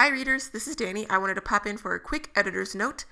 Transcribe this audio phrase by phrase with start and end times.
[0.00, 0.48] Hi, readers.
[0.48, 1.06] This is Danny.
[1.10, 3.04] I wanted to pop in for a quick editor's note.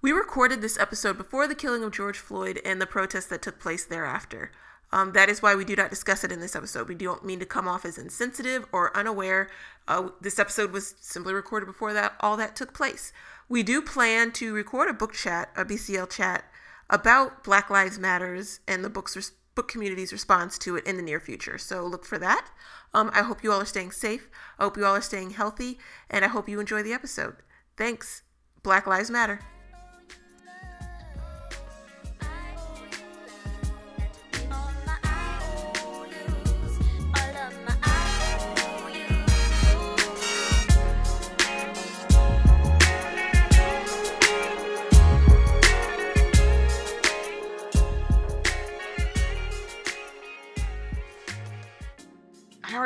[0.00, 3.58] We recorded this episode before the killing of George Floyd and the protests that took
[3.58, 4.52] place thereafter.
[4.92, 6.88] Um, that is why we do not discuss it in this episode.
[6.88, 9.50] We don't mean to come off as insensitive or unaware.
[9.88, 13.12] Uh, this episode was simply recorded before that all that took place.
[13.48, 16.44] We do plan to record a book chat, a BCL chat,
[16.88, 21.18] about Black Lives Matters and the book's book community's response to it in the near
[21.18, 21.58] future.
[21.58, 22.48] So look for that.
[22.94, 24.30] Um, I hope you all are staying safe.
[24.58, 25.78] I hope you all are staying healthy,
[26.08, 27.36] and I hope you enjoy the episode.
[27.76, 28.22] Thanks.
[28.62, 29.40] Black Lives Matter.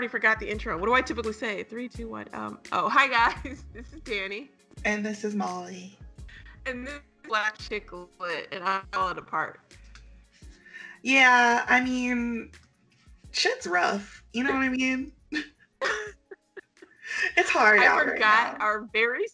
[0.00, 0.78] Already forgot the intro.
[0.78, 1.62] What do I typically say?
[1.62, 2.24] Three, two, one.
[2.32, 2.58] Um.
[2.72, 3.64] Oh, hi guys.
[3.74, 4.48] This is Danny,
[4.86, 5.98] And this is Molly.
[6.64, 9.60] and this is Black Chick Lit, and I'm falling apart.
[11.02, 12.50] Yeah, I mean,
[13.32, 14.24] shit's rough.
[14.32, 15.12] You know what I mean?
[17.36, 18.64] it's hard I right forgot now.
[18.64, 19.26] our very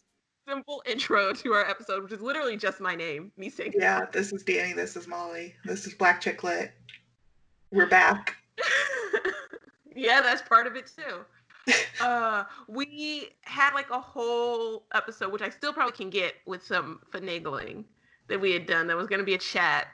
[0.49, 3.75] simple intro to our episode, which is literally just my name, me saying.
[3.79, 4.73] Yeah, this is Danny.
[4.73, 5.55] This is Molly.
[5.65, 6.73] This is Black Chick Lit.
[7.71, 8.35] We're back.
[9.97, 11.25] yeah, that's part of it too.
[12.01, 17.01] uh, we had like a whole episode, which I still probably can get with some
[17.13, 17.85] finagling
[18.29, 18.87] that we had done.
[18.87, 19.89] That was going to be a chat,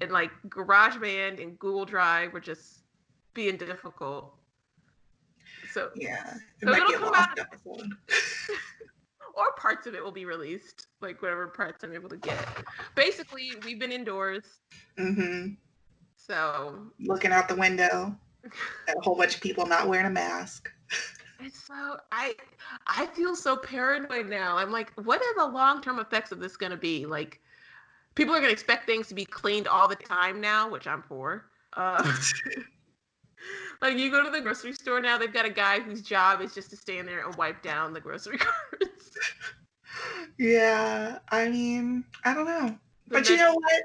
[0.00, 2.80] and like GarageBand and Google Drive were just
[3.32, 4.34] being difficult.
[5.72, 7.90] So, Yeah, it So might it'll be a come out- episode.
[9.36, 12.38] or parts of it will be released, like whatever parts I'm able to get.
[12.94, 14.44] Basically, we've been indoors,
[14.98, 15.48] hmm
[16.16, 18.16] so Looking out the window
[18.88, 20.70] a whole bunch of people not wearing a mask.
[21.40, 22.34] It's so I
[22.86, 24.56] I feel so paranoid now.
[24.56, 27.06] I'm like, what are the long term effects of this gonna be?
[27.06, 27.40] Like,
[28.14, 31.46] people are gonna expect things to be cleaned all the time now, which I'm for.
[31.74, 32.02] Uh,
[33.82, 36.54] like you go to the grocery store now, they've got a guy whose job is
[36.54, 39.18] just to stand there and wipe down the grocery carts.
[40.38, 42.78] Yeah, I mean, I don't know.
[43.08, 43.82] The But you know what?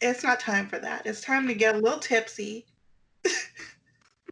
[0.00, 1.06] It's not time for that.
[1.06, 2.66] It's time to get a little tipsy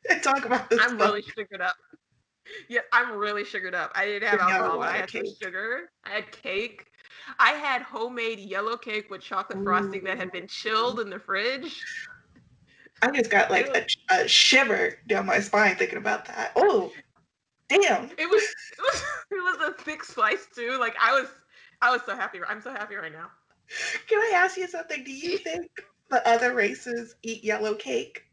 [0.23, 0.81] talk about this.
[0.83, 1.09] I'm book.
[1.09, 1.77] really sugared up.
[2.69, 3.93] Yeah, I'm really sugared up.
[3.95, 5.91] I didn't have alcohol, but I had some sugar.
[6.05, 6.87] I had cake.
[7.39, 11.81] I had homemade yellow cake with chocolate frosting that had been chilled in the fridge.
[13.01, 16.53] I just got like a, a shiver down my spine thinking about that.
[16.57, 16.93] Oh,
[17.69, 18.11] damn.
[18.19, 18.43] It was
[18.79, 20.79] it was it was a thick slice too.
[20.79, 21.29] Like I was
[21.81, 22.39] I was so happy.
[22.49, 23.29] I'm so happy right now.
[24.09, 25.03] Can I ask you something?
[25.05, 25.71] Do you think
[26.11, 28.25] the other races eat yellow cake?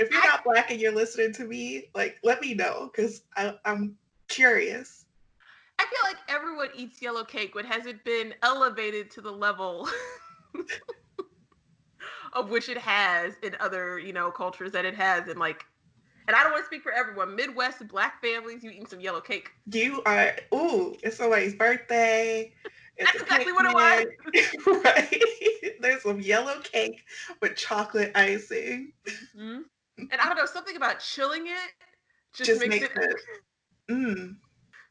[0.00, 3.22] If you're I- not black and you're listening to me, like, let me know because
[3.36, 3.96] I'm
[4.28, 5.04] curious.
[5.78, 9.88] I feel like everyone eats yellow cake, but has it been elevated to the level
[12.32, 15.64] of which it has in other, you know, cultures that it has in like
[16.26, 17.34] and I don't want to speak for everyone.
[17.34, 19.50] Midwest black families, you eating some yellow cake.
[19.72, 22.52] You are, ooh, it's somebody's birthday.
[22.96, 24.84] It's That's exactly what it was.
[24.84, 25.74] right?
[25.80, 27.02] There's some yellow cake
[27.42, 28.92] with chocolate icing.
[29.36, 29.62] Mm-hmm.
[30.10, 31.72] And I don't know, something about chilling it
[32.32, 34.36] just, Just makes, makes it, it, mm,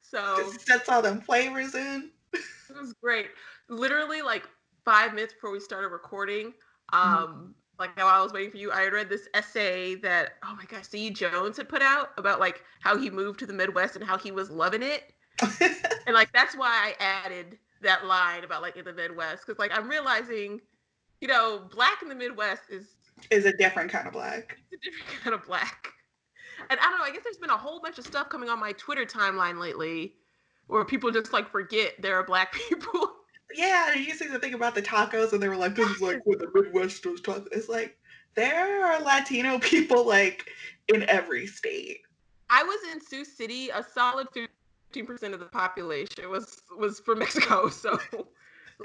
[0.01, 2.09] so just sets all them flavors in.
[2.33, 3.27] It was great.
[3.69, 4.47] Literally, like
[4.85, 6.53] five minutes before we started recording,
[6.93, 10.53] um, like while I was waiting for you, I had read this essay that oh
[10.55, 13.95] my gosh, Saeed Jones had put out about like how he moved to the Midwest
[13.95, 15.13] and how he was loving it,
[15.61, 19.71] and like that's why I added that line about like in the Midwest because like
[19.73, 20.59] I'm realizing,
[21.21, 22.95] you know, black in the Midwest is
[23.31, 24.57] is a different kind of black.
[24.71, 25.89] It's a different kind of black.
[26.69, 28.59] And I don't know, I guess there's been a whole bunch of stuff coming on
[28.59, 30.15] my Twitter timeline lately
[30.69, 33.13] where people just like forget there are black people.
[33.55, 36.23] Yeah, you see the thing about the tacos, and they were like, "This is like
[36.25, 37.97] what the Midwest does tacos." It's like
[38.35, 40.47] there are Latino people like
[40.87, 42.01] in every state.
[42.49, 43.69] I was in Sioux City.
[43.69, 47.69] A solid fifteen percent of the population was was from Mexico.
[47.71, 47.99] So,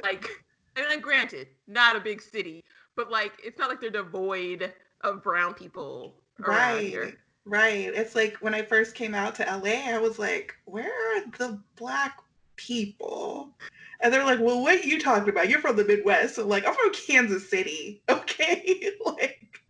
[0.02, 0.28] like,
[0.76, 2.64] and then granted, not a big city,
[2.96, 7.14] but like, it's not like they're devoid of brown people Right, here.
[7.44, 7.92] right.
[7.94, 11.60] It's like when I first came out to LA, I was like, "Where are the
[11.76, 12.18] black
[12.56, 13.56] people?"
[14.00, 15.48] And they're like, "Well, what are you talking about?
[15.48, 18.02] You're from the Midwest." So like, I'm from Kansas City.
[18.10, 19.60] Okay, like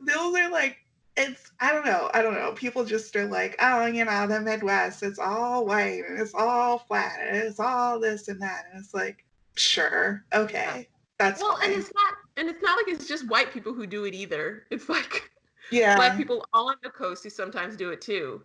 [0.00, 0.78] those are like
[1.16, 2.10] it's I don't know.
[2.14, 2.52] I don't know.
[2.52, 6.78] People just are like, oh, you know, the Midwest, it's all white and it's all
[6.78, 8.66] flat and it's all this and that.
[8.72, 9.24] And it's like,
[9.56, 10.88] sure, okay.
[11.22, 14.04] That's Well, and it's not, and it's not like it's just white people who do
[14.04, 14.64] it either.
[14.70, 15.30] It's like
[15.70, 15.96] yeah.
[15.96, 18.42] black people all on the coast who sometimes do it too.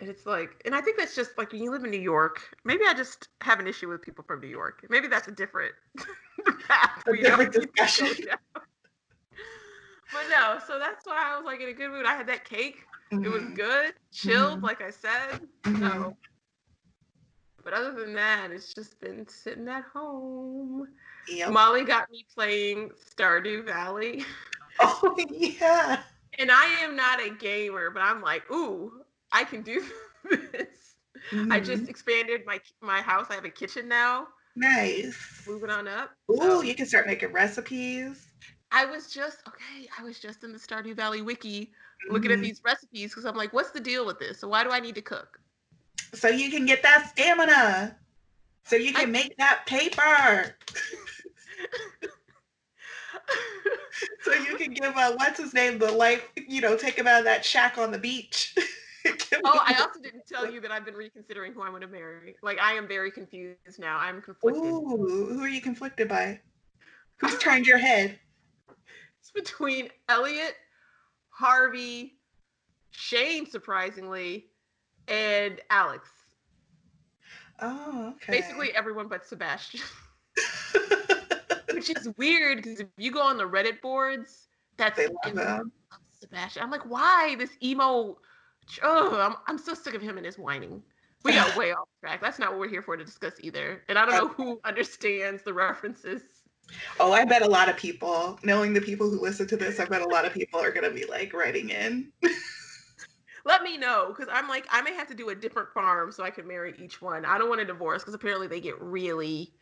[0.00, 2.40] And it's like, and I think that's just like when you live in New York.
[2.64, 4.84] Maybe I just have an issue with people from New York.
[4.90, 5.72] Maybe that's a different
[6.68, 7.04] path.
[7.06, 8.26] A different need to go discussion.
[10.12, 12.06] But no, so that's why I was like in a good mood.
[12.06, 12.84] I had that cake.
[13.12, 14.62] It was Mhm, good, chilled, Mhm.
[14.62, 15.40] like I said.
[15.62, 15.78] mhm.
[15.80, 16.16] So,
[17.62, 20.88] but other than that, it's just been sitting at home.
[21.28, 21.50] Yep.
[21.50, 24.24] Molly got me playing Stardew Valley.
[24.80, 26.02] Oh yeah.
[26.38, 28.90] And I am not a gamer, but I'm like, ooh,
[29.30, 29.84] I can do
[30.30, 30.96] this.
[31.32, 31.64] I Mhm.
[31.64, 33.26] just expanded my my house.
[33.30, 34.26] I have a kitchen now.
[34.56, 35.16] nice.
[35.46, 36.10] Moving on up.
[36.28, 38.26] Ooh, So, you can start making recipes.
[38.72, 39.88] I was just okay.
[39.96, 41.72] I was just in the Stardew Valley wiki
[42.10, 42.42] looking at Mhm.
[42.42, 44.40] these recipes because I'm like, what's the deal with this?
[44.40, 45.38] So why do I need to cook?
[46.14, 47.96] So you can get that stamina.
[48.64, 50.56] So you I- can make that paper.
[54.22, 57.18] So you can give uh what's his name the life, you know, take him out
[57.18, 58.54] of that shack on the beach.
[59.44, 62.36] Oh, I also didn't tell you that I've been reconsidering who I'm going to marry.
[62.42, 63.98] Like I am very confused now.
[63.98, 64.64] I'm conflicted.
[64.64, 66.40] Ooh, who are you conflicted by?
[67.18, 68.18] Who's turned your head?
[69.20, 70.54] It's between Elliot,
[71.28, 72.14] Harvey,
[72.92, 74.46] Shane, surprisingly,
[75.08, 76.08] and Alex.
[77.60, 78.40] Oh, okay.
[78.40, 79.80] Basically everyone but Sebastian.
[81.88, 85.72] Which is weird because if you go on the Reddit boards, that's they love him.
[86.18, 86.62] Sebastian.
[86.62, 88.16] I'm like, why this emo?
[88.82, 90.82] Oh, I'm I'm so sick of him and his whining.
[91.24, 92.20] We got way off track.
[92.20, 93.82] That's not what we're here for to discuss either.
[93.88, 96.22] And I don't know who understands the references.
[96.98, 99.84] Oh, I bet a lot of people, knowing the people who listen to this, I
[99.84, 102.10] bet a lot of people are gonna be like writing in.
[103.46, 106.24] Let me know because I'm like I may have to do a different farm so
[106.24, 107.26] I can marry each one.
[107.26, 109.52] I don't want a divorce because apparently they get really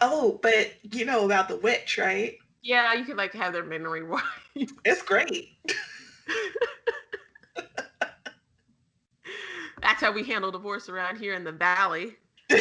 [0.00, 2.36] Oh, but you know about the witch, right?
[2.62, 2.92] yeah.
[2.94, 4.24] You could like have their memory wiped.
[4.84, 5.56] It's great.
[9.82, 12.16] That's how we handle divorce around here in the valley.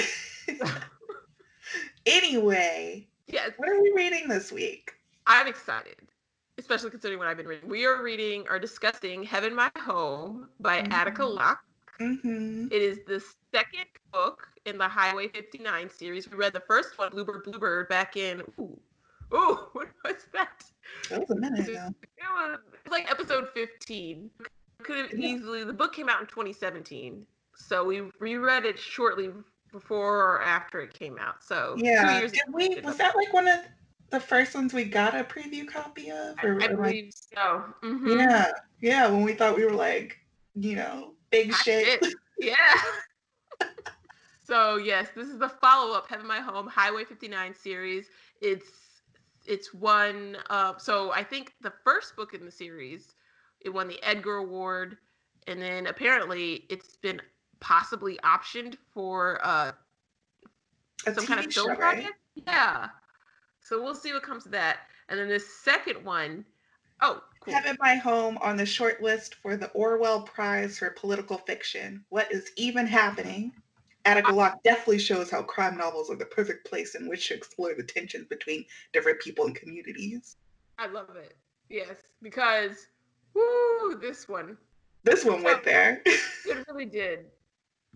[2.05, 4.91] anyway, Yes, what are we reading this week?
[5.25, 5.95] I'm excited,
[6.57, 7.69] especially considering what I've been reading.
[7.69, 11.35] We are reading or discussing Heaven My Home by Attica Mhm.
[11.35, 11.63] Locke.
[12.01, 12.67] Mm-hmm.
[12.71, 16.29] It is the second book in the Highway 59 series.
[16.29, 18.79] We read the first one, Bluebird Bluebird, back in ooh,
[19.33, 20.63] ooh, what was that?
[21.09, 21.89] That was a minute ago.
[22.17, 24.29] It was, it was like episode 15.
[24.83, 25.29] Could have Yeah.
[25.29, 27.25] easily the book came out in 2017,
[27.55, 29.31] so we reread it shortly
[29.71, 31.43] before or after it came out.
[31.43, 32.17] So two Yeah.
[32.19, 33.59] years Did we was that like one of
[34.09, 36.35] the first ones we got a preview copy of?
[36.41, 37.63] I, Or, I or, like, believe so.
[37.81, 38.17] Mhm.
[38.17, 38.51] yeah.
[38.81, 40.17] Yeah, when we thought we were like,
[40.55, 42.05] you know, big shit.
[42.39, 42.81] Yeah.
[44.53, 48.05] So yes, this is the follow-up Heaven My Home Highway 59 series.
[48.39, 48.69] It's
[49.47, 53.15] it's one uh so I think the first book in the series
[53.61, 54.97] it won the Edgar Award
[55.47, 57.19] and then apparently it's been
[57.61, 59.71] possibly optioned for uh
[61.07, 61.77] A some kind of film show, right?
[61.77, 62.13] project.
[62.35, 62.89] Yeah.
[63.59, 64.81] So we'll see what comes of that.
[65.09, 66.45] And then the second one,
[67.01, 67.55] oh, cool.
[67.55, 72.05] Heaven My Home on the short list for the Orwell Prize for Political Fiction.
[72.09, 73.51] What is even happening?
[74.05, 77.73] Attica Locke definitely shows how crime novels are the perfect place in which to explore
[77.75, 80.35] the tensions between different people and communities.
[80.77, 81.37] I love it.
[81.69, 82.87] Yes, because
[83.33, 84.57] woo, this one
[85.03, 86.01] This one went there.
[86.05, 87.25] it really did.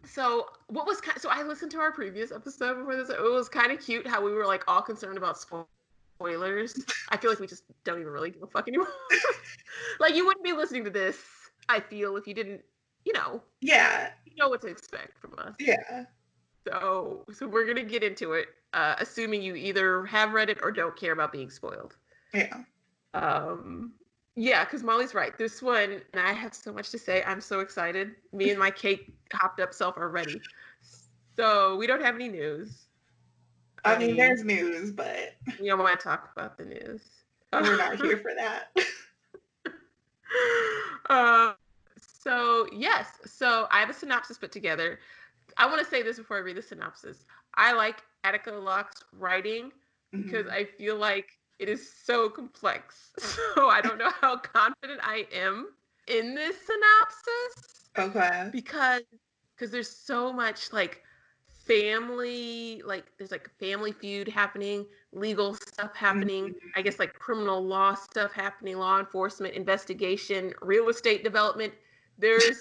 [0.05, 1.19] So what was kind?
[1.19, 3.09] So I listened to our previous episode before this.
[3.09, 6.85] It was kind of cute how we were like all concerned about spoilers.
[7.09, 8.87] I feel like we just don't even really give a fuck anymore.
[9.99, 11.17] like you wouldn't be listening to this.
[11.69, 12.61] I feel if you didn't,
[13.07, 15.55] you know, yeah, you know what to expect from us.
[15.59, 16.03] yeah.
[16.67, 20.71] So, so we're gonna get into it, uh, assuming you either have read it or
[20.71, 21.95] don't care about being spoiled.
[22.33, 22.63] Yeah.
[23.13, 23.93] Um,
[24.35, 25.37] yeah, because Molly's right.
[25.37, 27.23] This one, and I have so much to say.
[27.25, 28.11] I'm so excited.
[28.33, 30.41] Me and my cake hopped up self are ready.
[31.37, 32.87] So we don't have any news.
[33.85, 37.01] I mean, there's news, but we don't want to talk about the news.
[37.53, 38.71] we're not here for that.
[41.09, 41.53] uh,
[42.27, 44.99] so yes, so I have a synopsis put together.
[45.57, 47.25] I want to say this before I read the synopsis.
[47.55, 49.71] I like Attica Locke's writing
[50.11, 50.51] because Mhm.
[50.51, 51.29] I feel like
[51.59, 53.13] it is so complex.
[53.55, 55.73] So I don't know how confident I am
[56.07, 58.49] in this synopsis Okay.
[58.51, 59.01] because
[59.55, 61.03] because there's so much like
[61.65, 67.93] family like there's like family feud happening legal stuff happening i guess like criminal law
[67.93, 71.73] stuff happening law enforcement investigation real estate development
[72.17, 72.59] there's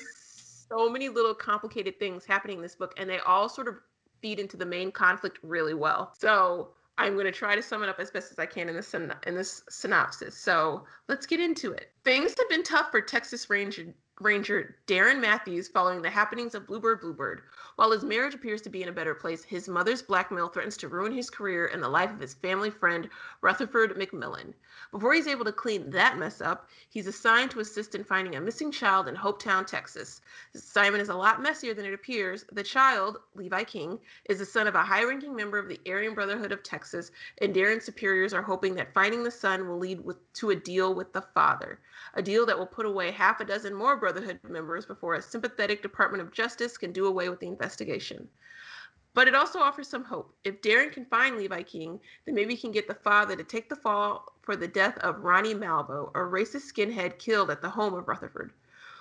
[0.68, 3.76] so many little complicated things happening in this book and they all sort of
[4.20, 6.12] feed into the main conflict really well.
[6.18, 8.74] So i'm going to try to sum it up as best as i can in
[8.74, 10.36] this in this synopsis.
[10.36, 11.92] So let's get into it.
[12.04, 17.02] Things have been tough for texas ranger Ranger Darren Matthews following the happenings of Bluebird
[17.02, 17.42] Bluebird.
[17.76, 20.88] While his marriage appears to be in a better place, his mother's blackmail threatens to
[20.88, 23.10] ruin his career and the life of his family friend,
[23.42, 24.54] Rutherford McMillan.
[24.90, 28.40] Before he's able to clean that mess up, he's assigned to assist in finding a
[28.40, 30.22] missing child in Hopetown, Texas.
[30.54, 32.46] This assignment is a lot messier than it appears.
[32.52, 33.98] The child, Levi King,
[34.30, 37.10] is the son of a high ranking member of the Aryan Brotherhood of Texas,
[37.42, 40.94] and Darren's superiors are hoping that finding the son will lead with, to a deal
[40.94, 41.80] with the father.
[42.14, 45.82] A deal that will put away half a dozen more Brotherhood members before a sympathetic
[45.82, 48.28] Department of Justice can do away with the investigation.
[49.14, 50.32] But it also offers some hope.
[50.44, 53.68] If Darren can find Levi King, then maybe he can get the father to take
[53.68, 57.94] the fall for the death of Ronnie Malvo, a racist skinhead killed at the home
[57.94, 58.52] of Rutherford.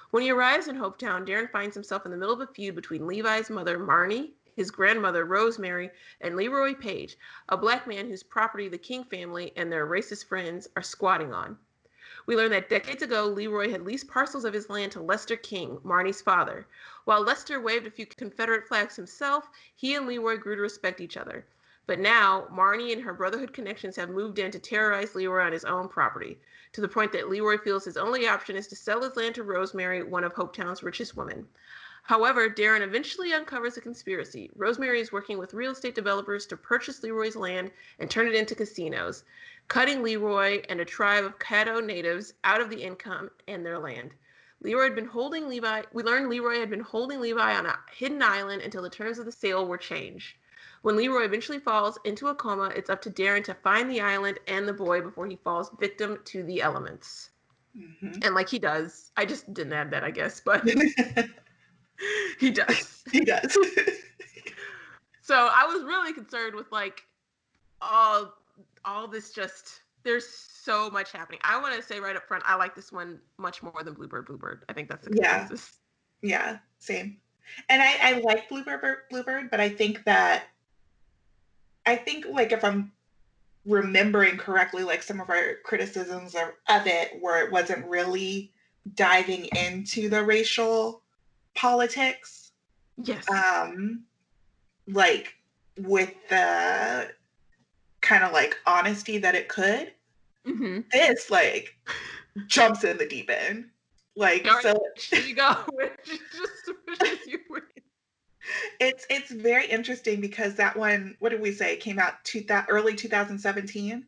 [0.10, 3.06] When he arrives in Hopetown, Darren finds himself in the middle of a feud between
[3.06, 7.16] Levi's mother, Marnie, his grandmother, Rosemary, and Leroy Page,
[7.50, 11.60] a black man whose property the King family and their racist friends are squatting on.
[12.28, 15.78] We learn that decades ago, Leroy had leased parcels of his land to Lester King,
[15.86, 16.66] Marnie's father.
[17.04, 21.18] While Lester waved a few Confederate flags himself, he and Leroy grew to respect each
[21.18, 21.46] other.
[21.86, 25.66] But now, Marnie and her Brotherhood connections have moved in to terrorize Leroy on his
[25.66, 26.40] own property,
[26.72, 29.44] to the point that Leroy feels his only option is to sell his land to
[29.44, 31.48] Rosemary, one of Hopetown's richest women.
[32.02, 34.52] However, Darren eventually uncovers a conspiracy.
[34.56, 38.54] Rosemary is working with real estate developers to purchase Leroy's land and turn it into
[38.54, 39.24] casinos
[39.68, 44.12] cutting Leroy and a tribe of Caddo natives out of the income and their land.
[44.62, 45.84] Leroy had been holding Levi.
[45.94, 49.26] We learned Leroy had been holding Levi on a hidden island until the terms of
[49.26, 50.36] the sale were changed.
[50.82, 54.40] When Leroy eventually falls into a coma, it's up to Darren to find the island
[54.48, 57.32] and the boy before he falls victim to the elements.
[57.78, 58.20] Mm-hmm.
[58.22, 60.64] And like he does, I just didn't add that, I guess, but
[62.40, 63.04] he does.
[63.12, 63.52] He does.
[65.22, 67.04] so I was really concerned with like
[67.82, 68.34] all
[68.86, 71.40] all this just there's so much happening.
[71.44, 74.28] I want to say right up front, I like this one much more than Bluebird
[74.28, 74.64] Bluebird.
[74.70, 75.74] I think that's the consensus.
[76.22, 77.18] Yeah, yeah same.
[77.70, 80.44] And I, I like Bluebird Bluebird, but I think that
[81.86, 82.92] I think like if I'm
[83.66, 88.52] remembering correctly, like some of our criticisms of, of it, where it wasn't really
[88.94, 91.02] diving into the racial
[91.56, 92.52] politics.
[92.98, 93.26] Yes.
[93.30, 94.04] Um,
[94.88, 95.34] like
[95.78, 97.10] with the
[98.06, 99.92] kind of like honesty that it could.
[100.48, 100.82] Mm-hmm.
[100.92, 101.76] This like
[102.48, 103.66] jumps in the deep end.
[104.16, 104.80] Like so
[105.12, 105.56] you go.
[108.80, 112.68] it's it's very interesting because that one, what did we say, came out two that
[112.70, 114.06] early 2017.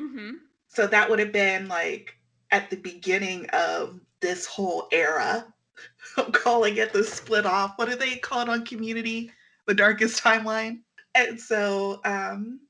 [0.00, 0.30] Mm-hmm.
[0.68, 2.16] So that would have been like
[2.50, 5.46] at the beginning of this whole era.
[6.16, 7.74] I'm calling it the split off.
[7.76, 9.30] What do they call it on Community?
[9.66, 10.80] The darkest timeline.
[11.14, 12.60] And so um,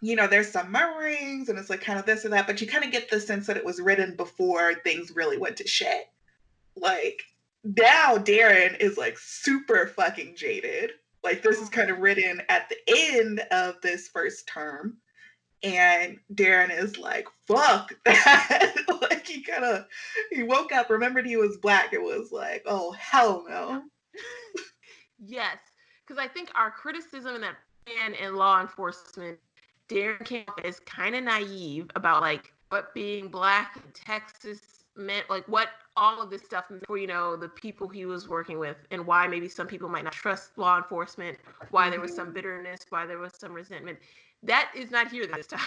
[0.00, 2.66] you know, there's some murmurings and it's like kind of this or that, but you
[2.66, 6.08] kind of get the sense that it was written before things really went to shit.
[6.76, 7.22] Like
[7.64, 10.92] now Darren is like super fucking jaded.
[11.24, 11.72] Like this is oh.
[11.72, 14.98] kind of written at the end of this first term.
[15.64, 18.76] And Darren is like, fuck that.
[19.00, 19.86] like he kind of
[20.30, 23.82] he woke up, remembered he was black, it was like, oh hell no.
[25.18, 25.58] yes.
[26.06, 27.56] Because I think our criticism in that
[27.88, 29.38] man in law enforcement
[29.88, 35.46] Darren Camp is kind of naive about like what being black in Texas meant, like
[35.48, 39.04] what all of this stuff for you know the people he was working with, and
[39.06, 41.38] why maybe some people might not trust law enforcement,
[41.70, 42.34] why there was some mm-hmm.
[42.34, 43.98] bitterness, why there was some resentment.
[44.42, 45.60] That is not here this time.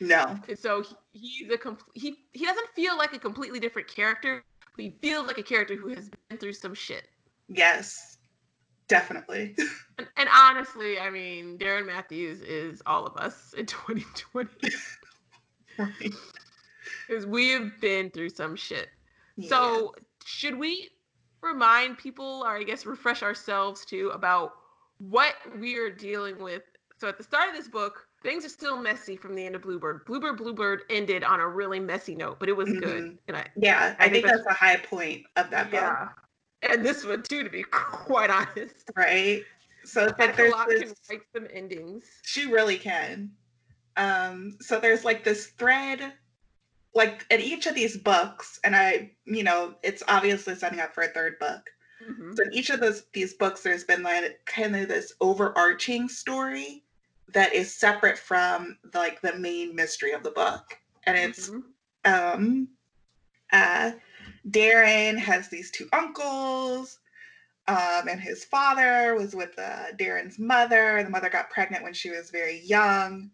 [0.00, 0.36] No.
[0.48, 0.82] And so
[1.12, 1.76] he's a.
[1.94, 4.42] He he doesn't feel like a completely different character.
[4.74, 7.08] But he feels like a character who has been through some shit.
[7.48, 8.11] Yes.
[8.92, 9.56] Definitely.
[9.98, 14.48] And, and, honestly, I mean, Darren Matthews is all of us in 2020.
[17.06, 18.88] Because we have been through some shit.
[19.36, 19.50] Yeah.
[19.50, 19.94] So,
[20.24, 20.88] should we
[21.42, 24.54] remind people, or I guess refresh ourselves too, about
[24.98, 26.62] what we are dealing with?
[26.98, 29.62] So, at the start of this book, things are still messy from the end of
[29.62, 30.06] Bluebird.
[30.06, 32.80] Bluebird Bluebird ended on a really messy note, but it was mm-hmm.
[32.80, 33.18] good.
[33.28, 36.21] And I, yeah, I, I think, think that's, that's, a high point of that book.
[36.68, 38.90] And this one too, to be quite honest.
[38.96, 39.44] Right.
[39.84, 42.04] So like there's this, can write some endings.
[42.22, 43.32] She really can.
[43.96, 46.12] Um, so there's like this thread,
[46.94, 51.02] like in each of these books, and I, you know, it's obviously setting up for
[51.02, 51.68] a third book.
[52.08, 52.34] Mm-hmm.
[52.34, 56.84] So in each of those these books, there's been like kind of this overarching story
[57.32, 62.40] that is separate from like the main mystery of the book, and it's mm-hmm.
[62.40, 62.68] um,
[63.52, 63.92] uh,
[64.48, 66.98] Darren has these two uncles,
[67.68, 71.02] um, and his father was with uh, Darren's mother.
[71.02, 73.30] The mother got pregnant when she was very young,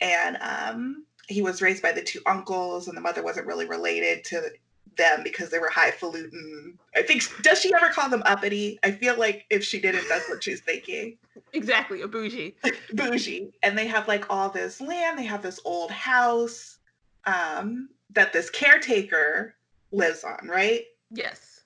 [0.00, 4.24] and um, he was raised by the two uncles, and the mother wasn't really related
[4.26, 4.50] to
[4.96, 6.78] them because they were highfalutin.
[6.94, 8.78] I think does she ever call them uppity?
[8.82, 11.18] I feel like if she didn't, that's what she's thinking.
[11.54, 12.56] Exactly, a bougie.
[12.94, 13.52] bougie.
[13.62, 16.78] And they have like all this land, they have this old house
[17.26, 19.54] um that this caretaker
[19.92, 20.84] lives on, right?
[21.10, 21.60] Yes.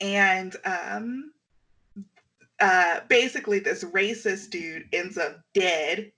[0.00, 1.32] And um
[2.60, 6.12] uh basically this racist dude ends up dead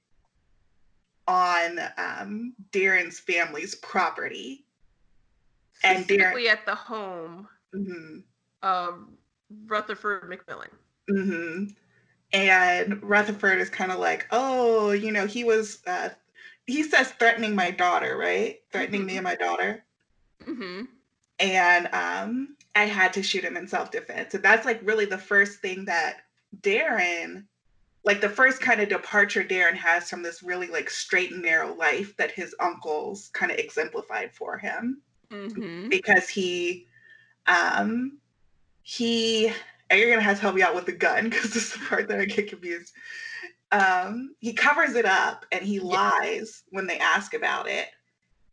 [1.29, 4.65] on um Darren's family's property.
[5.83, 8.23] And Darren at the home Mhm.
[8.63, 9.09] of
[9.67, 10.71] Rutherford McMillan.
[11.11, 11.65] Mm-hmm.
[12.33, 16.09] And Rutherford is kind of like, oh, you know, he was, uh,
[16.67, 18.61] he says threatening my daughter, right?
[18.73, 19.85] Threatening me and my daughter.
[21.39, 24.33] And um, I had to shoot him in self defense.
[24.33, 26.19] So that's like really the first thing that
[26.61, 27.45] Darren,
[28.05, 31.75] like the first kind of departure Darren has from this really like straight and narrow
[31.75, 35.89] life that his uncles kind of exemplified for him Mm-hmm.
[35.89, 36.87] because he
[37.47, 38.19] um
[38.83, 39.49] he
[39.91, 41.87] and you're gonna have to help me out with the gun because this is the
[41.87, 42.93] part that I get confused.
[43.73, 47.89] Um, he covers it up and he lies when they ask about it.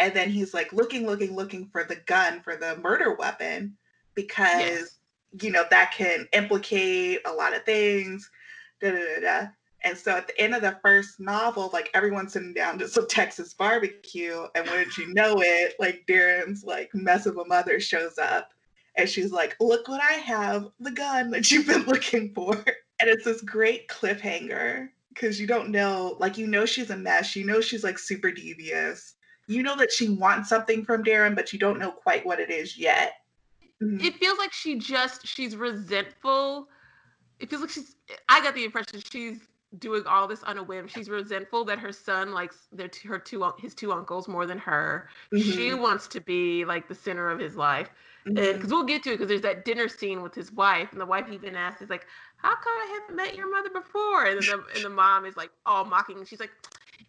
[0.01, 3.77] And then he's like looking, looking, looking for the gun for the murder weapon
[4.15, 4.99] because Yes.
[5.43, 8.29] you know that can implicate a lot of things.
[8.81, 9.47] Da, da, da, da.
[9.83, 13.07] And so at the end of the first novel, like everyone's sitting down to some
[13.07, 18.17] Texas barbecue, and wouldn't you know it, like Darren's like mess of a mother shows
[18.17, 18.53] up,
[18.95, 23.09] and she's like, "Look what I have, the gun that you've been looking for." And
[23.09, 27.45] it's this great cliffhanger because you don't know, like you know she's a mess, you
[27.45, 29.15] know she's like super devious,
[29.51, 32.49] you know that she wants something from Darren, but you don't know quite what it
[32.49, 33.13] is yet.
[33.81, 34.03] Mhm.
[34.03, 36.69] It feels like she just she's resentful.
[37.39, 37.95] It feels like she's.
[38.29, 39.39] I got the impression she's
[39.79, 40.87] doing all this on a whim.
[40.87, 45.09] She's resentful that her son likes their her two his two uncles more than her.
[45.35, 45.79] She Mhm.
[45.79, 47.89] wants to be like the center of his life,
[48.25, 48.53] and Mhm.
[48.53, 51.05] because we'll get to it because there's that dinner scene with his wife, and the
[51.05, 52.05] wife even asks, "Is like,
[52.37, 55.37] how come I haven't met your mother before?" And then the, and the mom is
[55.37, 56.51] like all mocking, she's like,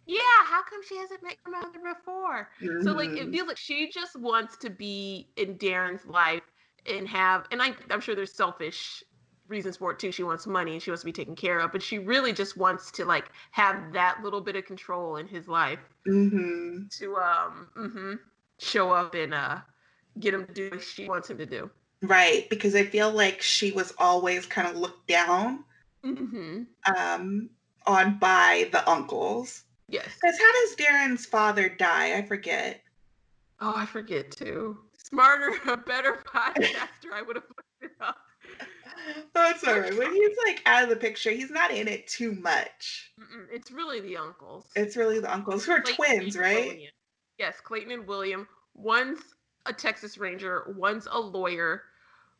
[0.05, 3.31] "Yeah, how come she hasn't met mother before?" So like it Mhm.
[3.31, 6.43] feels like she just wants to be in Darren's life
[6.85, 9.03] and have and I, I'm sure there's selfish
[9.47, 10.11] reasons for it too.
[10.11, 12.57] She wants money and she wants to be taken care of, but she really just
[12.57, 16.93] wants to like have that little bit of control in his life Mhm.
[16.97, 18.19] to um mhm,
[18.59, 19.61] show up and uh
[20.19, 21.71] get him to do what she wants him to do.
[22.03, 25.65] Right, because I feel like she was always kind of looked down
[26.03, 27.49] hmm um,
[27.85, 29.63] on by the uncles.
[29.93, 30.09] Yes.
[30.19, 32.17] Because how does Darren's father die?
[32.17, 32.81] I forget.
[33.61, 34.79] Oh, I forget too.
[34.97, 37.11] Smarter, a better podcaster.
[37.13, 38.17] I would have looked it up.
[39.35, 39.95] That's all right.
[39.95, 43.11] When he's like out of the picture, he's not in it too much.
[43.19, 44.65] Mm-mm, It's really the uncles.
[44.75, 46.65] It's really the uncles who are Clayton twins, right?
[46.69, 46.91] William.
[47.37, 48.47] Yes, Clayton and William.
[48.73, 49.19] One's
[49.67, 51.83] a Texas Ranger, one's a lawyer.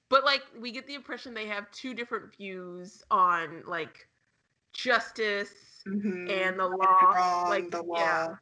[0.10, 4.08] But like we get the impression they have two different views on like
[4.74, 5.50] justice
[5.88, 6.30] Mhm.
[6.32, 7.14] and the law.
[7.14, 7.98] wrong, like the law.
[7.98, 8.36] yeah.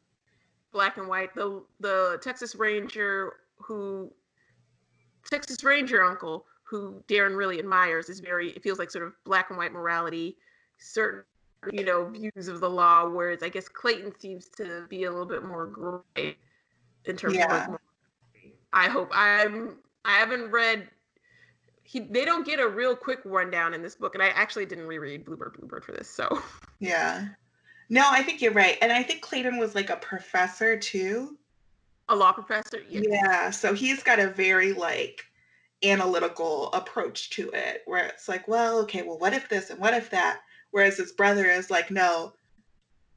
[0.72, 1.34] Black and white.
[1.34, 4.12] The the Texas Ranger who
[5.30, 9.50] Texas Ranger uncle who Darren really admires is very it feels like sort of black
[9.50, 10.36] and white morality,
[10.78, 11.24] certain
[11.70, 15.26] you know views of the law, whereas I guess Clayton seems to be a little
[15.26, 16.36] bit more gray
[17.04, 17.66] in terms of Yeah.
[17.68, 17.80] like.
[18.72, 19.76] I hope I'm.
[20.04, 20.88] I haven't read.
[21.92, 24.86] He, they don't get a real quick rundown in this book, and I actually didn't
[24.86, 26.42] reread Bluebird Bluebird for this, so
[26.80, 27.28] Yeah.
[27.90, 28.78] No, I think you're right.
[28.80, 31.36] And I think Clayton was like a professor too.
[32.08, 32.80] a law professor.
[32.88, 33.04] Yes.
[33.06, 35.22] Yeah, so he's got a very like
[35.84, 39.92] analytical approach to it where it's like, well, okay, well, what if this and what
[39.92, 40.40] if that?
[40.70, 42.32] Whereas his brother is like, no,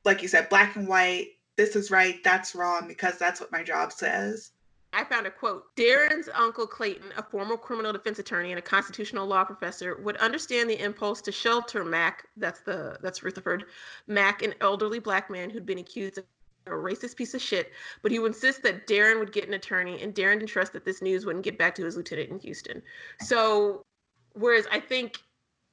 [0.04, 3.64] like you said, black and white, this is right, that's wrong, because that's what my
[3.64, 4.52] job says.
[4.96, 5.76] I found a quote.
[5.76, 10.70] Darren's uncle Clayton, a former criminal defense attorney and a constitutional law professor, would understand
[10.70, 13.66] the impulse to shelter Mac, that's the that's Rutherford,
[14.08, 16.24] Mac, an elderly black man who'd been accused of
[16.68, 20.02] a racist piece of shit, but he would insist that Darren would get an attorney,
[20.02, 22.82] and Darren didn't trust that this news wouldn't get back to his lieutenant in Houston.
[23.20, 23.86] So,
[24.34, 25.18] whereas I think,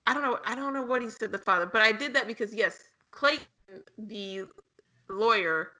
[0.06, 2.26] I don't know, I don't know what he said the father, but I did that
[2.26, 2.78] because yes,
[3.10, 3.46] Clayton,
[3.96, 4.44] the
[5.08, 5.72] lawyer,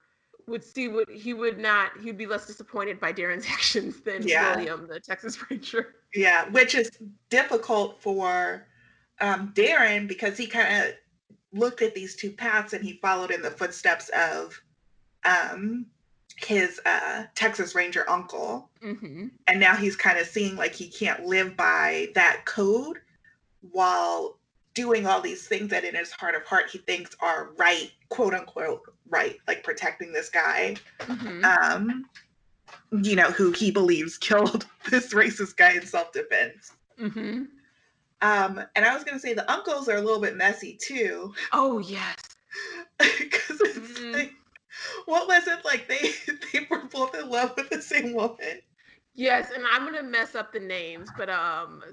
[0.47, 4.55] would see what he would not, he'd be less disappointed by Darren's actions than Yeah.
[4.55, 5.95] William, the Texas Ranger.
[6.13, 6.91] Yeah, which is
[7.29, 8.67] difficult for
[9.19, 10.93] um, Darren because he kind of
[11.51, 14.59] looked at these two paths and he followed in the footsteps of
[15.25, 15.85] um,
[16.35, 18.69] his uh, Texas Ranger uncle.
[18.83, 19.27] Mm-hmm.
[19.47, 22.99] and now he's kind of seeing like he can't live by that code
[23.71, 24.37] while
[24.73, 28.33] doing all these things that in his heart of heart he thinks are right quote
[28.33, 31.43] unquote right like protecting this guy Mm-hmm.
[31.45, 32.05] um
[32.91, 36.73] you know, who he believes killed this racist guy in self defense.
[36.99, 37.43] Mm-hmm.
[38.21, 41.79] Um, and I was gonna say the uncles are a little bit messy too, Oh
[41.79, 42.15] yes.
[42.99, 44.13] because it's Mhm.
[44.13, 44.33] like,
[45.05, 45.87] what was it like?
[45.87, 46.11] They
[46.53, 48.61] they were both in love with the same woman.
[49.15, 51.83] Yes, and I'm gonna mess up the names, but um,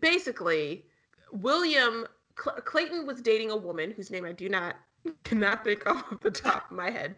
[0.00, 0.84] basically,
[1.32, 2.06] William
[2.42, 4.76] Cl- Clayton was dating a woman whose name I do not
[5.24, 7.16] cannot think off the top of my head,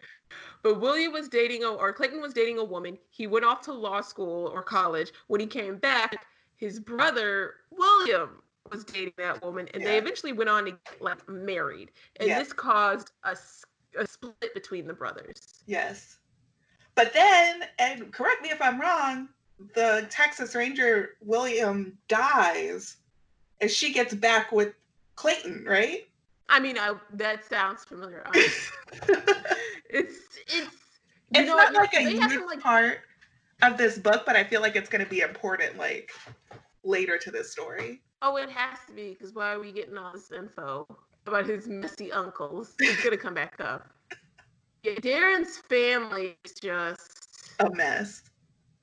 [0.63, 2.99] but William was dating a or Clayton was dating a woman.
[3.11, 5.13] He went off to law school or college.
[5.27, 10.49] When he came back, his brother William was dating that woman, and they eventually went
[10.49, 12.39] on to get like married, and Yeah.
[12.39, 13.37] this caused a,
[13.99, 15.63] a split between the brothers.
[15.67, 16.19] Yes.
[16.95, 19.29] But then, and correct me if I'm wrong,
[19.75, 22.97] the Texas Ranger William dies
[23.63, 24.75] and she gets back with
[25.17, 26.07] Clayton, right?
[26.49, 28.27] I mean, I, that sounds familiar.
[29.95, 30.77] It's it's
[31.35, 33.01] it's know not like a huge like part
[33.61, 36.11] of this book, but I feel like it's going to be important, like
[36.83, 38.01] later to this story.
[38.23, 40.87] oh it has to be because why are we getting all this info
[41.27, 42.75] about his messy uncles?
[42.79, 43.91] It's gonna come back up.
[44.83, 48.23] Yeah, Darren's family is just A mess.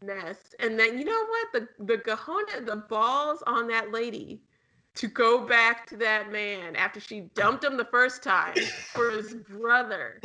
[0.03, 4.43] mess, and then you know what the the gahona the balls on that lady
[4.99, 8.53] to go back to that man after she dumped him the first time
[8.93, 10.19] for his brother.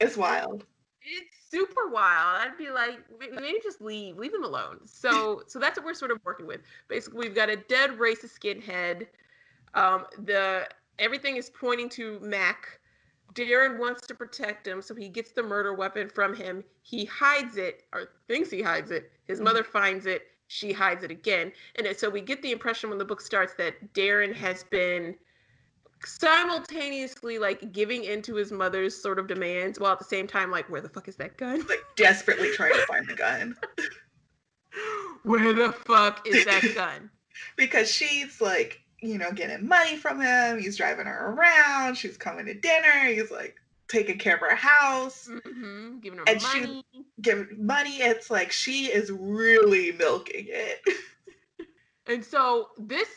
[0.00, 0.64] It's wild.
[1.02, 2.40] it's super wild.
[2.40, 4.80] I'd be like, maybe just leave, leave him alone.
[4.86, 6.62] So, so that's what we're sort of working with.
[6.88, 9.08] Basically, we've got a dead racist skinhead.
[9.74, 10.66] Um, the
[10.98, 12.80] everything is pointing to Mac.
[13.34, 16.64] Darren wants to protect him, so he gets the murder weapon from him.
[16.80, 19.12] He hides it, or thinks he hides it.
[19.26, 20.28] His mother finds it.
[20.48, 23.94] She hides it again, and so we get the impression when the book starts that
[23.94, 25.16] Darren has been
[26.04, 30.68] simultaneously like giving into his mother's sort of demands while at the same time like
[30.70, 33.56] where the fuck is that gun Like desperately trying to find the gun
[35.22, 37.10] where the fuck is that gun
[37.56, 40.58] because she's like, you know, getting money from him.
[40.58, 41.96] He's driving her around.
[41.96, 43.06] She's coming to dinner.
[43.06, 43.56] He's like
[43.88, 45.28] taking care of her house.
[45.44, 46.84] hmm giving her And she- money
[47.22, 47.96] giving money.
[48.02, 50.80] It's like she is really milking it.
[52.06, 53.08] and so this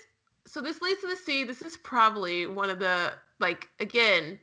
[0.48, 4.40] so this leads to the sea this is probably one of the like again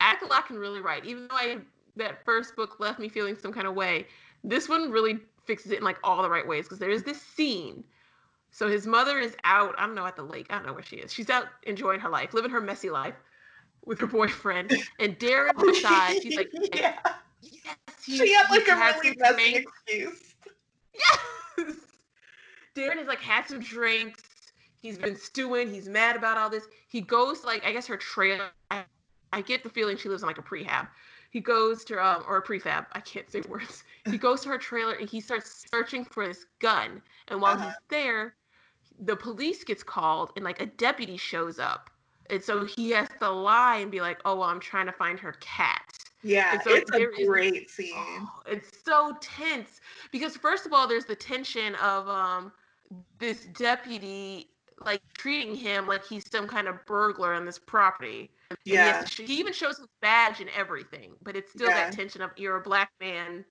[0.00, 1.58] Attica Locke can really write even though i
[1.96, 4.06] that first book left me feeling some kind of way
[4.42, 7.20] this one really fixes it in like all the right ways because there is this
[7.20, 7.84] scene
[8.50, 10.82] so his mother is out i don't know at the lake i don't know where
[10.82, 13.14] she is she's out enjoying her life living her messy life
[13.86, 16.98] with her boyfriend and darren decides he's like yeah.
[17.42, 20.34] yes She had like a really messy drinks." excuse.
[20.94, 21.18] Yes.
[22.76, 24.22] Darren has like had some drinks.
[24.80, 25.72] He's been stewing.
[25.72, 26.64] He's mad about all this.
[26.88, 28.48] He goes to, like I guess her trailer.
[28.70, 28.84] I,
[29.32, 30.88] I get the feeling she lives in like a prehab.
[31.30, 32.86] He goes to um or a prefab.
[32.92, 33.84] I can't say words.
[34.10, 37.00] He goes to her trailer and he starts searching for this gun.
[37.28, 37.66] And while Uh-huh.
[37.66, 38.34] he's there,
[39.00, 41.90] the police gets called and like a deputy shows up.
[42.30, 45.18] And so he has to lie and be like, "Oh, well, I'm trying to find
[45.20, 45.82] her cat."
[46.22, 47.92] Yeah, so it's a great scene.
[47.96, 52.52] Oh, it's so tense because first of all, there's the tension of um
[53.18, 54.48] this deputy
[54.84, 58.30] like treating him like he's some kind of burglar on this property.
[58.50, 59.00] And he, Yeah.
[59.02, 61.74] to sh- he even shows his badge and everything, but it's still Yeah.
[61.74, 63.44] that tension of you're a black man.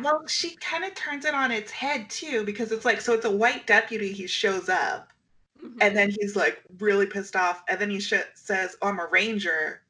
[0.00, 3.24] Well, she kind of turns it on its head too, because it's like, so it's
[3.24, 4.12] a white deputy.
[4.12, 5.12] He shows up,
[5.64, 5.78] Mhm.
[5.80, 9.06] and then he's like really pissed off, and then he sh- says, oh, "I'm a
[9.06, 9.82] ranger,"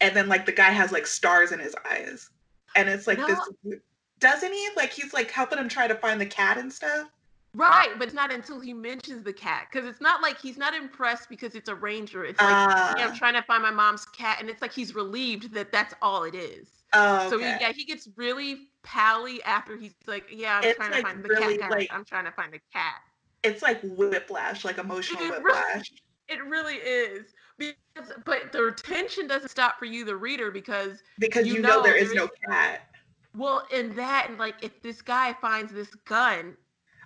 [0.00, 2.30] and then like the guy has like stars in his eyes,
[2.76, 3.26] and it's like No.
[3.26, 3.78] this.
[4.18, 4.68] Doesn't he?
[4.76, 7.08] Like he's like helping him try to find the cat and stuff.
[7.54, 10.74] Right, but it's not until he mentions the cat because it's not like he's not
[10.74, 12.24] impressed because it's a ranger.
[12.24, 12.94] It's like Ah.
[12.96, 15.92] yeah, I'm trying to find my mom's cat, and it's like he's relieved that that's
[16.00, 16.68] all it is.
[16.94, 20.90] Oh, So he, yeah, he gets really pally after he's like, yeah, I'm It's, trying
[20.92, 21.70] like, to find the really, cat.
[21.70, 23.00] like- I'm trying to find the cat.
[23.42, 25.92] It's like whiplash, like emotional It really- whiplash.
[26.28, 27.34] It really is.
[27.58, 31.76] Because, but the tension doesn't stop for you, the reader, because Because You you, know,
[31.76, 32.88] know there is there no is- cat.
[33.36, 36.56] well, in that, and like if this guy finds this gun,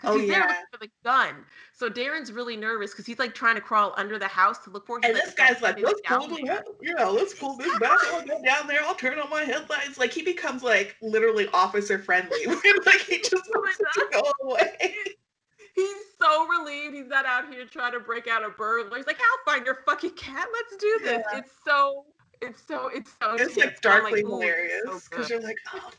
[0.04, 0.46] Oh, he's there yeah.
[0.46, 1.34] looking for the gun.
[1.72, 4.86] So Darren's really nervous because he's like trying to crawl under the house to look
[4.86, 5.06] for it.
[5.06, 7.98] And this guy's like, let's pull the there." yeah, let's pull this back.
[8.12, 8.80] I'll go down there.
[8.84, 9.96] I'll turn on my headlights.
[9.96, 12.38] Like he becomes like literally officer friendly.
[12.86, 14.94] like he just wants to go away.
[15.76, 18.96] He's so relieved he's not out here trying to break out a burglar.
[18.96, 20.48] He's like, I'll find your fucking cat.
[20.50, 21.22] Let's do this.
[21.30, 21.38] Yeah.
[21.38, 22.06] It's so,
[22.40, 23.34] it's so, it's so.
[23.34, 23.56] It's tense.
[23.58, 25.90] like darkly "Ooh, hilarious because good." you're like, oh.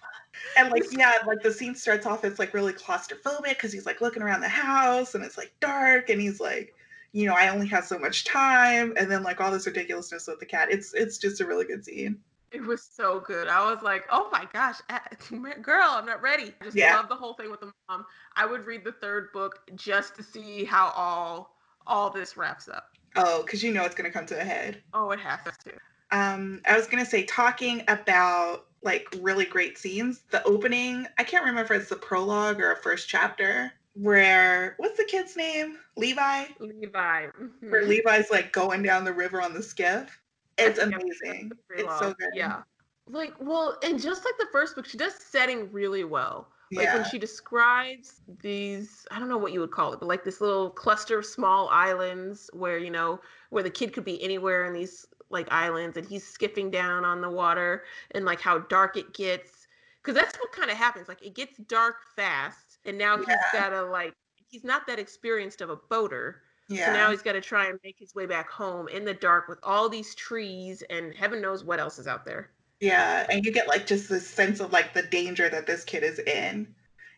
[0.57, 2.25] And like yeah, like the scene starts off.
[2.25, 6.09] It's like really claustrophobic because he's like looking around the house and it's like dark
[6.09, 6.73] and he's like,
[7.11, 8.93] you know, I only have so much time.
[8.97, 10.69] And then like all this ridiculousness with the cat.
[10.71, 12.17] It's it's just a really good scene.
[12.51, 13.47] It was so good.
[13.47, 14.77] I was like, oh my gosh,
[15.61, 16.53] girl, I'm not ready.
[16.61, 16.95] I just yeah.
[16.95, 18.05] love the whole thing with the mom.
[18.35, 22.91] I would read the third book just to see how all all this wraps up.
[23.15, 24.81] Oh, because you know it's gonna come to a head.
[24.93, 25.71] Oh, it has to.
[26.11, 30.21] Um, I was gonna say talking about like really great scenes.
[30.31, 34.97] The opening, I can't remember if it's the prologue or a first chapter where what's
[34.97, 35.77] the kid's name?
[35.95, 36.45] Levi.
[36.59, 37.25] Levi.
[37.25, 37.71] Mm-hmm.
[37.71, 40.19] Where Levi's like going down the river on the skiff.
[40.57, 41.51] It's amazing.
[41.71, 42.29] It's so good.
[42.33, 42.61] Yeah.
[43.09, 46.49] Like, well, and just like the first book, she does setting really well.
[46.71, 46.95] Like yeah.
[46.95, 50.41] when she describes these, I don't know what you would call it, but like this
[50.41, 54.73] little cluster of small islands where, you know, where the kid could be anywhere in
[54.73, 59.13] these like islands and he's skipping down on the water and like how dark it
[59.13, 59.67] gets.
[60.03, 61.07] Cause that's what kind of happens.
[61.07, 63.25] Like it gets dark fast and now yeah.
[63.27, 64.13] he's gotta like,
[64.49, 66.41] he's not that experienced of a boater.
[66.69, 66.87] Yeah.
[66.87, 69.47] So now he's got to try and make his way back home in the dark
[69.47, 72.49] with all these trees and heaven knows what else is out there.
[72.79, 76.03] Yeah, and you get like just this sense of like the danger that this kid
[76.03, 76.67] is in.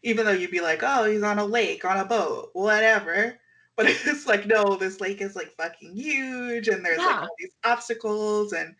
[0.03, 3.37] Even though you'd be like, oh, he's on a lake, on a boat, whatever.
[3.79, 7.05] But it's like, no, this lake is like fucking huge and there's yeah.
[7.05, 8.51] like all these obstacles.
[8.51, 8.75] And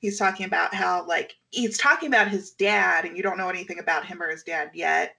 [0.00, 3.78] he's talking about how, like, he's talking about his dad, and you don't know anything
[3.78, 5.14] about him or his dad yet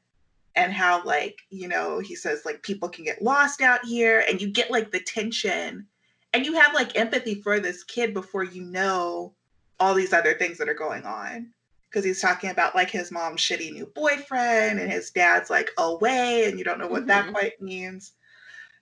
[0.56, 4.42] and how like you know he says like people can get lost out here and
[4.42, 5.86] you get like the tension
[6.34, 9.34] and you have like empathy for this kid before you know
[9.80, 11.52] all these other things that are going on
[11.90, 16.46] because he's talking about like his mom's shitty new boyfriend and his dad's like away
[16.46, 17.08] and you don't know what mm-hmm.
[17.08, 18.14] that quite means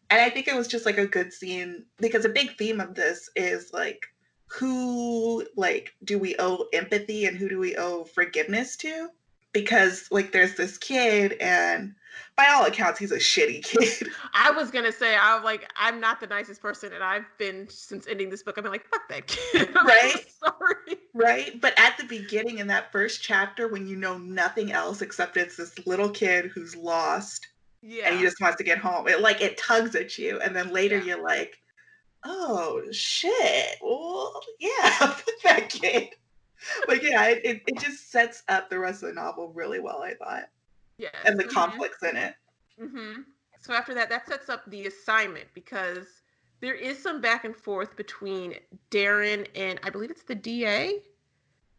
[0.09, 2.95] and i think it was just like a good scene because a big theme of
[2.95, 4.05] this is like
[4.47, 9.09] who like do we owe empathy and who do we owe forgiveness to
[9.53, 11.95] because like there's this kid and
[12.35, 13.63] by all accounts he's a shitty
[13.99, 14.07] kid.
[14.33, 18.07] I was gonna say i'm like i'm not the nicest person and i've been since
[18.07, 18.57] ending this book.
[18.57, 19.69] I've been like fuck that kid.
[19.75, 20.25] Right?
[20.39, 20.97] sorry.
[21.13, 21.59] Right?
[21.59, 25.57] But at the beginning in that first chapter when you know nothing else except it's
[25.57, 27.47] this little kid who's lost
[27.81, 30.39] yeah and he just wants to get home it like it tugs at you.
[30.39, 31.03] And then later yeah.
[31.03, 31.57] you're like
[32.25, 33.77] oh shit.
[33.81, 36.09] Well yeah fuck that kid
[36.87, 40.01] but yeah, it, it, it, just sets up the rest of the novel really well,
[40.01, 40.49] I thought.
[40.97, 41.09] Yeah.
[41.25, 41.53] And the mm-hmm.
[41.53, 42.35] conflicts in it.
[42.81, 43.21] Mm-hmm.
[43.59, 46.07] So after that, that sets up the assignment because
[46.61, 48.55] there is some back and forth between
[48.91, 51.01] Darren and I believe it's the DA.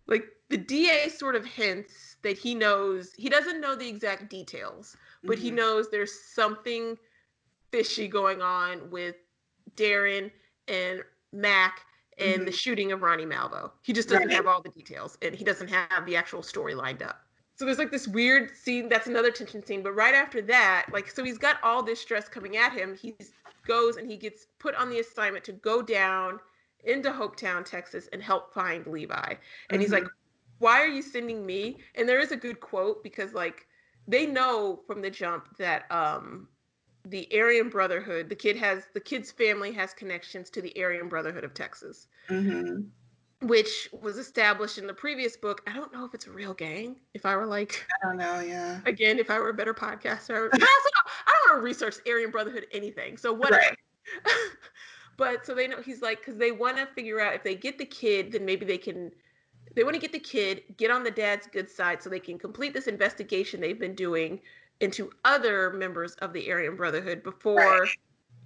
[0.06, 4.96] Like the DA sort of hints that he knows he doesn't know the exact details,
[5.22, 5.44] but mm-hmm.
[5.44, 6.96] he knows there's something
[7.70, 9.16] fishy going on with
[9.76, 10.30] Darren
[10.66, 11.82] and Mac
[12.20, 12.44] in mm-hmm.
[12.44, 13.70] the shooting of Ronnie Malvo.
[13.83, 14.37] He just doesn't right.
[14.37, 17.22] have all the details and he doesn't have the actual story lined up.
[17.56, 21.11] So there's like this weird scene that's another tension scene, but right after that, like
[21.11, 22.96] so he's got all this stress coming at him.
[22.96, 23.14] He
[23.66, 26.40] goes and he gets put on the assignment to go down
[26.85, 29.14] into Hopetown, Texas and help find Levi.
[29.14, 29.80] And mm-hmm.
[29.80, 30.64] he's like, mm-hmm.
[30.64, 33.66] "Why are you sending me?" And there is a good quote because like
[34.09, 36.48] they know from the jump that um
[37.04, 38.28] the Aryan Brotherhood.
[38.28, 42.82] The kid has the kid's family has connections to the Aryan Brotherhood of Texas, mm-hmm.
[43.46, 45.62] which was established in the previous book.
[45.66, 46.96] I don't know if it's a real gang.
[47.14, 48.40] If I were like, I don't know.
[48.40, 48.80] Yeah.
[48.86, 50.90] Again, if I were a better podcaster, I, also,
[51.26, 53.16] I don't want to research Aryan Brotherhood anything.
[53.16, 53.62] So whatever.
[53.62, 53.76] Right.
[55.16, 57.78] but so they know he's like because they want to figure out if they get
[57.78, 59.10] the kid, then maybe they can.
[59.76, 62.40] They want to get the kid, get on the dad's good side, so they can
[62.40, 64.40] complete this investigation they've been doing
[64.80, 67.88] into other members of the Aryan Brotherhood before, right.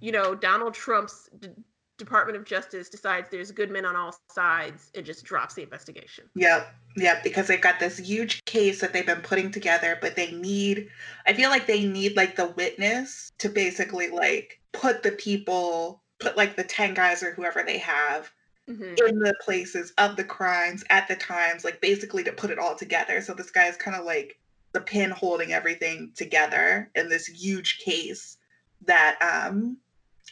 [0.01, 1.49] you know, Donald Trump's D-
[1.97, 6.25] Department of Justice decides there's good men on all sides and just drops the investigation.
[6.35, 6.67] Yep.
[6.97, 7.23] Yep.
[7.23, 10.89] Because they've got this huge case that they've been putting together, but they need,
[11.25, 16.35] I feel like they need like the witness to basically like put the people, put
[16.35, 18.31] like the 10 guys or whoever they have
[18.67, 18.95] Mm-hmm.
[19.07, 22.75] in the places of the crimes at the times, like basically to put it all
[22.75, 23.21] together.
[23.21, 24.39] So this guy is kind of like
[24.75, 28.37] the pin holding everything together in this huge case
[28.85, 29.77] that um,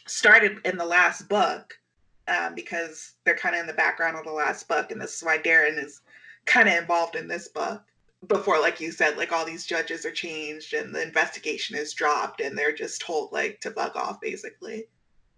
[0.06, 1.80] started in the last book
[2.28, 5.22] um, because they're kind of in the background of the last book, and this is
[5.22, 6.02] why Darren is
[6.44, 7.82] kind of involved in this book.
[8.28, 12.42] Before, like you said, like all these judges are changed and the investigation is dropped,
[12.42, 14.84] and they're just told like to bug off, basically.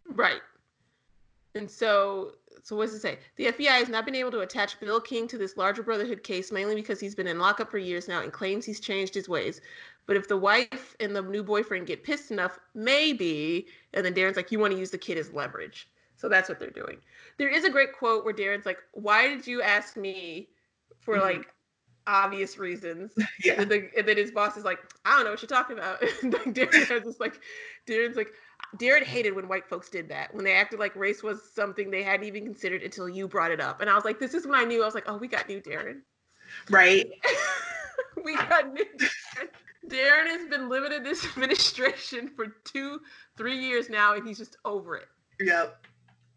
[0.08, 0.42] Right.
[1.54, 2.32] And so
[2.66, 3.20] so what does it say?
[3.36, 6.50] The FBI has not been able to attach Bill King to this larger Brotherhood case,
[6.50, 9.60] mainly because he's been in lockup for years now and claims he's changed his ways.
[10.06, 13.68] But if the wife and the new boyfriend get pissed enough, maybe.
[13.94, 15.88] And then Darren's like, you want to use the kid as leverage.
[16.16, 16.96] So that's what they're doing.
[17.38, 20.48] There is a great quote where Darren's like, why did you ask me
[20.98, 21.24] for mm-hmm.
[21.24, 21.54] like
[22.08, 23.12] obvious reasons?
[23.44, 23.60] Yeah.
[23.60, 26.02] And, then, and then his boss is like, I don't know what you're talking about.
[26.22, 27.38] And Darren has this like,
[27.86, 28.32] Darren's like,
[28.76, 32.02] Darren hated when white folks did that, when they acted like race was something they
[32.02, 33.80] hadn't even considered until you brought it up.
[33.80, 34.82] And I was like, this is when I knew.
[34.82, 36.00] I was like, oh, we got new Darren.
[36.70, 37.06] Right.
[38.24, 39.48] we got new Darren.
[39.88, 43.00] Darren has been living in this administration for two,
[43.36, 45.08] three years now, and he's just over it.
[45.40, 45.86] Yep.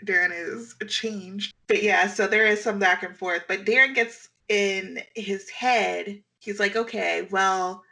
[0.05, 1.53] Darren is changed.
[1.67, 3.43] But yeah, so there is some back and forth.
[3.47, 7.83] But Darren gets in his head, he's like, okay, well,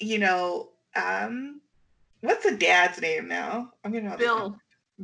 [0.00, 1.60] you know, um,
[2.24, 3.70] what's the dad's name now?
[3.84, 4.56] I'm gonna know Bill.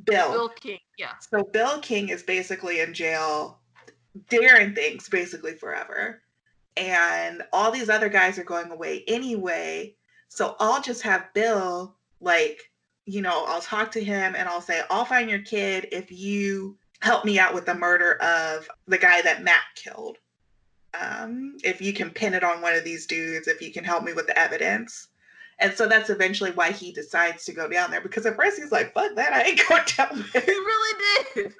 [0.04, 0.30] Bill.
[0.30, 1.12] Bill King, yeah.
[1.30, 3.60] So Bill King is basically in jail.
[4.30, 6.22] Darren thinks basically forever.
[6.76, 9.94] And all these other guys are going away anyway.
[10.28, 12.70] So I'll just have Bill, like,
[13.04, 16.78] you know, I'll talk to him and I'll say, I'll find your kid if you
[17.02, 20.18] help me out with the murder of the guy that Mack killed.
[20.98, 24.04] Um, if you can pin it on one of these dudes, if you can help
[24.04, 25.08] me with the evidence.
[25.60, 28.72] And so that's eventually why he decides to go down there because at first he's
[28.72, 30.42] like, fuck that, I ain't going down there.
[30.42, 31.02] He really
[31.34, 31.52] did.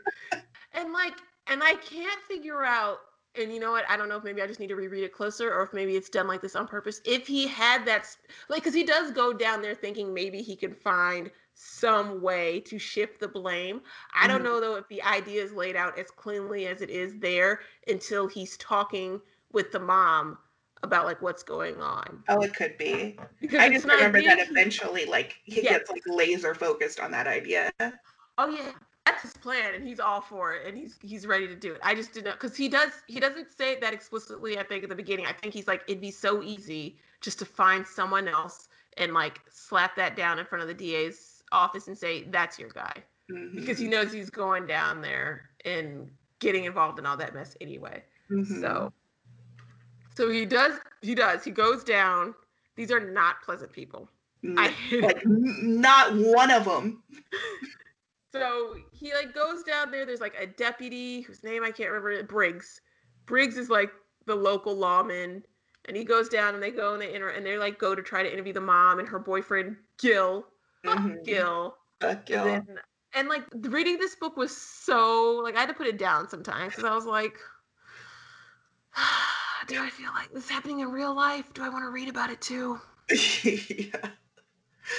[0.74, 1.14] and like,
[1.46, 2.98] and I can't figure out,
[3.40, 3.84] and you know what?
[3.88, 5.96] I don't know if maybe I just need to reread it closer or if maybe
[5.96, 7.00] it's done like this on purpose.
[7.04, 8.06] If he had that,
[8.48, 12.78] like, because he does go down there thinking maybe he can find some way to
[12.78, 13.82] shift the blame.
[14.14, 14.44] I don't Mhm.
[14.44, 18.26] know though if the idea is laid out as cleanly as it is there until
[18.26, 19.20] he's talking
[19.52, 20.38] with the mom
[20.82, 22.24] about like what's going on.
[22.28, 23.18] Oh, it could be.
[23.40, 25.72] Because I just remember that eventually, like, he Yeah.
[25.72, 27.70] gets like laser focused on that idea.
[28.38, 28.72] Oh yeah,
[29.04, 31.80] that's his plan, and he's all for it, and he's he's ready to do it.
[31.82, 34.58] I just didn't because he does he doesn't say that explicitly.
[34.58, 37.44] I think at the beginning, I think he's like it'd be so easy just to
[37.44, 41.98] find someone else and like slap that down in front of the DA's office and
[41.98, 43.04] say that's your guy
[43.54, 43.90] because he Mhm.
[43.90, 48.04] knows he's going down there and getting involved in all that mess anyway.
[48.30, 48.46] Mhm.
[48.60, 48.92] So
[50.16, 52.34] so he does he does he goes down.
[52.76, 54.08] These are not pleasant people.
[54.56, 57.02] I like not one of them.
[58.32, 60.06] So he like goes down there.
[60.06, 62.22] There's like a deputy whose name I can't remember.
[62.22, 62.80] Briggs.
[63.26, 63.90] Briggs is like
[64.26, 65.42] the local lawman,
[65.86, 68.02] and he goes down and they go and they inter- and they like go to
[68.02, 70.46] try to interview the mom and her boyfriend Gil.
[70.84, 71.24] Mhm.
[71.24, 71.76] Gil.
[72.00, 72.44] Fuck And, Gil.
[72.44, 72.78] then,
[73.14, 76.74] and like reading this book was so like I had to put it down sometimes
[76.74, 77.36] because I was like,
[79.66, 81.52] do I feel like this is happening in real life?
[81.54, 82.80] Do I want to read about it too?
[83.44, 84.10] yeah,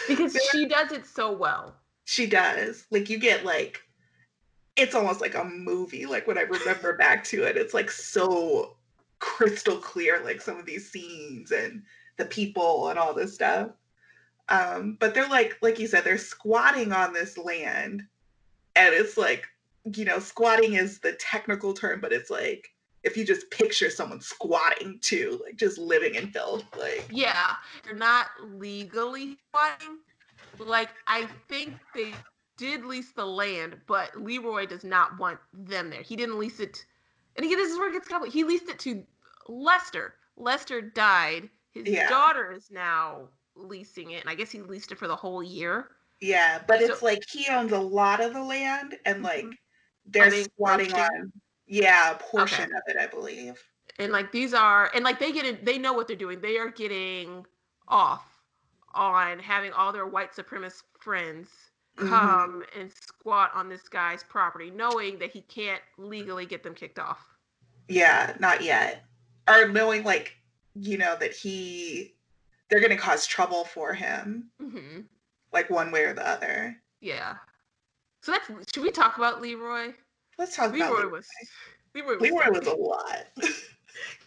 [0.07, 1.75] Because she does it so well.
[2.05, 2.85] she does.
[2.91, 3.81] Like you get like,
[4.75, 6.05] it's almost like a movie.
[6.05, 8.77] Like when I remember back to it, it's like so
[9.19, 10.21] crystal clear.
[10.23, 11.83] Like some of these scenes and
[12.17, 13.71] the people and all this stuff.
[14.49, 18.03] Um, but they're like, like you said, they're squatting on this land,
[18.75, 19.47] and it's like,
[19.95, 22.69] you know, squatting is the technical term, but it's like
[23.03, 27.95] if you just picture someone squatting too, like just living in filth, like Yeah, they're
[27.95, 29.99] not legally squatting.
[30.59, 32.13] Like I think they
[32.57, 36.01] did lease the land, but Leroy does not want them there.
[36.03, 36.85] He didn't lease it,
[37.35, 38.33] and again, this is where it gets complicated.
[38.33, 39.03] He leased it to
[39.47, 40.15] Lester.
[40.37, 41.49] Lester died.
[41.71, 42.09] His Yeah.
[42.09, 45.95] daughter is now leasing it, and I guess he leased it for the whole year.
[46.19, 49.57] Yeah, but So- it's like he owns a lot of the land and like Mhm.
[50.05, 51.31] they're they squatting on
[51.71, 53.63] yeah, a portion of it, I believe.
[53.97, 56.41] And like these are, and like they get it, they know what they're doing.
[56.41, 57.45] They are getting
[57.87, 58.25] off
[58.93, 61.49] on having all their white supremacist friends
[61.97, 62.09] Mhm.
[62.09, 66.99] come and squat on this guy's property, knowing that he can't legally get them kicked
[66.99, 67.25] off.
[67.87, 69.05] Yeah, not yet.
[69.47, 70.35] Or knowing like,
[70.75, 72.17] you know, that he
[72.69, 75.01] they're gonna cause trouble for him, hmm
[75.53, 76.81] like one way or the other.
[76.99, 77.37] Yeah.
[78.21, 78.73] So that's.
[78.73, 79.93] Should we talk about Leroy?
[80.37, 81.11] Let's talk about Leroy Leroy.
[81.11, 81.27] was.
[81.93, 82.21] Leroy was.
[82.21, 83.27] Leroy was a lot.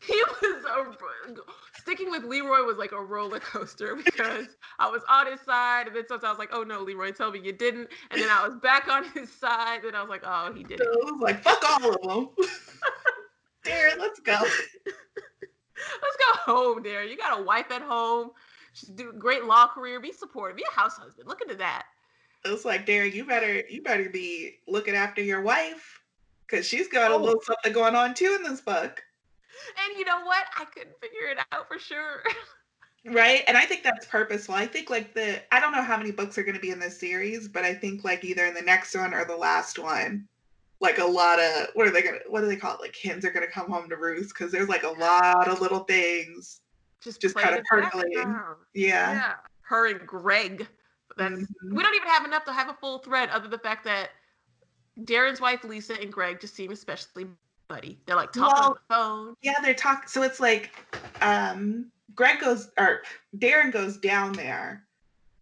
[0.06, 0.84] he was a
[1.84, 4.46] sticking with Leroy was like a roller coaster because
[4.78, 7.30] I was on his side and then sometimes I was like, oh no, Leroy, tell
[7.30, 10.22] me you didn't, and then I was back on his side and I was like,
[10.24, 11.04] oh, he did so it.
[11.04, 12.28] was like fuck all of them.
[13.64, 14.36] Darren, let's go.
[14.42, 17.04] Let's go home, there.
[17.04, 18.30] You got a wife at home.
[18.72, 20.00] She's doing a great law career.
[20.00, 20.56] Be supportive.
[20.56, 21.28] Be a house husband.
[21.28, 21.86] Look into that.
[22.44, 26.00] It was like, Darren, you better you better be looking after your wife.
[26.48, 27.18] Cause she's got a Oh.
[27.18, 29.02] little something going on too in this book.
[29.88, 30.44] And you know what?
[30.58, 32.22] I couldn't figure it out for sure.
[33.06, 33.42] Right.
[33.46, 34.54] And I think that's purposeful.
[34.54, 36.98] I think like the I don't know how many books are gonna be in this
[36.98, 40.26] series, but I think like either in the next one or the last one,
[40.80, 42.80] like a lot of what are they gonna what do they call it?
[42.80, 45.80] Like hens are gonna come home to roost because there's like a lot of little
[45.84, 46.60] things.
[47.02, 48.36] Just play kinda in percolating.
[48.72, 49.12] Yeah.
[49.12, 49.34] Yeah.
[49.62, 50.66] Her and Greg.
[51.16, 51.74] That's Mhm.
[51.74, 54.10] we don't even have enough to have a full thread other than the fact that
[55.00, 57.26] Darren's wife Lisa and Greg just seem especially
[57.68, 57.98] buddy.
[58.06, 59.36] They're like talking on the phone.
[59.42, 60.72] Yeah, they're talking so it's like
[61.22, 63.02] um Greg goes or
[63.38, 64.86] Darren goes down there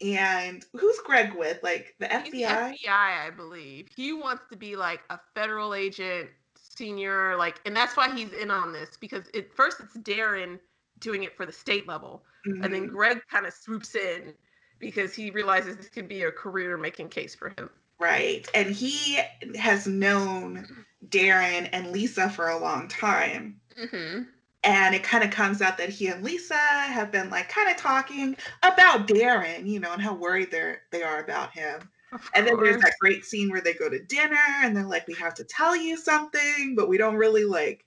[0.00, 1.62] and who's Greg with?
[1.62, 2.78] Like the He's the FBI?
[2.84, 3.88] FBI, I believe.
[3.94, 8.50] He wants to be like a federal agent, senior, like, and that's why he's in
[8.50, 10.58] on this because at first it's Darren
[11.00, 12.92] doing it for the state level, and then Mhm.
[12.92, 14.34] Greg kind of swoops in
[14.82, 17.70] because he realizes this could be a career making case for him.
[18.00, 18.48] Right.
[18.52, 19.20] And he
[19.56, 20.66] has known
[21.08, 23.60] Darren and Lisa for a long time.
[23.80, 24.24] Mm-hmm.
[24.64, 27.76] And it kind of comes out that he and Lisa have been like kind of
[27.76, 31.88] talking about Darren, you know, and how worried they're they are about him.
[32.34, 35.14] And then there's that great scene where they go to dinner and they're like, we
[35.14, 37.84] have to tell you something, but we don't really like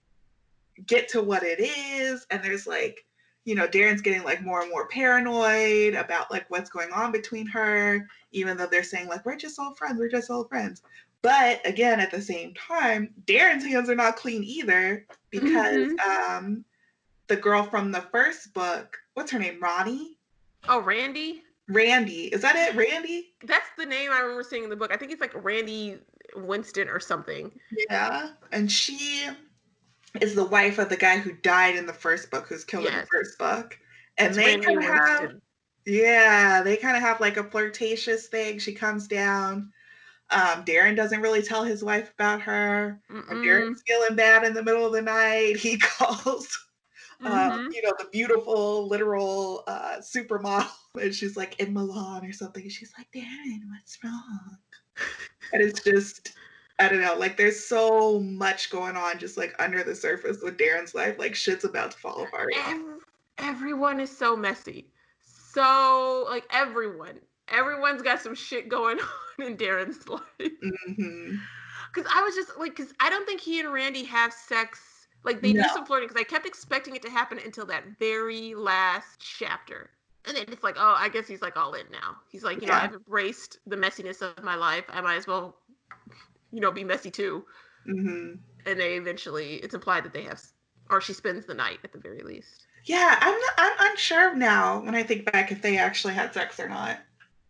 [0.87, 2.25] get to what it is.
[2.31, 3.05] And there's like,
[3.45, 7.47] you know, Darren's getting like more and more paranoid about like what's going on between
[7.47, 10.81] her, even though they're saying like, we're just old friends, we're just old friends.
[11.21, 16.65] But again, at the same time, Darren's hands are not clean either because um
[17.27, 19.59] the girl from the first book, what's her name?
[19.61, 20.17] Ronnie?
[20.67, 21.41] Oh, Randie.
[21.67, 22.25] Randie.
[22.27, 22.75] Is that it?
[22.75, 23.33] Randie?
[23.43, 24.91] That's the name I remember seeing in the book.
[24.91, 25.97] I think it's like Randie
[26.35, 27.51] Winston or something.
[27.89, 28.29] Yeah.
[28.51, 29.27] And she
[30.22, 32.93] is the wife of the guy who died in the first book, who's killed in
[33.01, 33.78] the first book.
[34.18, 35.32] And It's they kind of have,
[35.86, 38.59] yeah, they kind of have like a flirtatious thing.
[38.59, 39.72] She comes down.
[40.32, 42.99] Um, Darren doesn't really tell his wife about her.
[43.43, 45.57] Darren's feeling bad in the middle of the night.
[45.59, 46.47] He calls,
[47.22, 47.28] Mhm.
[47.28, 50.70] um, you know, the beautiful, literal uh, supermodel,
[51.01, 52.68] and she's like in Milan or something.
[52.70, 54.57] She's like, Darren, what's wrong?
[55.53, 56.34] And it's just,
[56.80, 60.57] I don't know, like there's so much going on just like under the surface with
[60.57, 61.17] Darren's life.
[61.17, 62.53] Like shit's about to fall apart.
[62.67, 62.99] Ev-
[63.38, 64.88] everyone is so messy.
[65.21, 68.99] So like everyone, everyone's got some shit going
[69.39, 70.21] on in Darren's life.
[70.39, 71.36] hmm
[71.93, 75.07] Because I was just like, because I don't think he and Randie have sex.
[75.23, 76.07] Like they do some flirting.
[76.09, 79.89] Because I kept expecting it to happen until that very last chapter.
[80.28, 82.17] And then it's like, oh, I guess he's like all in now.
[82.30, 84.86] He's like, you know, I've embraced the messiness of my life.
[84.89, 85.55] I might as well,
[86.56, 87.45] you know, be messy too.
[87.86, 88.36] hmm
[88.66, 90.41] And they eventually, it's implied that they have,
[90.89, 92.66] or she spends the night at the very least.
[92.86, 96.60] Yeah, I'm not, I'm unsure now when I think back if they actually had sex
[96.60, 96.99] or not.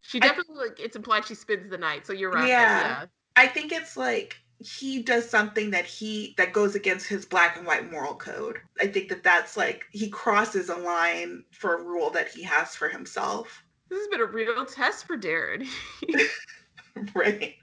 [0.01, 2.07] She I- definitely, like, it's implied she spends the night.
[2.07, 2.47] So you're right.
[2.47, 3.05] Yeah.
[3.35, 7.67] I think it's like he does something that he that goes against his black and
[7.67, 8.59] white moral code.
[8.79, 12.75] I think that that's like he crosses a line for a rule that he has
[12.75, 13.61] for himself.
[13.89, 15.67] This has been a real test for Darren.
[17.15, 17.55] right.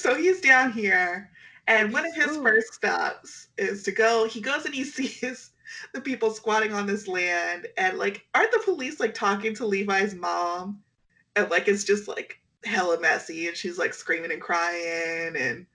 [0.00, 1.30] So he's down here,
[1.66, 2.42] and one of his Ooh.
[2.42, 4.26] first stops is to go.
[4.26, 5.50] He goes and he sees
[5.92, 10.14] the people squatting on this land, and like, aren't the police like talking to Levi's
[10.14, 10.80] mom?
[11.36, 15.66] And like, it's just like hella messy, and she's like screaming and crying, and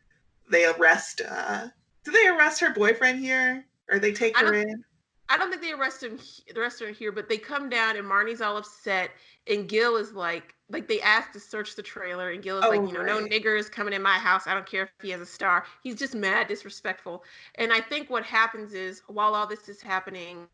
[0.50, 1.22] they arrest.
[1.22, 1.68] uh
[2.04, 4.84] Do they arrest her boyfriend here, or they take her in?
[5.30, 6.18] I don't think they arrest him.
[6.52, 9.12] The rest are here, but they come down and Marnie's all upset,
[9.46, 12.82] and Gil is like, like they asked to search the trailer, and Gil is like,
[12.82, 13.28] Oh, you know, no right.
[13.28, 14.48] niggers coming in my house.
[14.48, 15.66] I don't care if he has a star.
[15.84, 17.24] He's just mad, disrespectful.
[17.56, 20.48] And I think what happens is while all this is happening,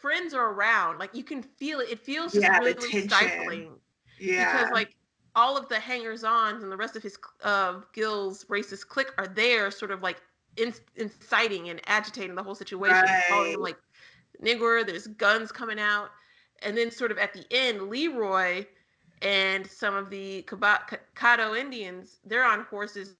[0.00, 0.98] friends are around.
[0.98, 1.88] Like you can feel it.
[1.90, 3.78] It feels just Yeah, really, really stifling
[4.18, 4.96] Yeah, because like
[5.34, 9.70] all of the hangers-ons and the rest of his uh, Gil's racist clique are there,
[9.70, 10.20] sort of like
[10.56, 13.62] in, inciting and agitating the whole situation, calling him Right.
[13.62, 13.78] like
[14.42, 14.86] nigger.
[14.86, 16.10] There's guns coming out,
[16.62, 18.66] and then sort of at the end, Leroy
[19.22, 23.14] and some of the Caddo Indians they're on horses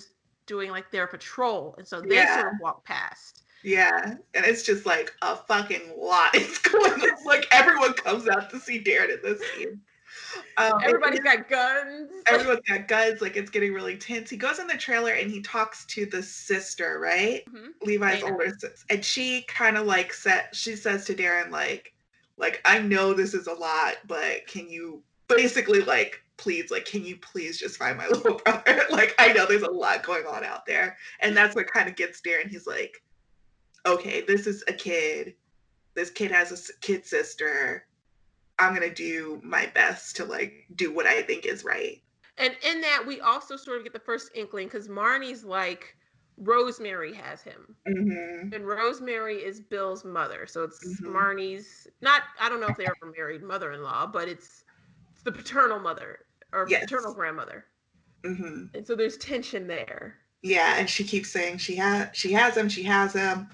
[0.46, 2.40] doing like their patrol, and so they Yeah.
[2.42, 3.42] sort of walk past.
[3.62, 7.24] Yeah, and it's just like a fucking lot is going on.
[7.24, 9.80] Like everyone comes out to see Darren in this scene.
[10.58, 12.10] Um, Everybody's got guns.
[12.28, 13.20] everyone's got guns.
[13.22, 14.28] Like it's getting really tense.
[14.30, 17.42] He goes in the trailer and he talks to the sister, right?
[17.46, 17.68] Mhm.
[17.82, 18.32] Levi's Dana.
[18.32, 21.94] older sister, and she kind of like said, she says to Darren like,
[22.36, 25.02] like I know this is a lot, but can you
[25.36, 29.46] basically like please like can you please just find my little brother like i know
[29.46, 32.66] there's a lot going on out there and that's what kind of gets darren he's
[32.66, 33.02] like
[33.86, 35.34] okay this is a kid
[35.94, 37.86] this kid has a kid sister
[38.58, 42.00] i'm gonna do my best to like do what i think is right
[42.36, 45.96] And in that, we also sort of get the first inkling because Marnie's like,
[46.36, 47.76] Rosemary has him.
[47.86, 48.52] mm-hmm.
[48.52, 50.44] And Rosemary is Bill's mother.
[50.48, 51.12] So it's Mhm.
[51.14, 54.63] Marnie's, not, I don't know if they ever married mother in law, but it's
[55.24, 56.20] the paternal mother
[56.52, 56.84] or Yes.
[56.84, 57.64] paternal grandmother.
[58.24, 58.76] Mm-hmm.
[58.76, 60.16] And so there's tension there.
[60.42, 63.48] yeah and she keeps saying she has she has him she has him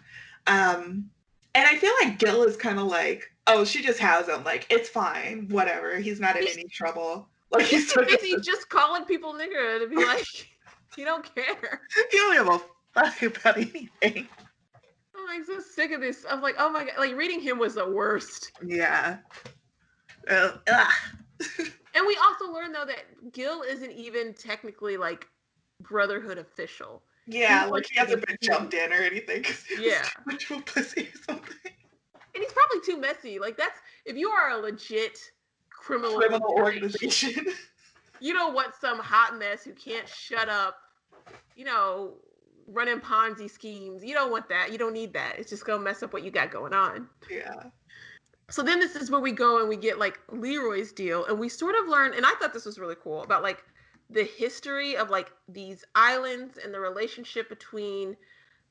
[0.47, 1.09] um
[1.55, 4.67] and i feel like gil is kind of like oh she just has him like
[4.71, 9.33] it's fine whatever he's not in He's- any trouble like he's busy just calling people
[9.35, 10.25] nigger to be like,
[10.97, 11.81] he don't care.
[12.11, 12.61] he don't give a
[12.95, 14.29] fuck about anything
[15.17, 16.25] I'm like so sick of this.
[16.29, 18.53] I'm like, oh my god, like reading him was the worst.
[18.65, 19.19] yeah
[20.29, 20.93] uh, ugh.
[21.95, 25.27] and we also learned though that Gil isn't even technically like
[25.81, 27.03] Brotherhood official.
[27.27, 29.45] Yeah, like he hasn't been jumped in or anything.
[29.79, 30.05] Yeah.
[30.27, 31.57] much of a pussy or something.
[32.35, 33.39] And he's probably too messy.
[33.39, 35.19] Like that's if you are a legit
[35.71, 37.55] criminal, Criminal organization, organization.
[38.21, 40.77] you don't want some hot mess who can't shut up,
[41.57, 42.15] you know,
[42.67, 44.05] running Ponzi schemes.
[44.05, 44.73] You don't want that.
[44.73, 45.39] You don't need that.
[45.39, 47.09] It's just gonna mess up what you got going on.
[47.31, 47.65] yeah.
[48.51, 51.49] So then this is where we go and we get like Leroy's deal, and we
[51.49, 53.65] sort of learn, and I thought this was really cool about like
[54.11, 58.17] the history of like these islands and the relationship between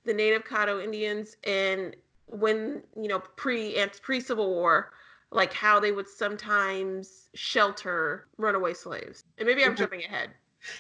[0.05, 1.95] the native Caddo Indians and
[2.27, 4.91] when you know pre and pre Civil War,
[5.32, 9.23] like how they would sometimes shelter runaway slaves.
[9.38, 10.30] And maybe I'm jumping ahead.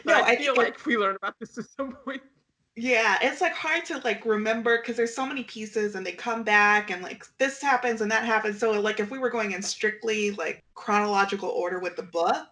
[0.05, 2.21] No, But I, I feel think it- like we learned about this at some point.
[2.75, 6.43] Yeah, it's like hard to like remember because there's so many pieces and they come
[6.43, 8.59] back and like this happens and that happens.
[8.59, 12.47] So like if we were going in strictly like chronological order with the book,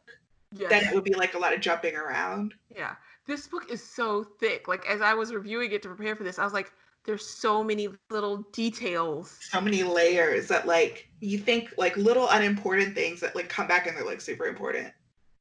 [0.51, 0.67] Yeah.
[0.67, 2.53] then it would be like a lot of jumping around.
[2.75, 2.95] Yeah.
[3.25, 4.67] This book is so thick.
[4.67, 6.71] Like as I was reviewing it to prepare for this, I was like,
[7.05, 9.37] there's so many little details.
[9.49, 13.87] So many layers that like you think like little unimportant things that like come back
[13.87, 14.91] and they're like super important.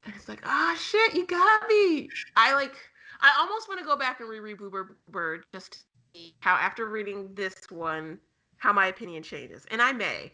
[0.05, 2.09] And it's like, ah shit, you got me.
[2.37, 2.75] I like
[3.21, 5.79] I almost want to go back and reread Bluebird Bird just to
[6.15, 8.19] see how after reading this one,
[8.57, 9.65] how my opinion changes.
[9.71, 10.33] And I may,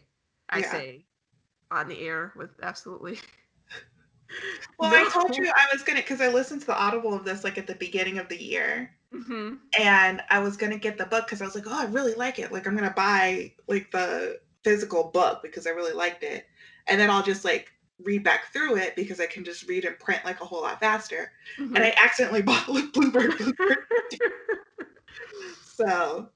[0.50, 0.72] I Yeah.
[0.72, 1.06] say
[1.72, 3.20] on the air with absolutely
[4.78, 7.26] Well, no- I told you I was gonna because I listened to the audible of
[7.26, 8.96] this like at the beginning of the year.
[9.14, 9.60] Mhm.
[9.78, 12.40] and I was gonna get the book because I was like, oh, I really like
[12.40, 12.52] it.
[12.52, 16.48] Like I'm gonna buy like the physical book because I really liked it,
[16.88, 17.72] and then I'll just like
[18.06, 20.80] read back through it because I can just read and print like a whole lot
[20.80, 21.32] faster.
[21.60, 21.76] Mhm.
[21.76, 23.58] And I accidentally bought Bluebird Bluebird.
[25.64, 26.30] so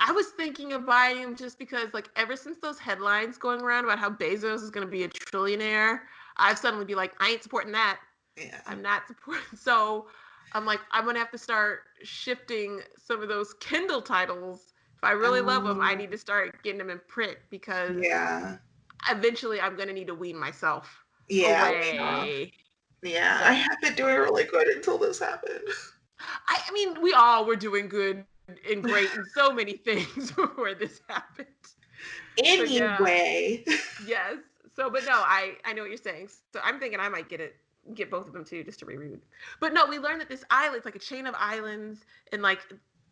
[0.00, 3.84] I was thinking of buying him just because, like, ever since those headlines going around
[3.84, 6.00] about how Bezos is going to be a trillionaire,
[6.36, 8.00] I've suddenly be like, I ain't supporting that.
[8.36, 9.44] yeah, I'm not supporting.
[9.56, 10.08] So
[10.52, 14.72] I'm like, I'm gonna have to start shifting some of those Kindle titles.
[14.96, 15.96] If I really love them, I Oh.
[15.96, 18.58] need to start getting them in print because yeah,
[19.10, 22.52] eventually I'm gonna need to wean myself yeah, away.
[23.02, 23.40] yeah.
[23.44, 25.64] I have been doing really good until this happened.
[26.48, 28.24] I, I mean, we all were doing good
[28.70, 31.46] and great in so many things before this happened.
[32.36, 32.96] yeah.
[32.98, 33.64] Anyway,
[34.06, 34.36] yes.
[34.76, 36.28] So, but no, I I know what you're saying.
[36.52, 37.56] So I'm thinking I might get it,
[37.94, 39.20] get both of them too, just to reread.
[39.60, 42.60] But no, we learned that this island, it's like a chain of islands, and like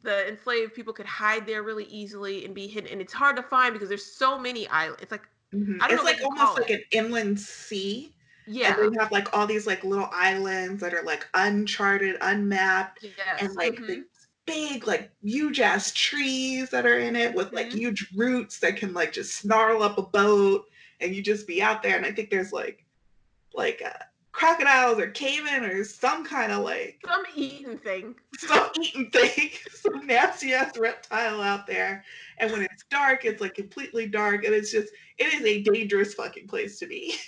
[0.03, 3.43] the enslaved people could hide there really easily and be hidden, and it's hard to
[3.43, 5.01] find because there's so many islands.
[5.03, 5.81] It's like Mhm.
[5.81, 6.71] I don't it's like almost like it.
[6.71, 8.15] an inland sea.
[8.47, 13.01] yeah, And they have like all these like little islands that are like uncharted, unmapped,
[13.01, 13.87] yes, and like mhm.
[13.87, 14.05] these
[14.47, 17.75] big, like huge ass trees that are in it with like Mhm.
[17.75, 20.65] huge roots that can like just snarl up a boat
[21.01, 21.97] and you just be out there.
[21.97, 22.87] And I think there's like
[23.55, 28.15] like uh, crocodiles or caiman or some kind of like some eating thing.
[28.39, 32.03] some eating thing, some nasty ass reptile out there.
[32.39, 36.15] And when it's dark, it's like completely dark, and it's just it is a dangerous
[36.15, 37.15] fucking place to be.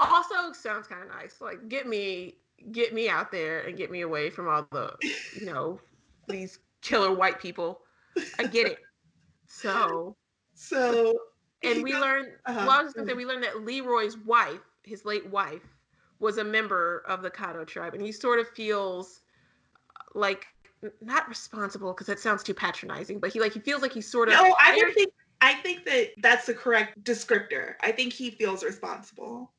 [0.00, 1.40] Also, sounds kind of nice.
[1.40, 2.36] Like, get me,
[2.70, 4.94] get me out there and get me away from all the,
[5.40, 5.80] you know,
[6.28, 7.80] these killer white people.
[8.38, 8.78] I get it.
[9.48, 10.16] So,
[10.54, 11.14] So
[11.64, 12.28] and we goes- learned.
[12.46, 15.26] uh-huh, Well, I was just go gonna say we learned that Leroy's wife, his late
[15.30, 15.62] wife,
[16.20, 19.20] was a member of the Caddo tribe, and he sort of feels
[19.96, 20.46] uh, like
[21.00, 24.28] not responsible because that sounds too patronizing, but he like he feels like he's sort
[24.28, 24.34] of.
[24.34, 27.74] No, I don't think I think that that's the correct descriptor.
[27.80, 29.50] I think he feels responsible.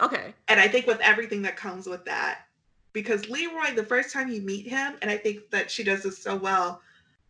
[0.00, 0.34] Okay.
[0.48, 2.40] And I think with everything that comes with that.
[2.92, 6.18] Because Leroy, the first time you meet him, and I think that she does this
[6.18, 6.80] so well,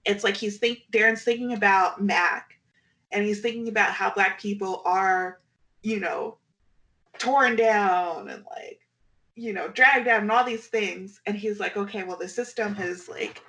[0.05, 2.59] it's like he's think Darren's thinking about Mack
[3.12, 5.41] and he's thinking about how black people are,
[5.83, 6.37] you know,
[7.19, 8.81] torn down and like,
[9.35, 11.21] you know, dragged down and all these things.
[11.27, 13.43] And he's like, okay, well, the system has like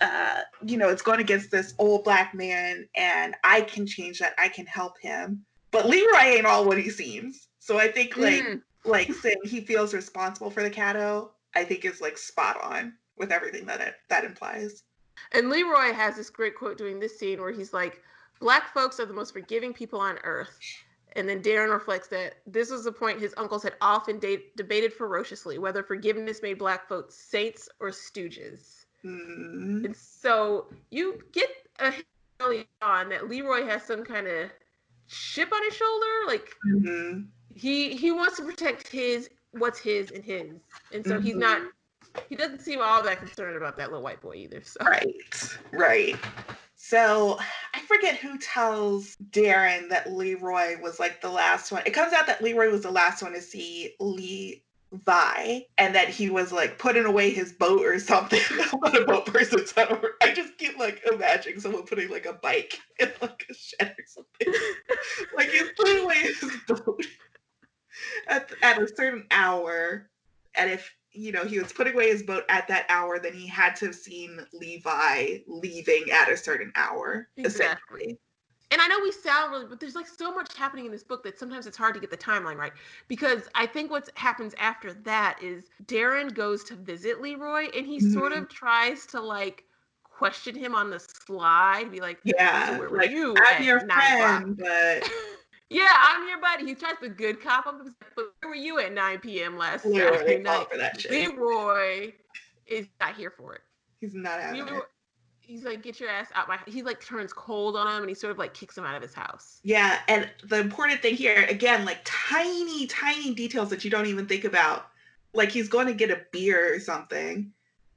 [0.00, 4.34] uh, you know, it's going against this old black man, and I can change that.
[4.38, 5.44] I can help him.
[5.70, 7.48] But Leroy ain't all what he seems.
[7.58, 8.62] So I think like Mm.
[8.84, 13.32] like saying he feels responsible for the Caddo, I think is like spot on with
[13.32, 14.84] everything that it that implies.
[15.32, 18.02] And Leroy has this great quote during this scene where he's like,
[18.38, 20.58] Black folks are the most forgiving people on earth.
[21.16, 24.92] And then Darren reflects that this was the point his uncles had often de- debated
[24.92, 28.84] ferociously whether forgiveness made black folks saints or stooges.
[29.04, 31.48] Mm, And so you get
[31.80, 32.06] a hint
[32.40, 34.50] early on that Leroy has some kind of
[35.08, 36.06] chip on his shoulder.
[36.26, 37.26] Like mhm.
[37.54, 40.52] he he wants to protect his what's his and his.
[40.92, 41.62] And so he's not
[42.28, 44.62] he doesn't seem all that concerned about that little white boy either.
[44.62, 45.14] So Right,
[45.72, 46.16] right.
[46.88, 47.36] So
[47.74, 51.82] I forget who tells Darren that Leroy was like the last one.
[51.84, 54.62] It comes out that Leroy was the last one to see Lee
[54.92, 58.38] Vi and that he was like putting away his boat or something.
[58.72, 62.34] I'm not a boat person, so I, just keep like imagining someone putting like a
[62.34, 64.54] bike in like a shed or something.
[65.36, 67.04] like he's putting away his boat
[68.28, 70.08] at, at a certain hour.
[70.54, 73.46] And if you know he was putting away his boat at that hour, then he
[73.46, 77.28] had to have seen Levi leaving at a certain hour.
[77.36, 78.18] Exactly
[78.70, 81.22] and I know we sound really, but there's like so much happening in this book
[81.22, 82.72] that sometimes it's hard to get the timeline right.
[83.06, 87.98] Because I think what happens after that is Darren goes to visit Leroy and he
[87.98, 88.12] mm-hmm.
[88.12, 89.64] sort of tries to like
[90.02, 93.36] question him on the slide, be like, Yeah, where were like, you?
[93.38, 95.08] I'm your friend, but
[95.70, 96.66] yeah, I'm your buddy.
[96.66, 99.56] He tries to good cop him, but where were you at 9 p.m.
[99.56, 100.66] last Saturday night?
[100.70, 101.10] For that shit.
[101.10, 102.12] Leroy
[102.66, 103.62] is not here for it.
[104.00, 104.84] He's not having Leroy, it
[105.46, 108.14] he's like, get your ass out my he like turns cold on him and he
[108.14, 109.60] sort of like kicks him out of his house.
[109.62, 114.26] Yeah, and the important thing here, again, like tiny, tiny details that you don't even
[114.26, 114.86] think about.
[115.32, 117.52] Like he's going to get a beer or something.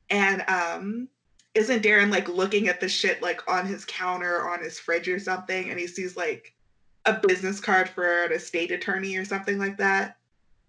[0.09, 1.07] And um
[1.55, 5.07] isn't Darren like looking at the shit like on his counter or on his fridge
[5.07, 6.53] or something and he sees like
[7.05, 10.17] a business card for an estate attorney or something like that?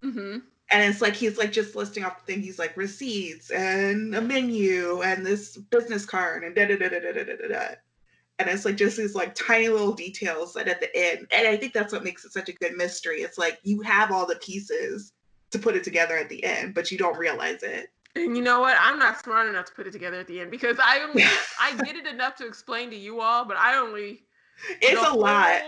[0.03, 0.39] Mm-hmm
[0.71, 2.43] and it's like he's like just listing off the thing.
[2.43, 7.01] He's like receipts and a menu and this business card and da da da da
[7.01, 7.75] da da da da.
[8.39, 11.57] And it's like just these like tiny little details that at the end, and I
[11.57, 13.21] think that's what makes it such a good mystery.
[13.21, 15.13] It's like you have all the pieces
[15.51, 17.91] to put it together at the end, but you don't realize it.
[18.15, 18.77] And you know what?
[18.81, 21.25] I'm not smart enough to put it together at the end because I only
[21.61, 24.23] I did it enough to explain to you all, but I only
[24.81, 25.61] it's a lot.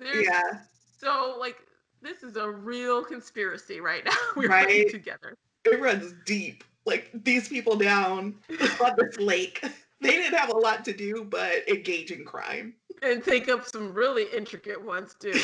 [0.00, 0.60] Yeah.
[0.98, 1.56] So like
[2.02, 4.88] this is a real conspiracy right now we're right?
[4.90, 5.34] together.
[5.64, 6.64] It runs deep.
[6.86, 8.36] Like these people down
[8.84, 9.62] on this lake,
[10.00, 13.92] they didn't have a lot to do but engage in crime and think of some
[13.92, 15.38] really intricate ones too.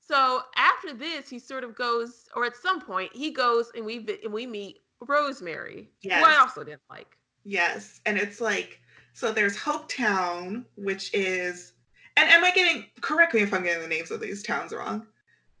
[0.00, 4.06] so after this, he sort of goes, or at some point, he goes and we
[4.22, 6.24] and we meet Rosemary, yes.
[6.24, 7.16] who I also didn't like.
[7.44, 8.80] Yes, and it's like
[9.12, 9.32] so.
[9.32, 11.74] There's Hopetown, which is,
[12.18, 15.06] and am I getting correct me if I'm getting the names of these towns wrong?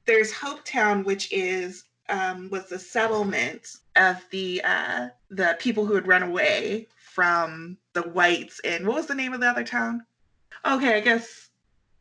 [0.08, 6.08] there's Hopetown, which is um, was the settlement of the uh, the people who had
[6.08, 8.60] run away from the whites.
[8.64, 10.04] And what was the name of the other town?
[10.64, 11.50] Okay, I guess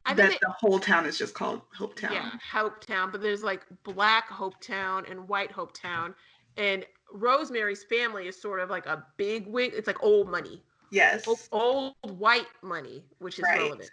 [0.05, 2.11] I that it, the whole town is just called Hopetown.
[2.11, 3.11] Yeah, Hopetown.
[3.11, 6.15] But there's like Black Hopetown and White Hopetown,
[6.55, 9.73] and Rosemary's family is sort of like a big wig.
[9.75, 10.63] It's like old money.
[10.89, 11.27] Yes.
[11.27, 13.59] Old, old white money, which is right.
[13.59, 13.91] relevant.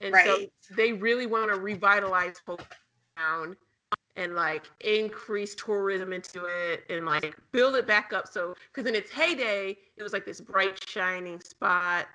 [0.00, 0.26] And right.
[0.26, 2.62] so they really want to revitalize Hope
[3.16, 3.56] town
[4.16, 8.28] and like increase tourism into it and like build it back up.
[8.28, 12.06] So, because in its heyday, it was like this bright, shining spot.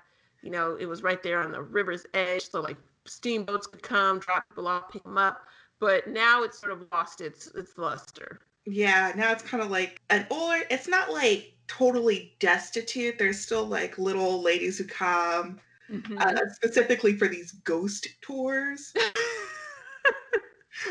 [0.42, 2.48] You know, it was right there on the river's edge.
[2.50, 2.76] So, like,
[3.06, 5.42] steamboats could come, drop people off, pick them up.
[5.80, 8.40] But now it's sort of lost its its luster.
[8.64, 10.62] Yeah, now it's kind of like an older.
[10.70, 13.18] It's not like totally destitute.
[13.18, 15.60] There's still like little ladies who come,
[15.90, 16.18] mm-hmm.
[16.18, 18.92] uh, specifically for these ghost tours.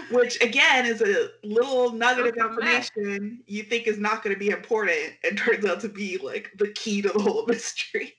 [0.10, 4.50] which again is a little nugget of information you think is not going to be
[4.50, 8.14] important and turns out to be like the key to the whole mystery.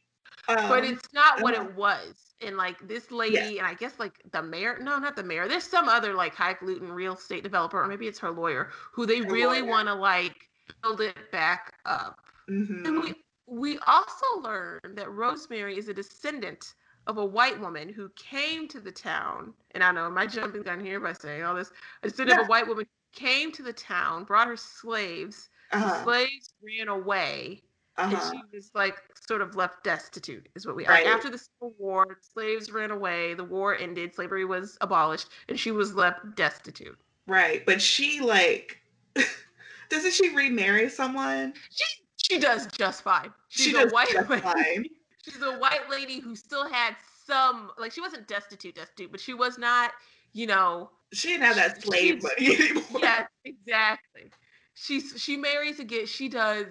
[0.49, 2.15] Um, but it's not what uh, it was.
[2.41, 3.59] And like this lady, yeah.
[3.59, 5.49] and I guess like the mayor, no, not the mayor.
[5.49, 9.21] There's some other like highfalutin real estate developer, or maybe it's her lawyer, who they
[9.21, 10.37] her really want to like
[10.83, 12.21] build it back up.
[12.49, 12.87] Mm-hmm.
[12.87, 13.15] And we
[13.47, 16.75] we also learned that Rosemary is a descendant
[17.07, 20.63] of a white woman who came to the town, and I know, am I jumping
[20.63, 21.71] down here by saying all this?
[22.03, 22.41] Instead yeah.
[22.41, 25.49] of a white woman came to the town, brought her slaves.
[25.73, 26.05] Uh-huh.
[26.05, 27.63] slaves ran away,
[27.97, 28.15] uh-huh.
[28.15, 31.07] and she was like sort of left destitute, is what we right.
[31.07, 32.19] after the Civil War.
[32.35, 33.35] Slaves ran away.
[33.35, 34.15] The war ended.
[34.15, 36.97] Slavery was abolished, and she was left destitute.
[37.27, 38.81] Right, but she like
[39.89, 41.55] doesn't she remarry someone?
[41.71, 43.33] She she does just fine.
[43.49, 44.91] She's she a white lady.
[45.25, 46.97] she's a white lady who still had
[47.27, 49.91] some like she wasn't destitute destitute but she was not
[50.33, 53.01] you know she didn't have that slave money anymore.
[53.01, 54.31] yeah exactly.
[54.75, 56.67] She's she marries again she does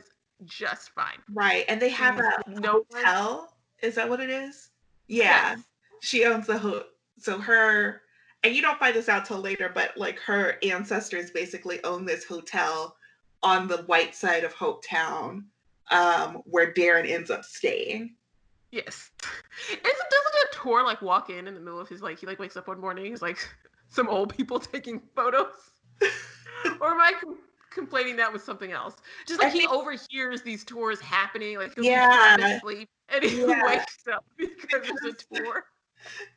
[0.46, 1.18] just fine.
[1.34, 4.70] Right and they have a no hotel is that what it is?
[5.08, 5.56] Yeah.
[5.56, 5.60] Yes.
[6.02, 6.84] she owns the ho-
[7.20, 8.02] so her
[8.44, 12.24] and you don't find this out till later but like her ancestors basically own this
[12.24, 12.96] hotel
[13.46, 15.44] on the white side of Hopetown
[15.92, 18.16] um, where Darren ends up staying.
[18.72, 19.12] Yes.
[19.70, 22.40] Isn't doesn't a tour like walk in in the middle of his like he like
[22.40, 23.38] wakes up one morning he's like
[23.90, 25.54] some old people taking photos?
[26.82, 27.38] or am I com-
[27.72, 28.96] complaining that with something else?
[29.28, 29.72] Just like I he think...
[29.72, 33.64] overhears these tours happening, like yeah, sleep and he yeah.
[33.64, 35.66] wakes up because there's a tour.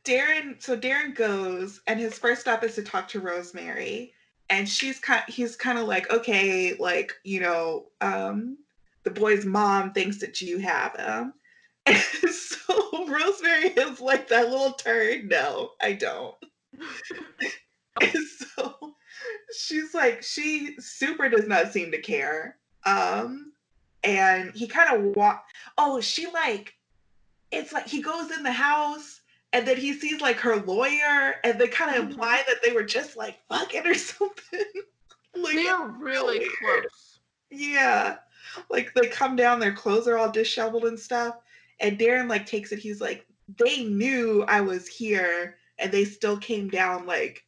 [0.05, 4.13] Darren, so Darren goes, and his first stop is to talk to Rosemary,
[4.51, 8.59] and she's kind, he's kind of like, okay, like you know, um,
[9.05, 11.35] the boy's mom thinks that you have him,
[11.87, 11.99] and
[12.31, 12.59] so
[13.09, 15.29] Rosemary is like that little turd.
[15.29, 16.35] No, I don't.
[18.01, 18.27] and
[18.57, 18.95] so
[19.57, 22.57] she's like, she super does not seem to care.
[22.85, 23.53] Um,
[24.05, 25.45] and he kind of walk.
[25.77, 26.75] Oh, she like,
[27.51, 29.18] it's like he goes in the house
[29.53, 32.13] and then he sees like her lawyer, and they kind of mm-hmm.
[32.13, 34.65] imply that they were just like fucking or something.
[35.35, 37.21] like, They're really close.
[37.51, 38.17] Yeah,
[38.69, 41.37] like they come down, their clothes are all disheveled and stuff.
[41.81, 42.79] And Darren like takes it.
[42.79, 43.27] He's like,
[43.59, 47.45] they knew I was here, and they still came down like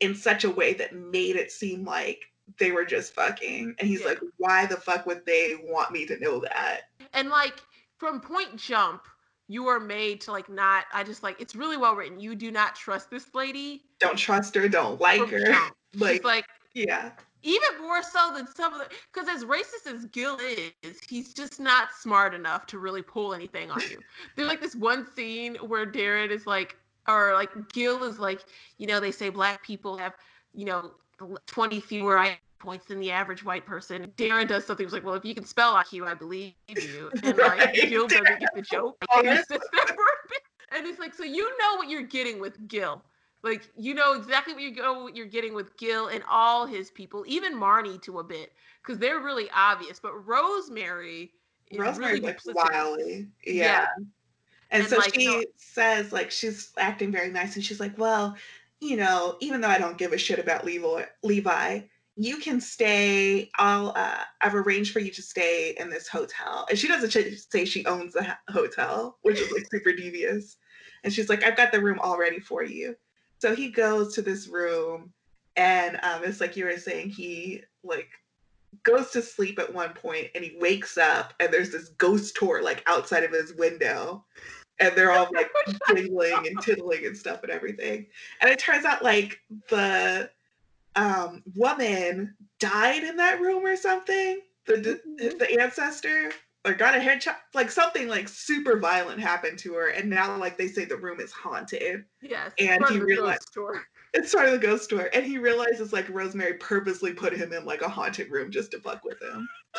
[0.00, 2.20] in such a way that made it seem like
[2.58, 3.74] they were just fucking.
[3.78, 4.08] And he's yeah.
[4.08, 6.82] like, why the fuck would they want me to know that?
[7.12, 7.54] And like
[7.98, 9.02] from point jump,
[9.50, 12.20] you are made to like not i just like it's really well written.
[12.20, 15.40] You do not trust this lady don't trust her don't like her.
[15.96, 17.10] like She's like yeah.
[17.42, 21.58] even more so than some of the because as racist as gil is he's just
[21.58, 23.98] not smart enough to really pull anything on you.
[24.36, 26.76] There's like this one scene where darren is like
[27.08, 28.44] or like gil is like
[28.78, 30.14] you know they say black people have
[30.54, 30.92] you know
[31.46, 32.18] 20 fewer
[32.60, 34.12] points than the average white person.
[34.16, 37.10] Darren does something was like, well, if you can spell IQ, I believe you.
[37.22, 37.58] And right.
[37.58, 38.96] like Gil doesn't get the joke.
[39.16, 39.26] and,
[40.72, 43.02] and it's like, so you know what you're getting with Gil.
[43.42, 46.90] Like you know exactly what you go what you're getting with Gil and all his
[46.90, 48.52] people, even Marnie to a bit,
[48.82, 49.98] because they're really obvious.
[49.98, 51.32] But Rosemary
[51.70, 53.28] is Rosemary really wily.
[53.46, 53.54] Yeah.
[53.54, 53.86] yeah.
[54.72, 57.80] And, and, so like, she you know, says like she's acting very nice and she's
[57.80, 58.36] like, Well,
[58.80, 61.80] you know, even though I don't give a shit about Levi, Levi,
[62.22, 63.50] you can stay.
[63.58, 66.66] I'll, uh, I've arranged for you to stay in this hotel.
[66.68, 67.12] And she doesn't
[67.50, 70.58] say she owns the hotel, which is like super devious.
[71.02, 72.94] And she's like, I've got the room all ready for you.
[73.38, 75.14] So he goes to this room,
[75.56, 78.10] and um, it's like you were saying, he like
[78.82, 82.62] goes to sleep at one point and he wakes up and there's this ghost tour
[82.62, 84.24] like outside of his window
[84.78, 85.50] and they're all like
[85.88, 88.06] tingling and tiddling and stuff and everything
[88.40, 90.30] and it turns out like the
[90.96, 94.40] um, woman died in that room or something.
[94.66, 95.38] The mm-hmm.
[95.38, 96.32] the ancestor
[96.64, 100.36] or got a head chop, like something like super violent happened to her, and now
[100.36, 102.04] like they say the room is haunted.
[102.22, 103.48] Yes, and he realized
[104.12, 107.64] it's part of the ghost store, and he realizes like Rosemary purposely put him in
[107.64, 109.48] like a haunted room just to fuck with him.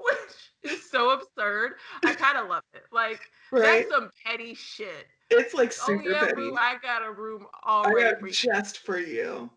[0.00, 1.72] Which is so absurd.
[2.04, 2.84] I kind of love it.
[2.90, 3.20] Like
[3.52, 3.62] right?
[3.62, 5.06] that's some petty shit.
[5.30, 6.50] It's like oh, super oh, yeah, petty.
[6.58, 9.50] I got a room already just for you.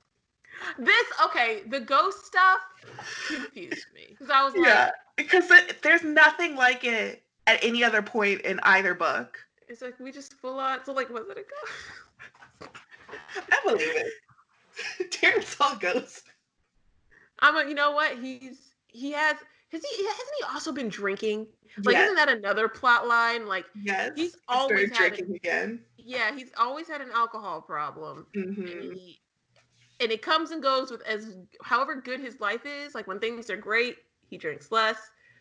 [0.77, 2.61] This okay, the ghost stuff
[3.27, 7.83] confused me because I was like, yeah, because it, there's nothing like it at any
[7.83, 9.39] other point in either book.
[9.67, 10.85] It's like we just full on.
[10.85, 12.71] So like, was it a ghost?
[13.51, 14.13] I believe it.
[15.11, 16.29] Darren saw ghost.
[17.39, 18.19] I'm a, you know what?
[18.19, 19.37] He's he has
[19.73, 21.47] has he hasn't he also been drinking?
[21.83, 22.03] Like, yes.
[22.05, 23.47] isn't that another plot line?
[23.47, 25.79] Like, yes, he's always drinking an, again.
[25.97, 28.61] Yeah, he's always had an alcohol problem, mm-hmm.
[28.61, 29.19] and, he,
[29.99, 32.93] and it comes and goes with as however good his life is.
[32.93, 33.97] Like when things are great,
[34.29, 34.97] he drinks less.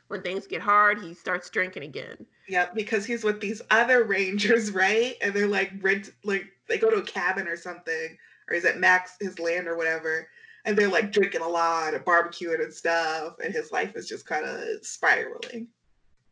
[0.09, 2.27] When things get hard, he starts drinking again.
[2.49, 5.17] Yep, because he's with these other rangers, right?
[5.21, 8.17] And they're like rent, like they go to a cabin or something,
[8.49, 10.29] or he's at Max his land or whatever
[10.65, 14.27] and they're like drinking a lot and barbecuing and stuff, and his life is just
[14.27, 15.69] kind of spiraling.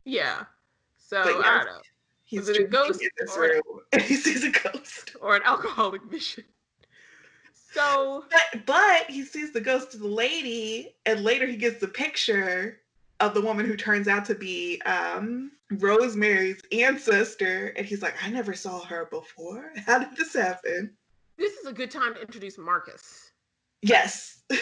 [0.04, 0.44] Yeah.
[0.96, 1.80] So yeah, I don't know.
[2.24, 3.62] He's a ghost in this room,
[3.92, 6.44] and he sees a ghost or an alcoholic mission.
[7.72, 11.88] So, but, but he sees the ghost of the lady, and later he gets the
[11.88, 12.80] picture
[13.20, 18.30] of the woman who turns out to be um, Rosemary's ancestor, and he's like, "I
[18.30, 19.72] never saw her before.
[19.86, 20.96] How did this happen?"
[21.36, 23.29] This is a good time to introduce Marcus.
[23.82, 24.42] Yes.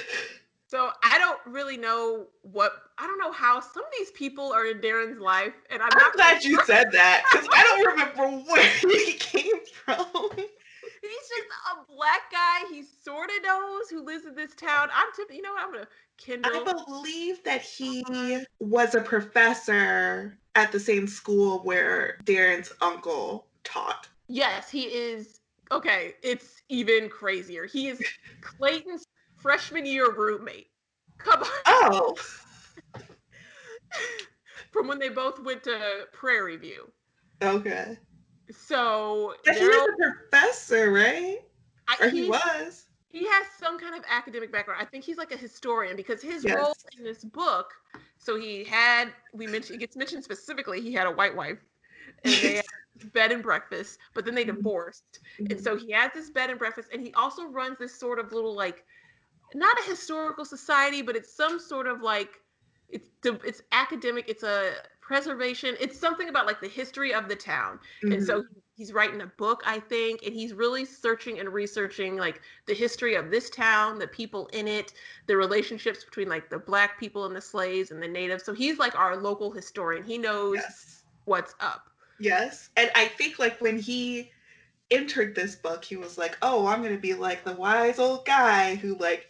[0.69, 4.67] So I don't really know what I don't know how some of these people are
[4.67, 8.51] in Darren's life, and I'm, I'm not glad you said that because I don't remember
[8.51, 10.05] where he came from.
[10.35, 12.65] He's just a black guy.
[12.71, 14.91] He sort of knows who lives in this town.
[14.95, 15.37] I'm tipping.
[15.37, 15.63] You know what?
[15.63, 15.89] I'm gonna
[16.19, 16.53] Kindle.
[16.55, 18.41] I believe that he uh-huh.
[18.61, 24.07] was a professor at the same school where Darren's uncle taught.
[24.29, 25.38] Yes, he is.
[25.71, 27.67] Okay, it's even crazier.
[27.67, 28.03] He is
[28.41, 29.07] Clayton's
[29.37, 30.69] freshman year roommate.
[31.19, 31.49] Come on.
[31.67, 32.17] Oh.
[34.73, 36.91] From when they both went to Prairie View.
[37.43, 37.99] Okay.
[38.51, 41.39] So yeah, he was a professor, right?
[41.89, 42.87] I, or he was.
[43.09, 44.81] He has some kind of academic background.
[44.83, 46.57] I think he's like a historian because his yes.
[46.57, 47.73] role in this book.
[48.19, 50.81] So he had we mentioned it gets mentioned specifically.
[50.81, 51.59] He had a white wife,
[52.25, 52.63] and they
[53.05, 54.45] bed and breakfast, but then they Mhm.
[54.45, 55.21] divorced.
[55.51, 55.61] And Mhm.
[55.61, 58.55] so he has this bed and breakfast, and he also runs this sort of little
[58.55, 58.85] like,
[59.55, 62.41] not a historical society, but it's some sort of like,
[62.89, 64.29] it's it's academic.
[64.29, 65.77] It's a preservation.
[65.81, 67.81] It's something about like the history of the town.
[68.11, 68.43] And so
[68.77, 73.15] he's writing a book, I think, and he's really searching and researching like the history
[73.15, 74.95] of this town, the people in it,
[75.27, 78.45] the relationships between like the black people and the slaves and the natives.
[78.45, 80.05] So he's like our local historian.
[80.05, 81.05] He knows yes.
[81.25, 81.88] what's up.
[82.21, 82.71] Yes.
[82.77, 84.31] And I think like when he
[84.91, 88.25] entered this book, he was like, "Oh, I'm going to be like the wise old
[88.25, 89.29] guy who like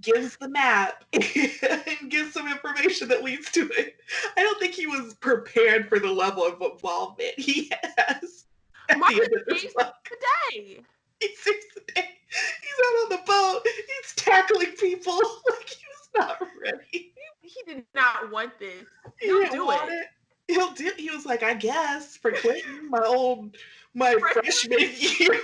[0.00, 3.96] gives the map and gives some information that leads to it."
[4.36, 8.46] I don't think he was prepared for the level of involvement he has.
[8.88, 9.94] At Marcus the end of this saves book.
[10.04, 10.80] Today.
[11.20, 12.08] He saves the day.
[12.28, 13.62] He's out on the boat.
[13.64, 15.14] He's tackling people
[15.50, 17.12] like he was not ready.
[17.40, 18.84] He did not want this.
[19.20, 20.08] He didn't do want it.
[20.48, 20.90] He'll do.
[20.96, 23.56] He was like, I guess for Clinton, my old
[23.94, 25.40] my Freshman freshman year.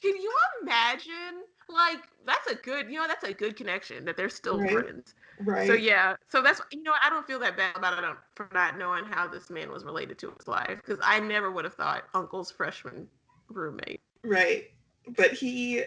[0.00, 0.32] Can you
[0.62, 1.44] imagine?
[1.68, 4.72] Like, that's a good, you know, that's a good connection that they're still Right.
[4.72, 5.14] friends.
[5.38, 5.66] Right.
[5.66, 8.48] So yeah, so that's you know I don't feel that bad about it um, for
[8.52, 11.74] not knowing how this man was related to his life because I never would have
[11.74, 13.08] thought Uncle's freshman
[13.48, 14.00] roommate.
[14.22, 14.70] Right.
[15.16, 15.82] But he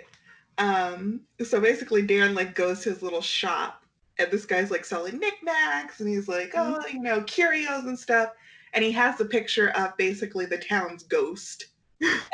[0.58, 3.85] um so basically Darren like goes to his little shop
[4.18, 8.32] and this guy's like selling knickknacks and he's like, oh, you know, curios and stuff.
[8.74, 11.68] And he has the picture of basically the town's ghost.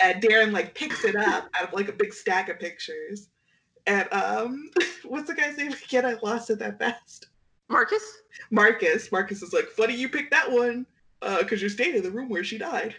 [0.04, 3.30] And Darren like picks it up out of like a big stack of pictures.
[3.88, 4.70] And um
[5.06, 6.06] what's the guy's name again?
[6.06, 7.28] I lost it that fast.
[7.70, 8.04] Marcus,
[8.50, 9.12] Marcus.
[9.12, 10.86] Marcus is like, funny you picked that one.
[11.24, 12.96] Uh, because you stayed in the room where she died.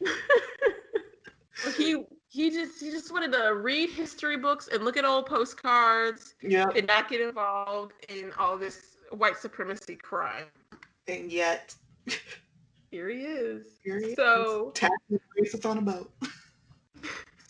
[1.78, 2.04] he
[2.34, 6.68] he just he just wanted to read history books and look at old postcards Yeah.
[6.74, 10.46] and not get involved in all this white supremacy crime.
[11.06, 11.74] And yet
[12.90, 13.66] Here he is.
[13.84, 16.12] here he So- is, tackling racists on a boat.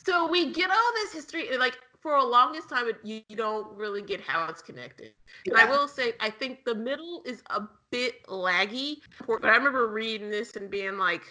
[0.06, 3.74] So we get all this history, and like for a longest time, you, you don't
[3.74, 5.12] really get how it's connected.
[5.46, 8.96] And I will say, I think the middle is a bit laggy.
[9.26, 11.22] But I remember reading this and being like,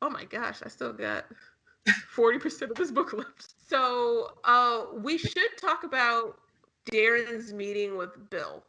[0.00, 1.26] "Oh my gosh, I still got
[2.08, 6.38] forty percent of this book left." So uh, we should talk about
[6.90, 8.62] Darren's meeting with Bill.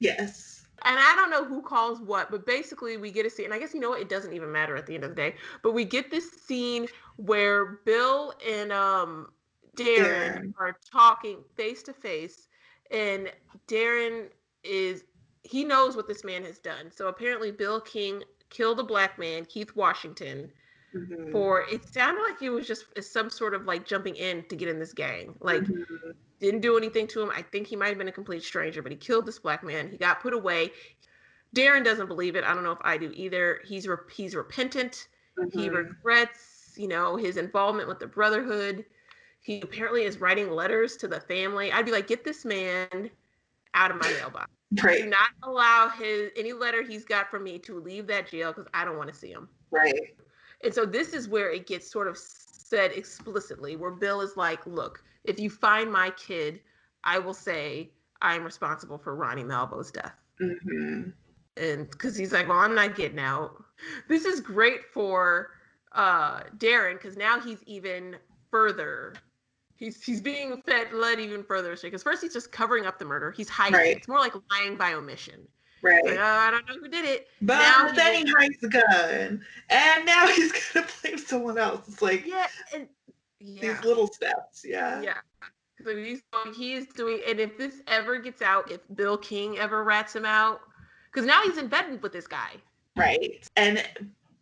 [0.00, 0.66] Yes.
[0.82, 3.46] And I don't know who calls what, but basically we get a scene.
[3.46, 4.00] And I guess you know what?
[4.00, 5.34] It doesn't even matter at the end of the day.
[5.62, 9.28] But we get this scene where Bill and um
[9.76, 10.54] Darren Darren.
[10.58, 12.48] are talking face to face,
[12.90, 13.30] and
[13.68, 14.28] Darren
[14.64, 15.04] is
[15.42, 16.90] he knows what this man has done.
[16.90, 20.50] So apparently Bill King killed a black man, Keith Washington,
[20.94, 21.30] Mhm.
[21.32, 24.68] for it sounded like it was just some sort of like jumping in to get
[24.68, 25.36] in this gang.
[25.40, 26.14] Like Mhm.
[26.40, 27.30] didn't do anything to him.
[27.30, 29.88] I think he might have been a complete stranger, but he killed this black man.
[29.90, 30.72] He got put away.
[31.54, 32.44] Darren doesn't believe it.
[32.44, 33.60] I don't know if I do either.
[33.64, 35.08] He's re- he's repentant.
[35.52, 35.74] He Mhm.
[35.74, 38.84] regrets, you know, his involvement with the Brotherhood.
[39.40, 41.72] He apparently is writing letters to the family.
[41.72, 43.10] I'd be like, get this man
[43.74, 44.50] out of my mailbox.
[45.04, 48.68] Do not allow his any letter he's got from me to leave that jail because
[48.74, 49.48] I don't want to see him.
[49.70, 50.14] Right.
[50.62, 54.66] And so this is where it gets sort of said explicitly, where Bill is like,
[54.66, 56.60] look, if you find my kid,
[57.04, 57.90] I will say
[58.22, 60.14] I'm responsible for Ronnie Malvo's death.
[60.38, 61.10] hmm
[61.56, 63.62] And because he's like, well, I'm not getting out.
[64.08, 65.52] This is great for
[65.92, 68.16] uh Darren because now he's even
[68.50, 69.14] further.
[69.76, 73.30] He's he's being fed led even further because first he's just covering up the murder.
[73.30, 73.78] He's hiding.
[73.78, 73.96] Right.
[73.96, 75.48] It's more like lying by omission.
[75.82, 76.04] Right.
[76.04, 77.28] Like, oh, I don't know who did it.
[77.40, 81.88] but now he will- hides the gun, and now he's gonna blame someone else.
[81.88, 82.86] It's like Yeah, and
[83.38, 83.60] yeah.
[83.74, 84.62] these little steps.
[84.64, 85.00] Yeah.
[85.00, 85.18] Yeah.
[85.84, 86.20] So he's
[86.56, 90.26] he is doing, and if this ever gets out, if Bill King ever rats him
[90.26, 90.60] out,
[91.10, 92.50] because now he's in bed with this guy.
[92.96, 93.48] Right.
[93.56, 93.82] And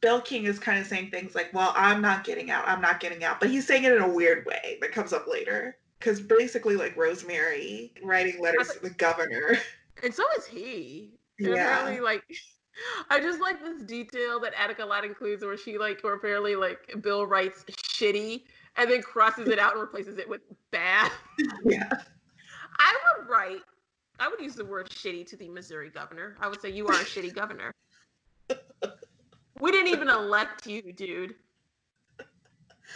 [0.00, 2.66] Bill King is kind of saying things like, "Well, I'm not getting out.
[2.66, 5.28] I'm not getting out," but he's saying it in a weird way that comes up
[5.28, 5.76] later.
[6.00, 9.58] Because basically, like Rosemary writing letters to the governor.
[10.00, 11.17] And so is he.
[11.38, 11.64] And Yeah.
[11.64, 12.24] apparently, like,
[13.10, 17.00] I just like this detail that Attica Locke includes where she, like, or apparently, like,
[17.02, 18.42] Bill writes shitty
[18.76, 21.10] and then crosses it out and replaces it with bad.
[21.64, 21.88] Yeah.
[22.78, 23.60] I would write,
[24.20, 26.36] I would use the word shitty to the Missouri governor.
[26.40, 27.72] I would say, you are a shitty governor.
[29.60, 31.34] We didn't even elect you, dude.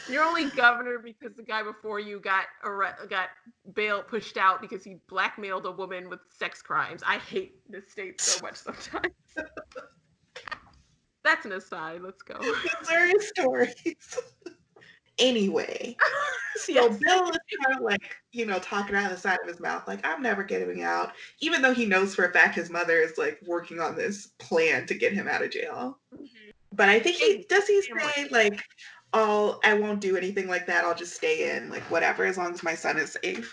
[0.08, 3.28] You're only governor because the guy before you got arre- got
[3.74, 7.02] bail pushed out because he blackmailed a woman with sex crimes.
[7.06, 9.14] I hate this state so much sometimes.
[11.24, 12.00] That's an aside.
[12.02, 12.34] Let's go.
[12.80, 14.18] Missouri stories.
[15.18, 15.96] anyway,
[16.56, 16.98] so Yes.
[16.98, 19.86] Bill is kind of like, you know, talking out of the side of his mouth,
[19.86, 23.18] like, I'm never getting out, even though he knows for a fact his mother is
[23.18, 25.98] like working on this plan to get him out of jail.
[26.12, 26.26] Mm-hmm.
[26.74, 28.64] But I think he does he say like,
[29.12, 30.84] I'll I won't do anything like that.
[30.84, 33.52] I'll just stay in, like whatever, as long as my son is safe.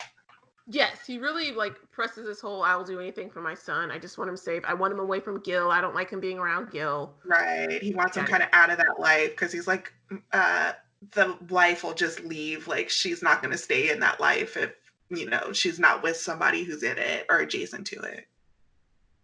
[0.71, 3.89] Yes, he really like presses this whole I will do anything for my son.
[3.89, 4.63] I just want him safe.
[4.67, 5.71] I want him away from Gil.
[5.71, 7.13] I don't like him being around Gil.
[7.25, 7.81] Right.
[7.81, 9.91] He wants him kind of out of that life because he's like,
[10.31, 10.73] uh,
[11.11, 12.67] the life will just leave.
[12.67, 14.73] Like she's not going to stay in that life if
[15.09, 18.27] you know she's not with somebody who's in it or adjacent to it.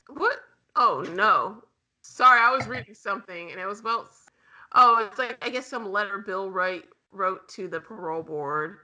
[0.09, 0.39] What?
[0.75, 1.63] Oh no.
[2.01, 4.07] Sorry, I was reading something and it was about.
[4.75, 8.77] Oh, it's like I guess some letter Bill Wright wrote to the parole board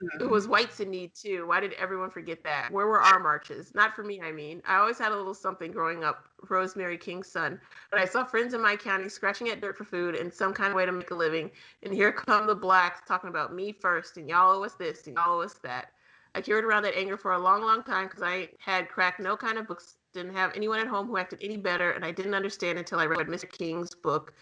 [0.00, 0.30] it mm-hmm.
[0.30, 1.48] was whites in need too.
[1.48, 2.70] Why did everyone forget that?
[2.70, 3.74] Where were our marches?
[3.74, 4.62] Not for me, I mean.
[4.64, 7.60] I always had a little something growing up, Rosemary King's son.
[7.90, 10.70] But I saw friends in my county scratching at dirt for food and some kind
[10.70, 11.50] of way to make a living.
[11.82, 15.16] And here come the blacks talking about me first, and y'all owe us this, and
[15.16, 15.90] y'all owe us that.
[16.36, 19.36] I carried around that anger for a long, long time because I had cracked no
[19.36, 22.34] kind of books, didn't have anyone at home who acted any better, and I didn't
[22.34, 23.50] understand until I read Mr.
[23.50, 24.34] King's book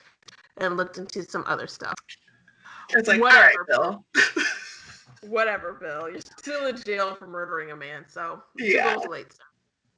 [0.59, 1.95] and looked into some other stuff.
[2.91, 3.41] It's like, Whatever.
[3.43, 4.05] right, Bill.
[5.29, 6.09] whatever, Bill.
[6.09, 8.97] You're still in jail for murdering a man, so yeah.
[9.09, 9.35] Late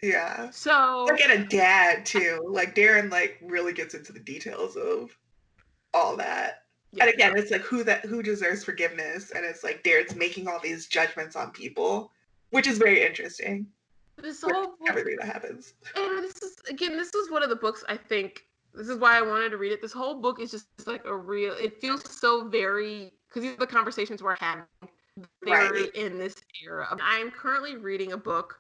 [0.02, 0.50] yeah.
[0.50, 2.40] So get a dad too.
[2.48, 5.16] Like Darren like really gets into the details of
[5.92, 6.62] all that.
[6.92, 7.04] Yeah.
[7.04, 10.60] And again, it's like who that who deserves forgiveness, and it's like Darren's making all
[10.60, 12.12] these judgments on people,
[12.50, 13.66] which is very interesting.
[14.20, 15.74] This whole book, everything that happens.
[15.96, 18.44] And this is again, this is one of the books I think.
[18.74, 19.80] This is why I wanted to read it.
[19.80, 21.54] This whole book is just like a real.
[21.54, 24.64] It feels so very because these are the conversations we're having
[25.42, 25.94] they're right.
[25.94, 26.88] in this era.
[27.02, 28.58] I'm currently reading a book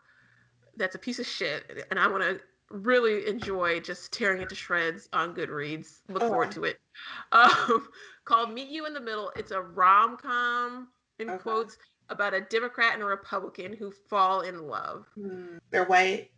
[0.76, 2.40] that's a piece of shit, and I want to
[2.70, 6.00] really enjoy just tearing it to shreds on Goodreads.
[6.08, 6.28] Look oh.
[6.28, 6.78] forward to it.
[7.30, 7.86] Um,
[8.24, 9.30] called Meet You in the Middle.
[9.36, 10.88] It's a rom com
[11.20, 11.38] in okay.
[11.38, 11.78] quotes
[12.10, 15.06] about a Democrat and a Republican who fall in love.
[15.18, 16.30] Mm, they're white.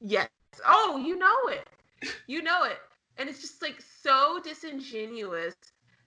[0.00, 0.28] Yes.
[0.64, 1.68] Oh, you know it.
[2.26, 2.78] You know it.
[3.18, 5.54] And it's just like so disingenuous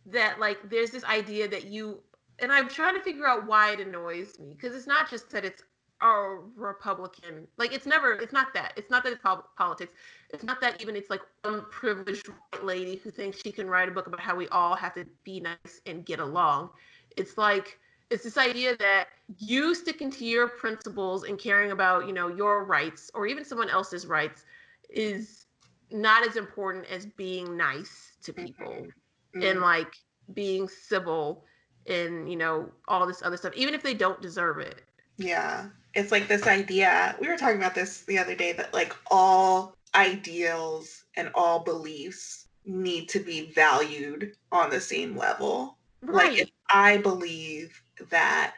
[0.05, 1.99] that like there's this idea that you
[2.41, 5.43] and I'm trying to figure out why it annoys me because it's not just that
[5.43, 5.63] it's
[6.01, 7.47] a Republican.
[7.57, 8.13] Like it's never.
[8.13, 8.73] It's not that.
[8.77, 9.21] It's not that it's
[9.57, 9.93] politics.
[10.29, 13.89] It's not that even it's like one privileged white lady who thinks she can write
[13.89, 16.69] a book about how we all have to be nice and get along.
[17.17, 22.13] It's like it's this idea that you sticking to your principles and caring about you
[22.13, 24.45] know your rights or even someone else's rights
[24.89, 25.45] is
[25.91, 29.41] not as important as being nice to people mm-hmm.
[29.41, 29.95] and like
[30.33, 31.45] being civil
[31.87, 34.81] and you know all this other stuff even if they don't deserve it
[35.17, 38.95] yeah it's like this idea we were talking about this the other day that like
[39.09, 46.29] all ideals and all beliefs need to be valued on the same level right.
[46.29, 48.55] like if i believe that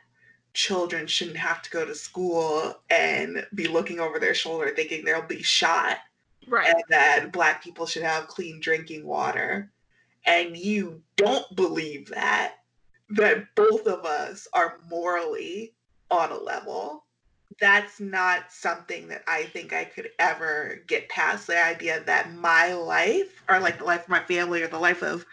[0.53, 5.21] children shouldn't have to go to school and be looking over their shoulder thinking they'll
[5.21, 5.97] be shot.
[6.47, 6.73] Right.
[6.73, 9.71] And that black people should have clean drinking water.
[10.25, 12.55] And you don't believe that
[13.11, 15.73] that both of us are morally
[16.09, 17.05] on a level.
[17.59, 22.73] That's not something that I think I could ever get past the idea that my
[22.73, 25.25] life, or like the life of my family, or the life of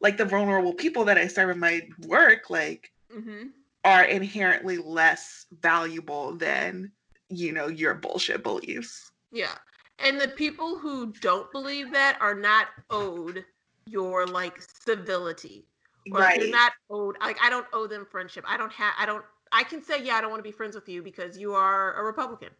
[0.00, 3.48] like the vulnerable people that I serve in my work, like mm-hmm.
[3.84, 6.92] are inherently less valuable than,
[7.28, 9.10] you know, your bullshit beliefs.
[9.30, 9.54] Yeah.
[9.98, 13.44] And the people who don't believe that are not owed
[13.86, 15.66] your like civility
[16.10, 16.40] or right.
[16.40, 19.62] you're not owed like i don't owe them friendship i don't have i don't i
[19.62, 22.04] can say yeah i don't want to be friends with you because you are a
[22.04, 22.50] republican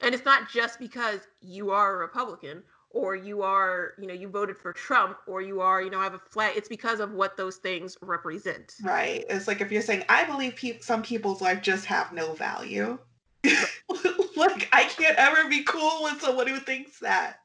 [0.00, 2.62] and it's not just because you are a republican
[2.94, 6.04] or you are you know you voted for trump or you are you know I
[6.04, 8.74] have a flag it's because of what those things represent.
[8.82, 9.24] Right.
[9.28, 12.98] It's like if you're saying i believe pe- some people's life just have no value.
[14.36, 17.40] Like i can't ever be cool with someone who thinks that.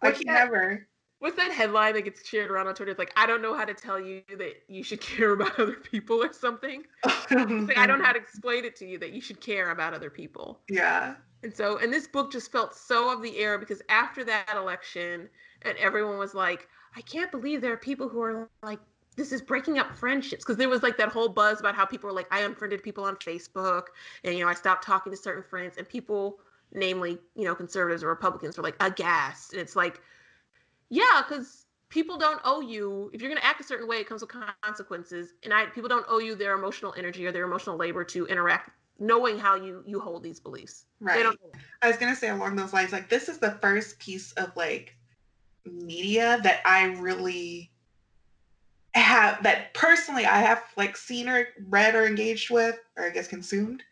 [0.00, 0.86] I can never
[1.20, 2.90] What's that headline that gets shared around on Twitter?
[2.90, 5.74] It's like, I don't know how to tell you that you should care about other
[5.74, 6.84] people or something.
[7.32, 9.70] Oh, like, I don't know how to explain it to you that you should care
[9.70, 10.58] about other people.
[10.68, 11.14] Yeah.
[11.44, 15.28] And so, and this book just felt so of the era because after that election,
[15.62, 16.66] and everyone was like,
[16.96, 18.80] I can't believe there are people who are like,
[19.16, 20.44] this is breaking up friendships.
[20.44, 23.04] Because there was like that whole buzz about how people were like, I unfriended people
[23.04, 23.84] on Facebook,
[24.24, 26.40] and, you know, I stopped talking to certain friends, and people,
[26.72, 29.52] namely, you know, conservatives or Republicans, were like aghast.
[29.52, 30.00] And it's like,
[30.90, 34.08] yeah, because people don't owe you if you're going to act a certain way it
[34.08, 34.30] comes with
[34.62, 38.26] consequences and i people don't owe you their emotional energy or their emotional labor to
[38.26, 40.84] interact knowing how you you hold these beliefs.
[41.00, 41.26] Right.
[41.82, 44.56] i was going to say along those lines like this is the first piece of
[44.56, 44.96] like
[45.66, 47.70] media that i really
[48.94, 53.28] have that personally i have like seen or read or engaged with or i guess
[53.28, 53.82] consumed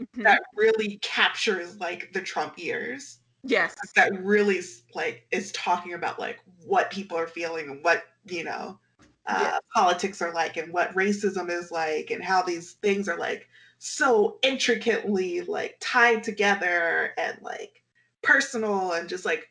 [0.00, 0.22] mm-hmm.
[0.22, 3.76] that really captures like the trump years Yes.
[3.94, 4.60] That really
[4.94, 8.78] like is talking about like what people are feeling and what, you know,
[9.26, 9.60] uh, Yes.
[9.74, 14.38] politics are like and what racism is like and how these things are like so
[14.42, 17.82] intricately like tied together and like
[18.22, 19.48] personal and just like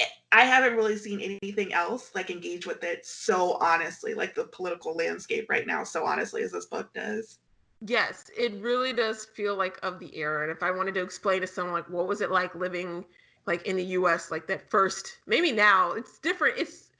[0.00, 4.46] eh, I haven't really seen anything else like engage with it so honestly, like the
[4.46, 7.38] political landscape right now, so honestly as this book does.
[7.80, 10.42] Yes, it really does feel like of the era.
[10.42, 13.04] And if I wanted to explain to someone like what was it like living
[13.46, 16.58] like in the US like that first maybe now it's different.
[16.58, 16.90] It's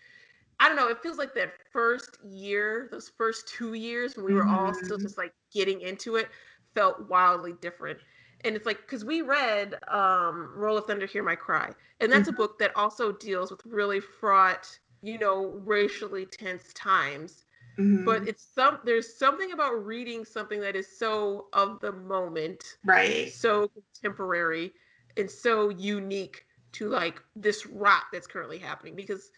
[0.61, 4.35] I don't know, it feels like that first year, those first 2 years when we
[4.35, 4.99] were all still Mhm.
[4.99, 6.31] just like getting into it
[6.74, 8.01] felt wildly different.
[8.43, 11.74] And it's like cuz we read um Roll of Thunder Hear My Cry.
[12.01, 12.43] And that's a Mhm.
[12.43, 17.45] book that also deals with really fraught, you know, racially tense times
[17.79, 18.05] Mhm.
[18.05, 23.29] but it's some there's something about reading something that is so of the moment Right.
[23.29, 24.72] so contemporary
[25.16, 29.31] and so unique to like this rot that's currently happening because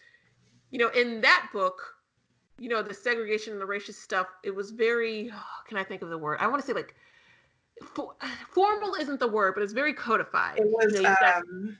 [0.71, 1.95] you know in that book
[2.59, 5.31] you know the segregation and the racist stuff it was very
[5.67, 6.95] can i think of the word i want to say like
[7.83, 8.15] for,
[8.49, 11.77] formal isn't the word but it's very codified It was You know, um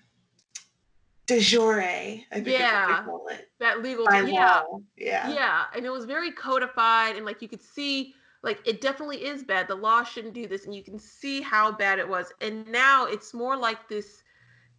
[1.28, 2.88] de jure, I think Yeah.
[2.88, 3.50] they call it.
[3.60, 4.80] that legal By yeah law.
[4.98, 5.30] Yeah.
[5.30, 8.14] Yeah, and it was very codified, and like you could see,
[8.44, 9.68] like it definitely is bad.
[9.68, 12.34] The law shouldn't do this, and you can see how bad it was.
[12.42, 14.24] And now it's more like this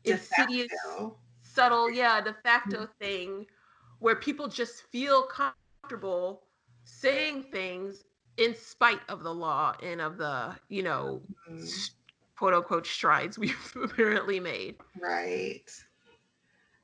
[0.04, 1.16] De insidious, facto.
[1.42, 3.46] subtle, yeah, de facto thing
[4.00, 6.42] where people just feel comfortable
[6.84, 8.02] saying things
[8.36, 11.92] in spite of the law and of the, you know, Mm, s-
[12.36, 14.74] quote unquote strides we've apparently made.
[15.00, 15.70] Right.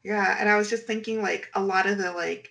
[0.05, 2.51] Yeah, and I was just thinking like a lot of the like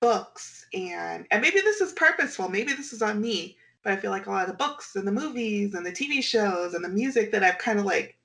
[0.00, 4.10] books and and maybe this is purposeful, maybe this is on me, but I feel
[4.10, 6.88] like a lot of the books and the movies and the TV shows and the
[6.88, 8.16] music that I've kind of like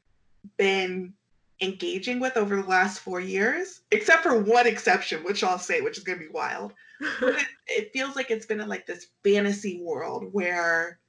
[0.57, 1.13] been
[1.61, 5.97] engaging with over the last 4 years, except for one exception, which I'll say, which
[5.97, 6.73] is going to be wild.
[7.19, 10.99] But it, it feels like it's been in like this fantasy world where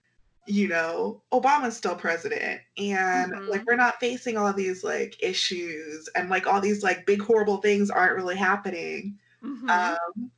[0.47, 3.49] you know obama's still president and Mhm.
[3.49, 7.59] like we're not facing all these like issues and like all these like big horrible
[7.59, 9.69] things aren't really happening Mhm.
[9.71, 10.31] um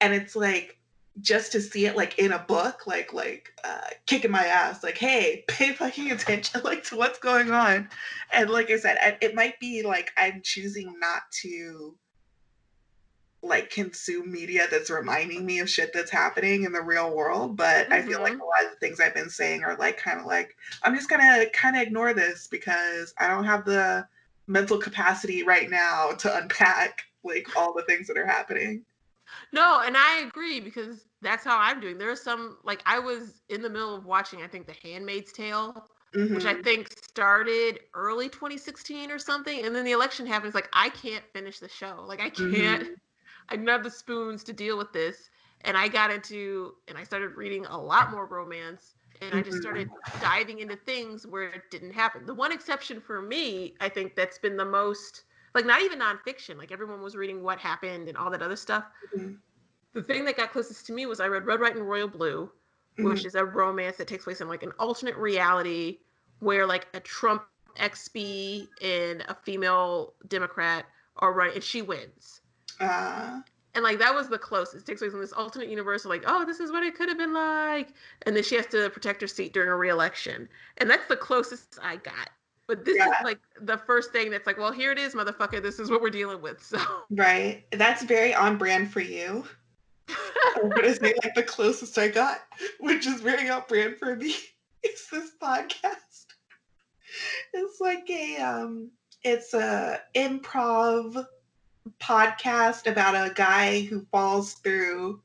[0.00, 0.78] and it's like
[1.20, 4.96] just to see it like in a book like like uh kicking my ass like
[4.98, 7.88] hey pay fucking attention like to what's going on
[8.32, 11.96] and like i said it might be like i'm choosing not to
[13.42, 17.90] like consume media that's reminding me of shit that's happening in the real world but
[17.92, 18.40] i feel like Mhm.
[18.40, 21.10] a lot of the things i've been saying are like kind of like i'm just
[21.10, 24.06] gonna kind of ignore this because i don't have the
[24.46, 28.84] mental capacity right now to unpack like all the things that are happening
[29.52, 31.98] No, and I agree because that's how I'm doing.
[31.98, 35.32] There are some like I was in the middle of watching I think The Handmaid's
[35.32, 35.86] Tale,
[36.30, 36.64] which I Mhm.
[36.64, 40.54] think started early 2016 or something, and then the election happens.
[40.54, 42.04] Like I can't finish the show.
[42.06, 42.82] Like I can't.
[42.82, 42.94] Mhm.
[43.52, 45.30] I don't have the spoons to deal with this.
[45.62, 49.58] And I got into and I started reading a lot more romance, and I just
[49.58, 52.26] started diving into things where it didn't happen.
[52.26, 55.24] The one exception for me, I think that's been the most
[55.54, 56.58] like not even nonfiction.
[56.58, 59.42] Like everyone was reading what happened and all that other stuff Mhm.
[59.94, 62.52] the thing that got closest to me was I read Red, White, and Royal Blue,
[63.00, 63.26] which Mhm.
[63.26, 66.00] is a romance that takes place in like an alternate reality
[66.40, 67.44] where like a Trump
[67.76, 70.86] XP and a female Democrat
[71.16, 72.41] are running, and she wins.
[72.80, 73.40] Uh,
[73.74, 74.82] And like that was the closest.
[74.82, 77.18] It takes place in this alternate universe, like, oh, this is what it could have
[77.18, 77.94] been like.
[78.26, 80.48] And then she has to protect her seat during a re-election.
[80.78, 82.30] And that's the closest I got.
[82.66, 83.06] But this Yeah.
[83.08, 85.62] is like the first thing that's like, well, here it is, motherfucker.
[85.62, 86.62] This is what we're dealing with.
[86.62, 86.78] So
[87.10, 87.64] right.
[87.72, 89.44] That's very on brand for you.
[90.56, 92.40] I'm gonna say like the closest I got,
[92.80, 94.34] which is very on brand for me,
[94.82, 96.26] is this podcast.
[97.52, 98.90] It's like a um
[99.24, 101.24] it's a improv
[102.00, 105.20] podcast about a guy who falls through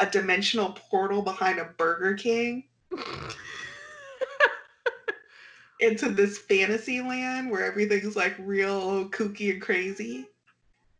[0.00, 2.64] a dimensional portal behind a Burger King
[5.80, 10.26] into this fantasy land where everything's like real kooky and crazy.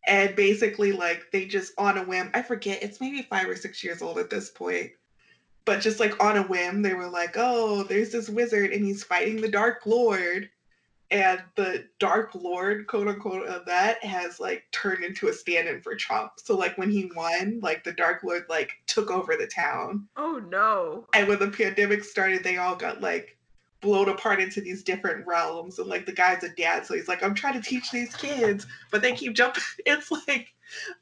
[0.06, 3.85] And basically, like, they just on a whim, I forget, it's maybe five or six
[3.85, 4.90] years old at this point.
[5.66, 9.05] But just like on a whim, they were like, oh, there's this wizard and he's
[9.05, 10.48] fighting the Dark Lord.
[11.11, 15.81] And the Dark Lord, quote unquote, of that has like turned into a stand in
[15.81, 16.33] for Trump.
[16.37, 20.07] So, like, when he won, like, the Dark Lord like took over the town.
[20.17, 21.07] oh no.
[21.15, 23.37] And when the pandemic started, they all got like
[23.81, 25.79] blown apart into these different realms.
[25.79, 28.67] And like the guy's a dad, so he's like, I'm trying to teach these kids,
[28.91, 29.63] but they keep jumping.
[29.87, 30.53] It's like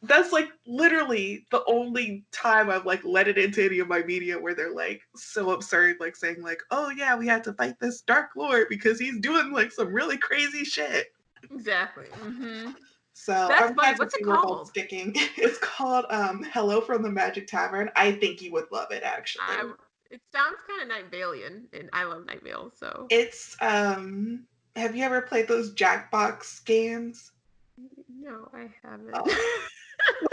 [0.03, 4.39] that's like literally the only time I've like let it into any of my media
[4.39, 8.03] where they're like so absurd, like saying like, oh yeah, we had to fight this
[8.03, 11.07] dark lord because he's doing like some really crazy shit.
[11.51, 12.07] Exactly.
[12.07, 12.71] hmm
[13.15, 13.97] So That's I'm.
[13.97, 14.69] What's it called?
[14.69, 15.15] sticking.
[15.37, 19.03] It's called um, "Hello from the Magic Tavern." I think you would love it.
[19.03, 19.73] Actually,
[20.11, 24.47] it sounds kind of Night Valian, and I love Night Vale, so it's um.
[24.77, 27.33] Have you ever played those Jackbox games?
[28.21, 29.11] No, I haven't.
[29.15, 29.69] Oh.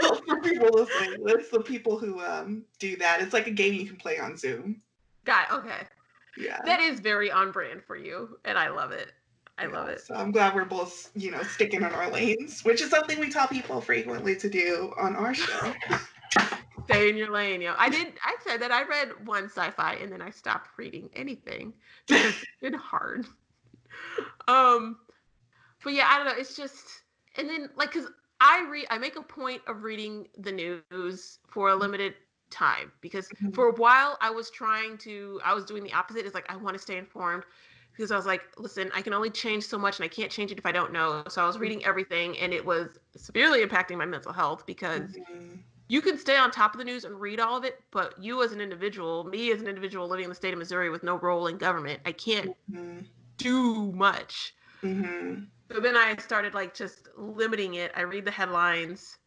[0.00, 3.20] well, for people listening, it's the people who um do that.
[3.20, 4.80] It's like a game you can play on Zoom.
[5.24, 5.86] Got it, okay.
[6.36, 6.60] Yeah.
[6.64, 9.12] That is very on brand for you, and I love it.
[9.56, 10.00] I love it.
[10.00, 13.30] So I'm glad we're both, you know, sticking in our lanes, which is something we
[13.30, 15.72] tell people frequently to do on our show.
[16.84, 17.74] Stay in your lane, yo.
[17.78, 18.14] I did.
[18.22, 21.72] I said that I read one sci-fi, and then I stopped reading anything
[22.06, 23.26] because it's been hard.
[24.48, 24.98] Um,
[25.82, 26.34] but yeah, I don't know.
[26.36, 27.03] It's just,
[27.36, 28.08] and then like, cause
[28.40, 32.14] I read, I make a point of reading the news for a limited
[32.50, 33.52] time because Mhm.
[33.52, 36.26] for a while I was trying to, I was doing the opposite.
[36.26, 37.44] It's like I want to stay informed
[37.92, 40.50] because I was like, listen, I can only change so much, and I can't change
[40.50, 41.22] it if I don't know.
[41.28, 45.64] So I was reading everything, and it was severely impacting my mental health because Mhm.
[45.88, 48.42] you can stay on top of the news and read all of it, but you
[48.42, 51.18] as an individual, me as an individual living in the state of Missouri with no
[51.18, 53.08] role in government, I can't Mhm.
[53.38, 54.54] do much.
[54.82, 55.53] Mhm.
[55.74, 57.90] So then I started like just limiting it.
[57.96, 59.18] I read the headlines.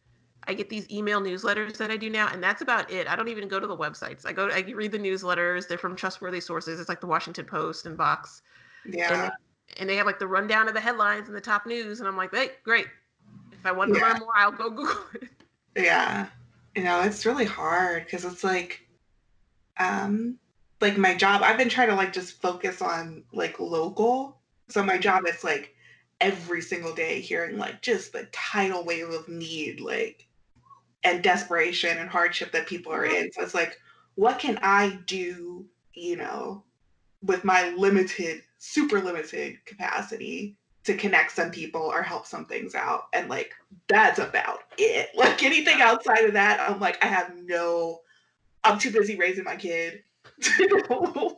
[0.44, 3.06] I get these email newsletters that I do now, and that's about it.
[3.06, 4.24] I don't even go to the websites.
[4.24, 5.68] I go, I read the newsletters.
[5.68, 6.80] They're from trustworthy sources.
[6.80, 8.40] It's like the Washington Post and Vox,
[8.86, 9.28] Yeah.
[9.76, 12.00] and they have like the rundown of the headlines and the top news.
[12.00, 12.86] And I'm like, hey, great.
[13.52, 14.06] If I want to Yeah.
[14.06, 15.28] learn more, I'll go Google it.
[15.76, 16.28] Yeah.
[16.74, 18.88] You know, it's really hard because it's like,
[19.76, 20.38] um,
[20.80, 24.40] like my job, I've been trying to like just focus on like local.
[24.68, 25.74] So my job is like
[26.20, 30.26] every single day hearing like just the tidal wave of need, like,
[31.04, 33.30] and desperation and hardship that people are in.
[33.32, 33.78] So it's like,
[34.16, 36.64] what can I do, you know,
[37.22, 43.04] with my limited, super limited capacity to connect some people or help some things out?
[43.12, 43.54] And like,
[43.86, 45.10] that's about it.
[45.14, 48.00] Like anything outside of that, I'm like, I have no,
[48.64, 50.02] I'm too busy raising my kid
[50.40, 51.36] to,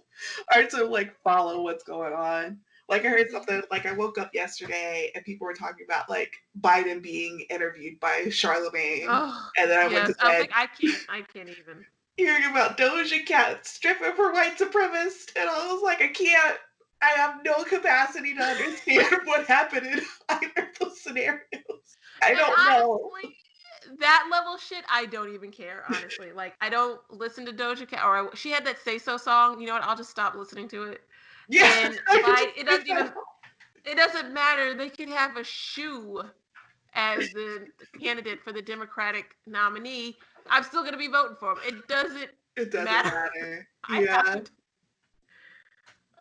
[0.55, 2.61] or to like follow what's going on.
[2.90, 6.34] Like I heard something, like I woke up yesterday and people were talking about like
[6.60, 9.08] Biden being interviewed by Charlamagne.
[9.08, 9.92] Oh, and then I yes.
[9.92, 11.86] went to I was bed like, I can't, I can't even.
[12.16, 15.36] hearing about Doja Cat stripping for white supremacists.
[15.36, 16.58] And I was like, I can't,
[17.02, 21.98] I have no capacity to understand what happened in either of those scenarios.
[22.22, 23.12] I And don't know.
[23.12, 23.36] honestly,
[24.00, 25.84] That level shit, I don't even care.
[25.86, 29.16] Honestly, like I don't listen to Doja Cat, or I, she had that "Say So"
[29.16, 29.60] song.
[29.60, 29.84] You know what?
[29.84, 31.02] I'll just stop listening to it.
[31.51, 31.72] Yeah.
[31.82, 33.10] And like, it doesn't even
[33.85, 34.74] it doesn't matter.
[34.74, 36.22] They could have a shoe
[36.94, 37.68] as the
[38.01, 40.16] candidate for the Democratic nominee.
[40.48, 41.59] I'm still gonna be voting for him.
[41.66, 42.31] It doesn't.
[42.56, 43.10] It doesn't matter.
[43.10, 43.68] matter.
[43.85, 44.22] I Yeah.
[44.22, 44.44] to.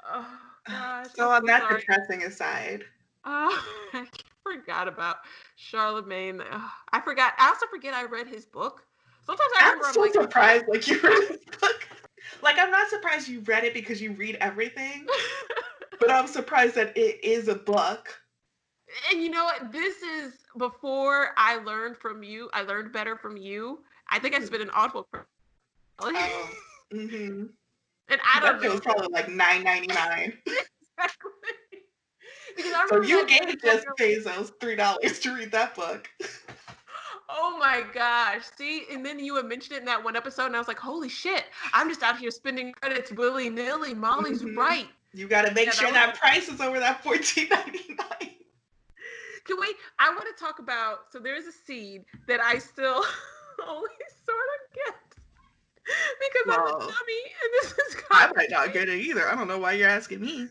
[0.06, 1.12] Oh gosh.
[1.16, 1.70] So on that sorry.
[1.70, 2.86] depressing aside,
[3.26, 4.06] Oh, I
[4.44, 5.18] forgot about
[5.58, 6.42] Charlamagne.
[6.42, 7.34] Ugh, I forgot.
[7.38, 8.84] I also forget I read his book.
[9.26, 11.88] Sometimes I I'm remember so like, surprised like you read his book.
[12.42, 15.06] Like I'm not surprised you read it because you read everything,
[16.00, 18.20] but I'm surprised that it is a book.
[19.12, 19.72] and you know what?
[19.72, 22.50] This is before I learned from you.
[22.54, 23.80] I learned better from you.
[24.10, 25.08] I think I spent an audible.
[25.12, 25.28] for-
[26.02, 26.50] Oh.
[26.94, 27.44] Mm-hmm.
[28.08, 30.34] And I don't That know was probably like nine ninety nine.
[30.48, 31.32] exactly.
[32.58, 36.10] because I So you gave Jeff Bezos three dollars to read that book.
[37.32, 38.42] Oh my gosh.
[38.58, 40.80] See, and then you had mentioned it in that one episode, and I was like,
[40.80, 41.44] holy shit,
[41.74, 43.94] I'm just out here spending credits willy nilly.
[43.94, 44.58] Molly's Mhm.
[44.58, 44.88] right.
[45.14, 47.96] You got to make Yeah, that sure was that price is over that fourteen ninety
[47.96, 48.36] nine.
[49.46, 49.74] Can we?
[50.00, 51.12] I want to talk about.
[51.12, 53.04] So there's a seed that I still
[53.68, 53.90] only
[54.26, 54.96] sort of get
[55.86, 59.28] because I'm a dummy, and this is I might not get it either.
[59.28, 60.48] I don't know why you're asking me.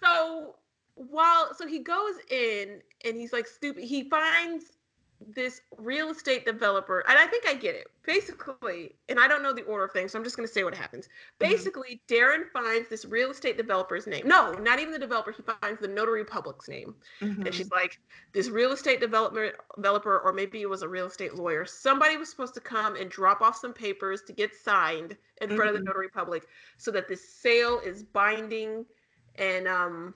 [0.00, 0.56] so
[0.94, 4.64] while so he goes in and he's like stupid he finds
[5.34, 9.52] this real estate developer and i think i get it basically and i don't know
[9.52, 11.08] the order of things so i'm just going to say what happens.
[11.38, 15.80] Basically darren finds this real estate developer's name no not even the developer he finds
[15.80, 16.94] the notary public's name.
[17.20, 17.44] Mhm.
[17.44, 17.98] and she's like
[18.32, 22.30] this real estate developer developer or maybe it was a real estate lawyer somebody was
[22.30, 25.82] supposed to come and drop off some papers to get signed in front of the
[25.82, 26.46] notary public
[26.78, 28.86] so that this sale is binding
[29.36, 30.14] and um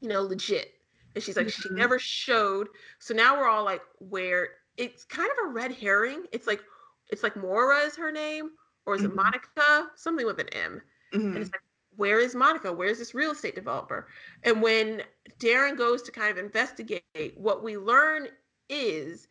[0.00, 0.74] you know legit
[1.18, 1.76] and she's like she Mhm.
[1.76, 2.68] never showed
[3.00, 6.62] so now we're all like where it's kind of a red herring it's like
[7.10, 8.50] it's like Mora is her name
[8.86, 9.16] or is it Mhm.
[9.16, 10.80] Monica something with an M
[11.12, 11.40] and Mhm.
[11.40, 11.62] it's like,
[11.96, 12.72] where is Monica?
[12.72, 14.06] Where's this real estate developer?
[14.44, 15.02] And when
[15.40, 18.28] Darren goes to kind of investigate, what we learn
[18.68, 19.26] is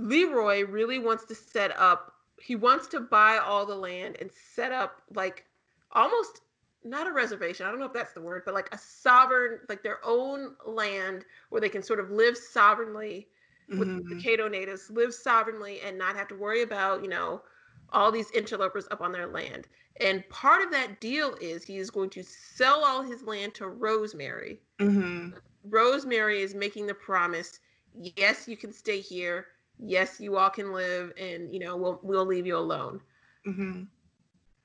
[0.00, 4.72] Leroy really wants to set up, he wants to buy all the land and set
[4.72, 5.46] up like
[5.92, 6.40] almost
[6.84, 7.66] not a reservation.
[7.66, 11.24] I don't know if that's the word, but like a sovereign, like their own land
[11.50, 13.30] where they can sort of live sovereignly
[13.76, 14.24] with the Mhm.
[14.24, 17.42] Caddo natives, live sovereignly and not have to worry about, you know,
[17.90, 19.68] all these interlopers up on their land.
[20.00, 23.68] And part of that deal is he is going to sell all his land to
[23.68, 24.62] Rosemary.
[24.78, 25.34] Mhm.
[25.64, 27.58] Rosemary is making the promise,
[27.92, 29.48] yes, you can stay here.
[29.78, 33.02] Yes, you all can live and, you know, we'll we'll leave you alone.
[33.44, 33.88] Mhm.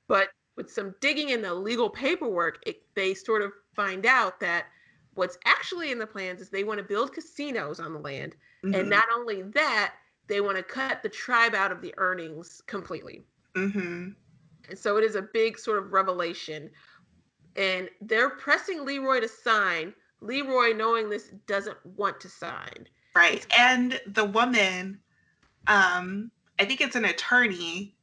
[0.08, 0.30] But
[0.60, 4.66] with some digging in the legal paperwork, it, they sort of find out that
[5.14, 8.36] what's actually in the plans is they want to build casinos on the land.
[8.62, 8.78] Mhm.
[8.78, 9.94] And not only that,
[10.26, 13.24] they want to cut the tribe out of the earnings completely.
[13.54, 14.14] Mhm.
[14.68, 16.70] And so it is a big sort of revelation.
[17.56, 19.94] And they're pressing Leroy to sign.
[20.20, 22.86] Leroy, knowing this, doesn't want to sign.
[23.16, 23.46] Right.
[23.56, 25.00] And the woman,
[25.66, 27.96] um, I think it's an attorney,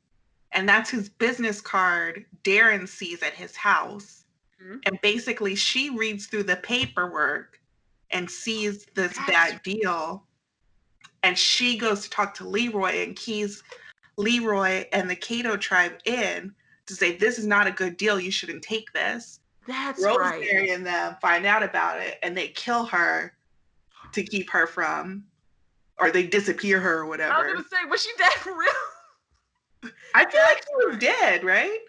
[0.58, 4.26] and that's his business card Darren sees at his house.
[4.62, 4.82] Mhm.
[4.88, 7.62] And basically, she reads through the paperwork
[8.10, 10.26] and sees this That's- bad deal.
[11.22, 13.62] And she goes to talk to Leroy and keys
[14.18, 16.56] Leroy and the Caddo tribe in
[16.88, 18.20] to say, This is not a good deal.
[18.20, 19.40] You shouldn't take this.
[19.68, 20.70] That's Rosemary right.
[20.72, 23.38] and them find out about it and they kill her
[24.14, 25.24] to keep her from,
[26.00, 27.34] or they disappear her or whatever.
[27.34, 28.72] I was gonna say, was she dead for real?
[30.14, 31.00] I feel like That's she was right.
[31.00, 31.80] dead, right?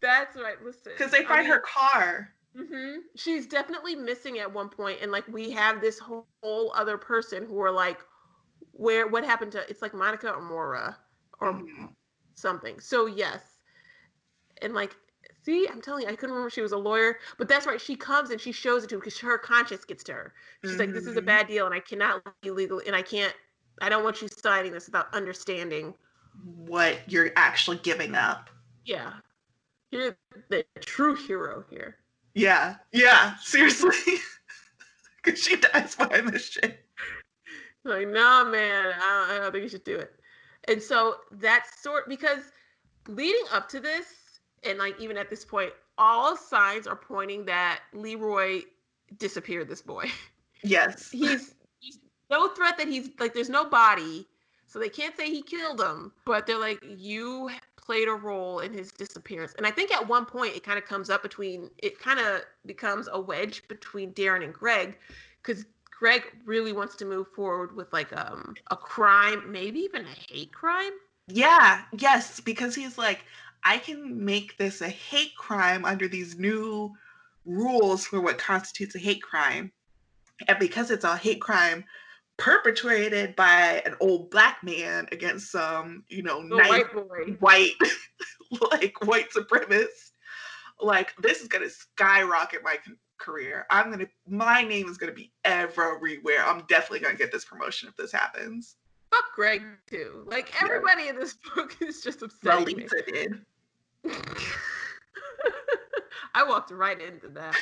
[0.00, 0.62] That's right.
[0.62, 2.32] Listen, Because they I find mean, her car.
[2.56, 6.98] hmm She's definitely missing at one point, and like we have this whole, whole other
[6.98, 7.98] person who are like,
[8.72, 9.68] where what happened to?
[9.68, 10.98] It's like Monica or Mora
[11.40, 11.94] or Mhm.
[12.34, 12.80] something.
[12.80, 13.42] So yes,
[14.62, 14.96] and like,
[15.44, 17.80] see, I'm telling you, I couldn't remember she was a lawyer, but that's right.
[17.80, 20.34] She comes and she shows it to him because her conscience gets to her.
[20.64, 21.26] She's like, this is a Mhm.
[21.26, 23.34] bad deal, and I cannot legally, and I can't.
[23.80, 25.94] I don't want you signing this without understanding.
[26.44, 28.50] What you're actually giving up.
[28.84, 29.14] Yeah,
[29.90, 30.16] you're
[30.48, 31.96] the true hero here.
[32.34, 33.90] Yeah, yeah, seriously.
[35.22, 36.84] Because she dies behind this shit.
[37.82, 40.12] Like, nah, man, I don't, I don't think you should do it.
[40.68, 42.52] And so that's sort because
[43.08, 44.06] leading up to this,
[44.62, 48.62] and like even at this point, all signs are pointing that Leroy
[49.18, 50.10] disappeared this boy.
[50.62, 51.10] Yes.
[51.10, 51.98] He's, he's
[52.30, 54.26] no threat that he's like there's no body,
[54.76, 58.74] so they can't say he killed him, but they're like, you played a role in
[58.74, 59.54] his disappearance.
[59.56, 62.42] And I think at one point it kind of comes up between it kind of
[62.66, 64.98] becomes a wedge between Darren and Greg,
[65.42, 65.64] because
[65.98, 70.52] Greg really wants to move forward with like um a crime, maybe even a hate
[70.52, 70.92] crime.
[71.28, 73.20] Yeah, yes, because he's like,
[73.64, 76.92] I can make this a hate crime under these new
[77.46, 79.72] rules for what constitutes a hate crime.
[80.48, 81.82] And because it's a hate crime
[82.38, 87.36] perpetrated by an old black man against some, you know, nice white boy.
[87.40, 87.72] white,
[88.72, 90.12] like white supremacist,
[90.80, 92.76] like this is gonna skyrocket my
[93.18, 93.66] career.
[93.70, 96.44] I'm gonna, my name is gonna be everywhere.
[96.44, 98.76] I'm definitely gonna get this promotion if this happens.
[99.10, 100.24] Fuck Greg too.
[100.26, 100.66] Like Yeah.
[100.66, 102.28] everybody in this book is just me.
[102.74, 103.44] Lisa did.
[106.34, 107.56] I walked right into that.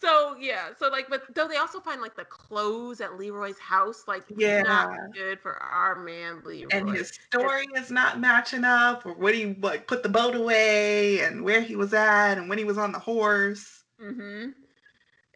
[0.00, 4.04] So yeah, so like, but though they also find like the clothes at Leroy's house,
[4.06, 4.62] like Yeah.
[4.62, 6.68] not good for our man Leroy.
[6.72, 11.20] and his story is not matching up or what he like put the boat away
[11.20, 14.50] and where he was at and when he was on the horse Mm-hmm.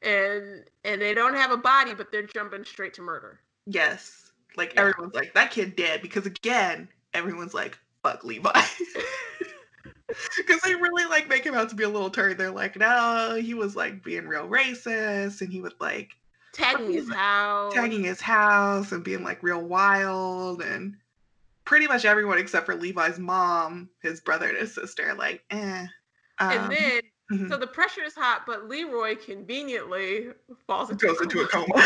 [0.02, 3.40] And and they don't have a body, but they're jumping straight to murder.
[3.66, 4.82] yes like Yeah.
[4.82, 8.50] everyone's like that kid dead because again everyone's like fuck levi
[10.36, 13.36] because they really like make him out to be a little turd they're like no
[13.40, 16.12] he was like being real racist and he was like
[16.52, 17.74] Tagging his house.
[17.74, 20.96] tagging his house and being like real wild and
[21.64, 25.86] pretty much everyone except for levi's mom his brother and his sister like eh
[26.48, 27.00] and Um, then
[27.32, 27.48] mhm.
[27.48, 30.28] so the pressure is hot, but Leroy conveniently
[30.66, 31.66] falls into goes into a coma.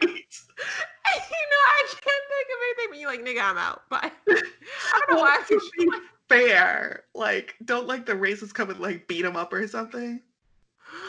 [0.00, 3.88] you know, I can't think of anything, but you're like, nigga, I'm out.
[3.88, 4.12] Bye.
[4.28, 5.90] I don't know Well, why I to be
[6.28, 10.20] fair, like, don't like the racists come and like beat him up or something.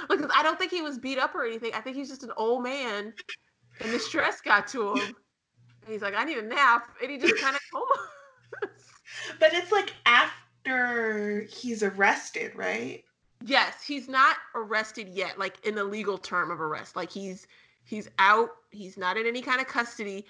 [0.09, 1.71] like I don't think he was beat up or anything.
[1.73, 3.13] I think he's just an old man,
[3.81, 5.15] and the stress got to him.
[5.85, 8.69] And he's like, I need a nap, and he just kind of coma.
[9.39, 13.03] But it's like after he's arrested, right?
[13.45, 16.95] yes, he's not arrested yet, like in the legal term of arrest.
[16.95, 17.47] Like he's
[17.85, 18.49] he's out.
[18.71, 20.25] He's not in any kind of custody,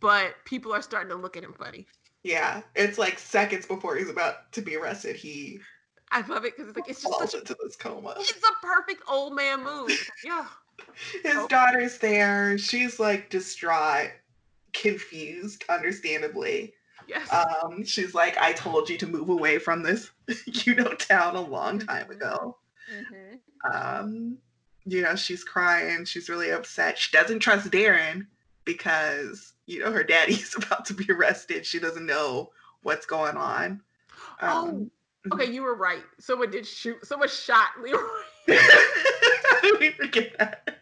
[0.00, 1.86] but people are starting to look at him funny.
[2.24, 5.60] Yeah, it's like seconds before he's about to be arrested, he
[6.10, 8.14] I love it because it's like it's just falls such a, into this coma.
[8.18, 9.90] it's a perfect old man move.
[10.24, 10.46] Yeah.
[11.22, 11.46] His Oh.
[11.48, 12.56] daughter's there.
[12.58, 14.10] She's like distraught,
[14.72, 16.74] confused, understandably.
[17.06, 17.30] Yes.
[17.32, 20.10] Um, she's like, I told you to move away from this,
[20.46, 22.56] you know, town a long time ago.
[22.92, 23.38] Mhm.
[23.72, 24.36] um
[24.84, 28.26] you know she's crying she's really upset she doesn't trust darren
[28.64, 31.66] because you know her daddy's about to be arrested.
[31.66, 32.50] She doesn't know
[32.82, 33.80] what's going on.
[34.42, 34.90] oh, Um,
[35.32, 36.02] okay, you were right.
[36.18, 37.04] Someone did shoot.
[37.06, 38.00] Someone shot Leroy.
[38.48, 40.78] How did we forget that?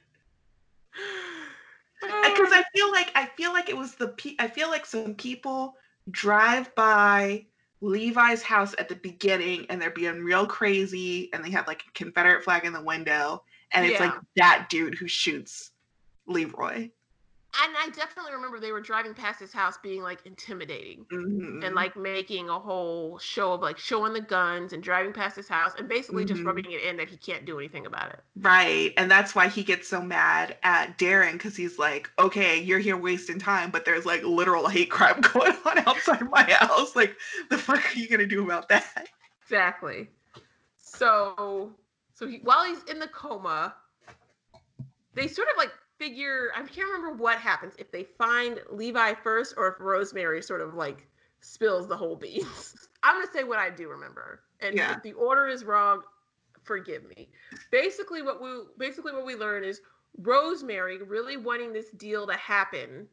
[2.00, 5.14] Because I feel like I feel like it was the pe- I feel like some
[5.14, 5.76] people
[6.10, 7.46] drive by
[7.80, 11.92] Levi's house at the beginning and they're being real crazy and they have like a
[11.92, 15.70] Confederate flag in the window and it's like that dude who shoots
[16.26, 16.90] Leroy.
[17.62, 21.06] And I definitely remember they were driving past his house being like intimidating.
[21.12, 21.64] Mhm.
[21.64, 25.48] and like making a whole show of like showing the guns and driving past his
[25.48, 26.46] house and basically just Mhm.
[26.46, 28.20] rubbing it in that he can't do anything about it.
[28.36, 28.92] Right.
[28.96, 32.96] And that's why he gets so mad at Darren because he's like, okay, you're here
[32.96, 36.96] wasting time, but there's like literal hate crime going on outside my house.
[36.96, 37.16] Like,
[37.50, 39.08] the fuck are you going to do about that?
[39.42, 40.08] Exactly.
[40.78, 41.72] So,
[42.14, 43.74] so he, while he's in the coma,
[45.14, 45.72] they sort of like
[46.02, 46.50] figure.
[46.54, 50.74] I can't remember what happens if they find Levi first or if Rosemary sort of
[50.74, 51.06] like
[51.40, 52.74] spills the whole beans.
[53.02, 54.96] I'm gonna say what I do remember, and Yeah.
[54.96, 56.02] if the order is wrong,
[56.64, 57.28] forgive me.
[57.70, 58.48] Basically, what we
[58.78, 59.80] basically what we learn is
[60.18, 63.08] Rosemary really wanting this deal to happen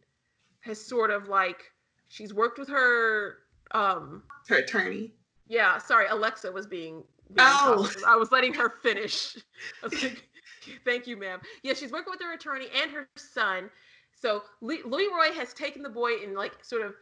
[0.62, 1.72] has sort of like
[2.10, 3.38] she's worked with her
[3.72, 5.14] um Her attorney.
[5.48, 7.04] yeah, sorry, Alexa was being.
[7.34, 7.90] being Oh.
[8.08, 9.38] I was letting her finish.
[9.84, 10.29] I was like,
[10.86, 11.40] thank you, ma'am.
[11.64, 13.70] Yeah, she's working with her attorney and her son.
[14.20, 16.94] So Le- Leroy has taken the boy and like sort of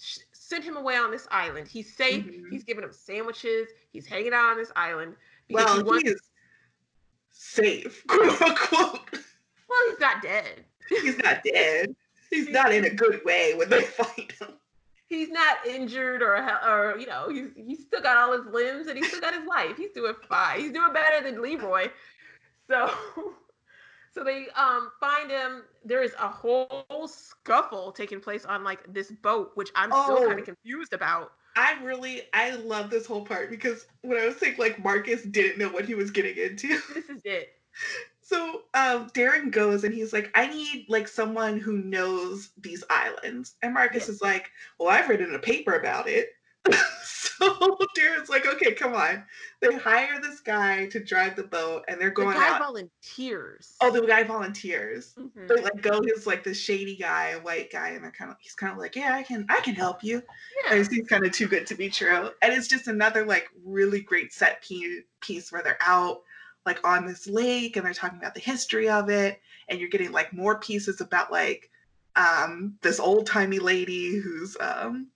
[0.00, 1.68] sh- sent him away on this island.
[1.68, 2.24] He's safe.
[2.24, 2.50] Mhm.
[2.50, 3.68] He's giving him sandwiches.
[3.92, 5.14] He's hanging out on this island.
[5.48, 6.20] because Well, he wants- he is
[7.30, 9.10] safe, quote unquote.
[9.68, 10.64] well, he's not dead.
[10.88, 11.94] He's not dead.
[12.30, 14.48] He's not in a good way when they find him.
[15.08, 18.98] He's not injured or or you know he's he's still got all his limbs and
[18.98, 19.76] he's still got his life.
[19.76, 20.58] He's doing fine.
[20.60, 21.88] He's doing better than Leroy.
[22.68, 22.90] So
[24.12, 25.64] so they um find him.
[25.84, 30.26] There is a whole scuffle taking place on like this boat, which I'm still Oh.
[30.26, 31.32] kind of confused about.
[31.56, 35.58] I really, I love this whole part because when I was saying like Marcus didn't
[35.58, 36.78] know what he was getting into.
[36.94, 37.48] This is it.
[38.20, 43.56] So um, Darren goes and he's like, I need like someone who knows these islands.
[43.62, 46.30] And Marcus is like, Well, I've written a paper about it.
[47.02, 49.24] so Darren's like, Okay, come on.
[49.60, 52.58] They hire this guy to drive the boat and they're The going guy out.
[52.60, 53.74] volunteers.
[53.80, 55.14] oh, the guy volunteers.
[55.18, 55.48] Mhm.
[55.48, 58.36] They like go his like the shady guy, a white guy, and they're kind of
[58.40, 60.22] he's kind of like, Yeah, I can I can help you.
[60.64, 60.72] yeah.
[60.72, 62.30] And it seems kind of too good to be true.
[62.42, 66.18] And it's just another like really great set piece piece where they're out
[66.64, 69.40] like on this lake and they're talking about the history of it.
[69.68, 71.70] And you're getting like more pieces about like
[72.16, 75.08] um this old timey lady who's um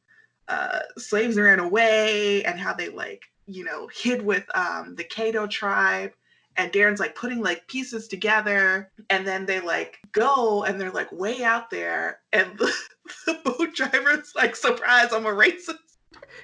[0.50, 5.48] uh slaves ran away and how they like, you know, hid with um the Caddo
[5.48, 6.12] tribe.
[6.56, 11.10] And Darren's like putting like pieces together, and then they like go and they're like
[11.12, 12.72] way out there, and the,
[13.26, 15.78] the boat driver's like, surprise, I'm a racist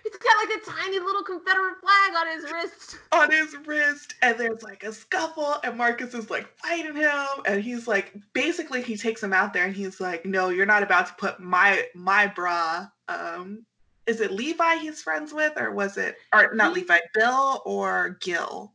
[0.02, 2.98] He's got like a tiny little Confederate flag on his wrist.
[3.12, 4.14] on his wrist.
[4.22, 7.26] And there's like a scuffle, and Marcus is like fighting him.
[7.44, 10.82] And he's like, basically, he takes him out there and he's like, no, you're not
[10.82, 12.86] about to put my my bra.
[13.08, 13.64] Um,
[14.06, 18.72] is it Levi he's friends with, or was it, or not Levi, Bill or Gil?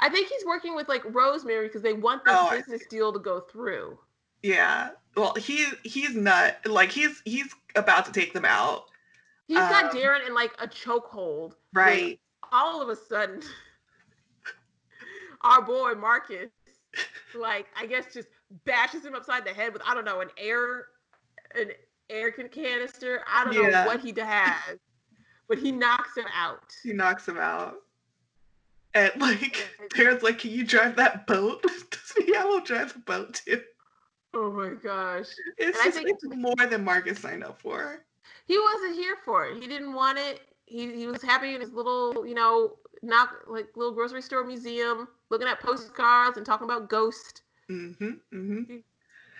[0.00, 3.18] I think he's working with like Rosemary because they want this Oh, business deal to
[3.18, 3.98] go through.
[4.42, 4.90] Yeah.
[5.16, 8.84] Well, he he's not like he's he's about to take them out.
[9.46, 11.54] He's got Um, Darren in like a chokehold.
[11.72, 12.20] Right.
[12.52, 13.42] All of a sudden,
[15.42, 16.50] our boy Marcus,
[17.34, 18.28] like I guess, just
[18.64, 20.86] bashes him upside the head with I don't know an air,
[21.54, 21.70] an
[22.10, 23.22] air can- canister.
[23.26, 23.70] I don't Yeah.
[23.70, 24.78] know what he has,
[25.48, 26.74] but he knocks him out.
[26.82, 27.76] He knocks him out.
[28.94, 31.62] And like Darren's like, Can you drive that boat?
[31.90, 32.32] Doesn't he?
[32.32, 33.62] Will drive the boat too.
[34.34, 35.26] Oh my gosh.
[35.58, 38.04] It's just think- it's more than Marcus signed up for.
[38.46, 39.60] He wasn't here for it.
[39.62, 40.40] He didn't want it.
[40.66, 45.08] He he was happy in his little, you know, knock like little grocery store museum,
[45.30, 47.42] looking at postcards and talking about ghost.
[47.70, 48.10] Mm-hmm.
[48.34, 48.76] Mm-hmm.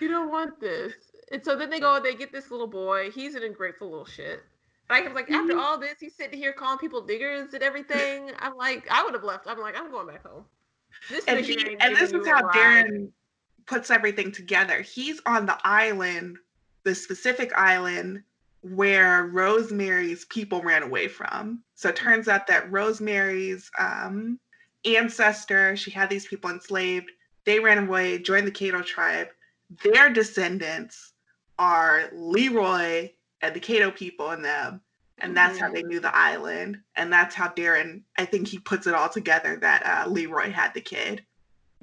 [0.01, 0.93] You don't want this.
[1.31, 3.11] And so then they go and they get this little boy.
[3.11, 4.43] He's an ungrateful little shit.
[4.89, 5.59] Like I was like, after Mhm.
[5.59, 8.31] all this, he's sitting here calling people niggers and everything.
[8.39, 9.47] I'm like, I would have left.
[9.47, 10.45] I'm like, I'm going back home.
[11.09, 12.41] This And he and this is how.
[12.49, 13.11] Darren
[13.65, 14.81] puts everything together.
[14.81, 16.37] He's on the island,
[16.83, 18.21] the specific island
[18.61, 21.63] where Rosemary's people ran away from.
[21.73, 24.39] So it turns out that Rosemary's um,
[24.85, 27.11] ancestor, she had these people enslaved.
[27.45, 29.27] They ran away, joined the Caddo tribe.
[29.83, 31.13] Their descendants
[31.59, 33.11] are Leroy
[33.41, 34.81] and the Caddo people and them.
[35.19, 35.73] And that's how Mhm.
[35.75, 36.81] they knew the island.
[36.95, 40.73] And that's how Darren, I think he puts it all together that uh, Leroy had
[40.73, 41.25] the kid.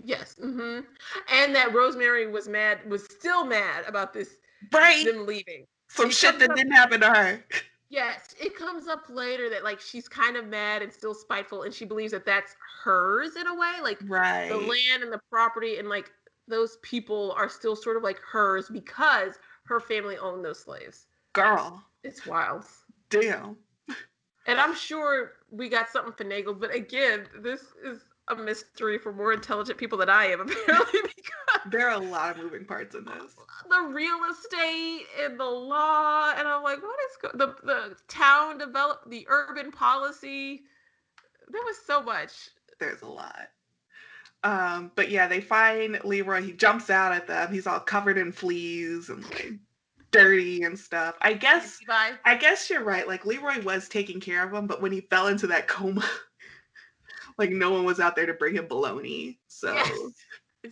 [0.05, 0.35] Yes.
[0.39, 0.81] hmm
[1.29, 4.37] And that Rosemary was mad, was still mad about this
[4.73, 5.05] right.
[5.07, 5.67] them leaving.
[5.89, 7.45] Some It shit that up- didn't happen to her.
[7.89, 11.75] Yes, it comes up later that like she's kind of mad and still spiteful, and
[11.75, 14.49] she believes that that's hers in a way, like Right.
[14.49, 16.11] the land and the property, and like
[16.49, 19.39] those people are still sort of like hers because
[19.73, 21.07] her family owned those slaves.
[21.33, 21.83] Girl.
[22.05, 22.65] It's wild.
[23.11, 23.57] Damn.
[24.47, 29.33] And I'm sure we got something finagled, but again, this is a mystery for more
[29.33, 33.05] intelligent people than I am, apparently, because There are a lot of moving parts in
[33.05, 33.37] this.
[33.71, 38.59] the real estate and the law, and I'm like, what is go- the the town
[38.59, 40.63] develop the urban policy?
[41.49, 42.33] There was so much.
[42.81, 43.49] There's a lot.
[44.45, 46.43] Um, but yeah, they find Leroy.
[46.43, 47.53] He jumps out at them.
[47.53, 49.53] He's all covered in fleas and like
[50.11, 51.17] dirty and stuff.
[51.21, 52.13] I guess Bye.
[52.25, 53.07] I guess you're right.
[53.07, 56.09] Like Leroy was taking care of him, but when he fell into that coma,
[57.39, 59.39] like no one was out there to bring him baloney.
[59.49, 59.91] So Yes.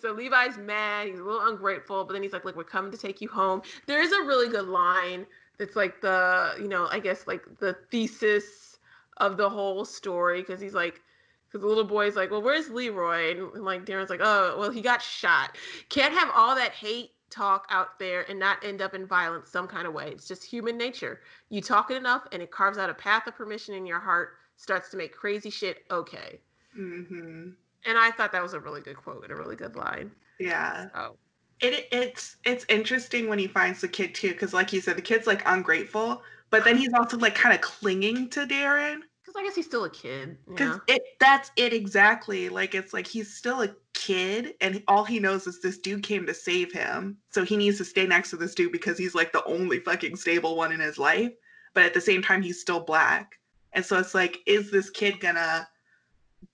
[0.00, 1.08] So Levi's mad.
[1.08, 3.62] He's a little ungrateful, but then he's like, "Look, we're coming to take you home."
[3.86, 5.26] There is a really good line
[5.58, 8.78] that's like the, you know, I guess like the thesis
[9.16, 11.02] of the whole story because he's like,
[11.50, 14.70] because the little boy's like, "Well, where's Leroy?" And, and like Darren's like, "Oh, well,
[14.70, 15.56] he got shot."
[15.88, 19.68] Can't have all that hate talk out there and not end up in violence some
[19.68, 20.10] kind of way.
[20.10, 21.20] It's just human nature.
[21.48, 24.36] You talk it enough, and it carves out a path of permission in your heart.
[24.56, 26.40] Starts to make crazy shit okay.
[26.74, 27.50] hmm
[27.84, 30.12] And I thought that was a really good quote and a really good line.
[30.38, 30.88] yeah.
[30.94, 31.16] Oh.
[31.60, 35.02] It it's it's interesting when he finds the kid too, because like you said, the
[35.02, 39.00] kid's like ungrateful, but then he's also like kind of clinging to Darren.
[39.30, 40.38] Because I guess he's still a kid.
[40.48, 42.48] Because it that's it exactly.
[42.48, 46.26] Like it's like he's still a kid and all he knows is this dude came
[46.26, 47.16] to save him.
[47.30, 50.16] So he needs to stay next to this dude because he's like the only fucking
[50.16, 51.30] stable one in his life.
[51.74, 53.38] But at the same time he's still black.
[53.72, 55.68] And so it's like, is this kid gonna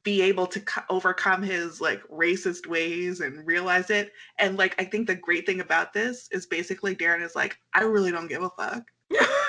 [0.03, 4.13] be able to co- overcome his like racist ways and realize it?
[4.39, 7.85] And like I think the great thing about this is basically Darren is like, I
[7.85, 8.85] really don't give a fuck.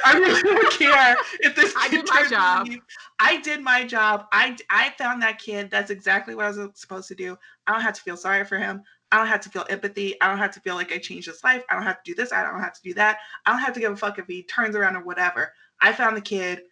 [0.05, 1.73] I really don't care if this.
[1.77, 2.67] I kid did my turns job.
[2.67, 2.81] leave.
[3.19, 4.25] I did my job.
[4.31, 5.69] I I found that kid.
[5.71, 7.37] That's exactly what I was supposed to do.
[7.65, 8.83] I don't have to feel sorry for him.
[9.11, 10.19] I don't have to feel empathy.
[10.21, 11.63] I don't have to feel like I changed his life.
[11.69, 12.33] I don't have to do this.
[12.33, 13.19] I don't have to do that.
[13.45, 15.53] I don't have to give a fuck if he turns around or whatever.
[15.79, 16.63] I found the kid.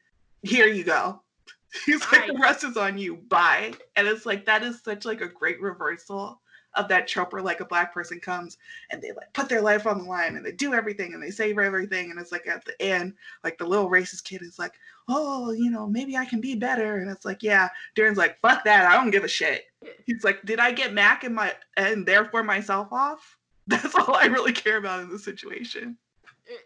[0.44, 1.22] Here you go.
[1.86, 3.18] He's like the rest is on you.
[3.18, 3.74] Bye.
[3.96, 6.42] And it's like that is such like a great reversal
[6.76, 8.58] of that trope where like a black person comes
[8.92, 11.32] and they like put their life on the line and they do everything and they
[11.32, 14.74] save everything and it's like at the end like the little racist kid is like
[15.08, 16.98] oh you know maybe i can be better.
[16.98, 19.66] And it's like yeah darren's like fuck that i don't give a shit.
[20.06, 23.38] He's like did i get mac and my and therefore myself off?
[23.68, 25.98] That's all i really care about in this situation.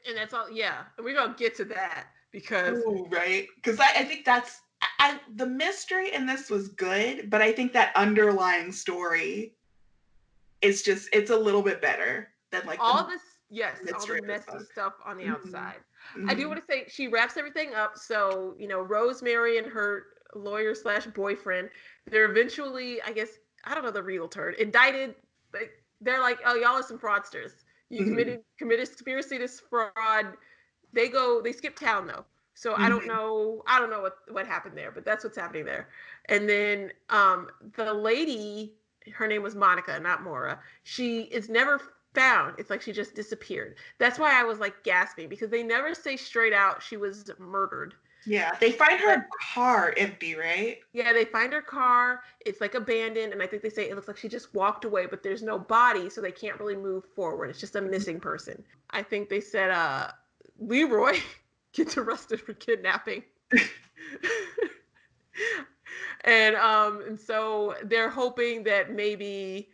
[0.06, 0.52] And that's all.
[0.52, 3.48] Yeah, and we're gonna get to that because Ooh, right?
[3.56, 4.60] Because I, I think that's
[4.99, 9.53] I the mystery in this was good but i think that underlying story
[10.61, 14.15] is just it's a little bit better than like all the, this, yes, all the
[14.15, 14.64] messy stuff.
[14.64, 15.27] stuff on the Mhm.
[15.27, 15.77] outside.
[16.27, 16.49] I do Mhm.
[16.49, 17.98] want to say she wraps everything up.
[17.98, 20.06] So you know, Rosemary and her
[20.36, 21.69] lawyer slash boyfriend,
[22.10, 25.15] they're eventually, I guess, I don't know the real term, indicted.
[25.53, 25.72] Like,
[26.02, 27.64] they're like, oh, y'all are some fraudsters.
[27.90, 28.06] You Mhm.
[28.06, 30.38] committed committed conspiracy to fraud.
[30.94, 32.26] They go, they skip town though.
[32.53, 33.07] So I don't Mhm.
[33.07, 35.90] know, I don't know what what happened there, but that's what's happening there.
[36.26, 38.78] And then um the lady,
[39.14, 40.60] her name was Monica, not Mora.
[40.84, 41.81] She is never
[42.14, 42.56] found.
[42.57, 43.76] It's like she just disappeared.
[43.98, 47.95] That's why I was like gasping because they never say straight out she was murdered.
[48.26, 50.80] Yeah, they find her car empty, right?
[50.91, 52.22] Yeah, they find her car.
[52.45, 55.06] It's like abandoned, and I think they say it looks like she just walked away,
[55.06, 57.49] but there's no body, so they can't really move forward.
[57.49, 58.61] It's just a missing person.
[58.90, 60.11] I think they said uh
[60.60, 61.18] Leroy
[61.73, 63.23] gets arrested for kidnapping.
[66.26, 69.70] and um and so they're hoping that maybe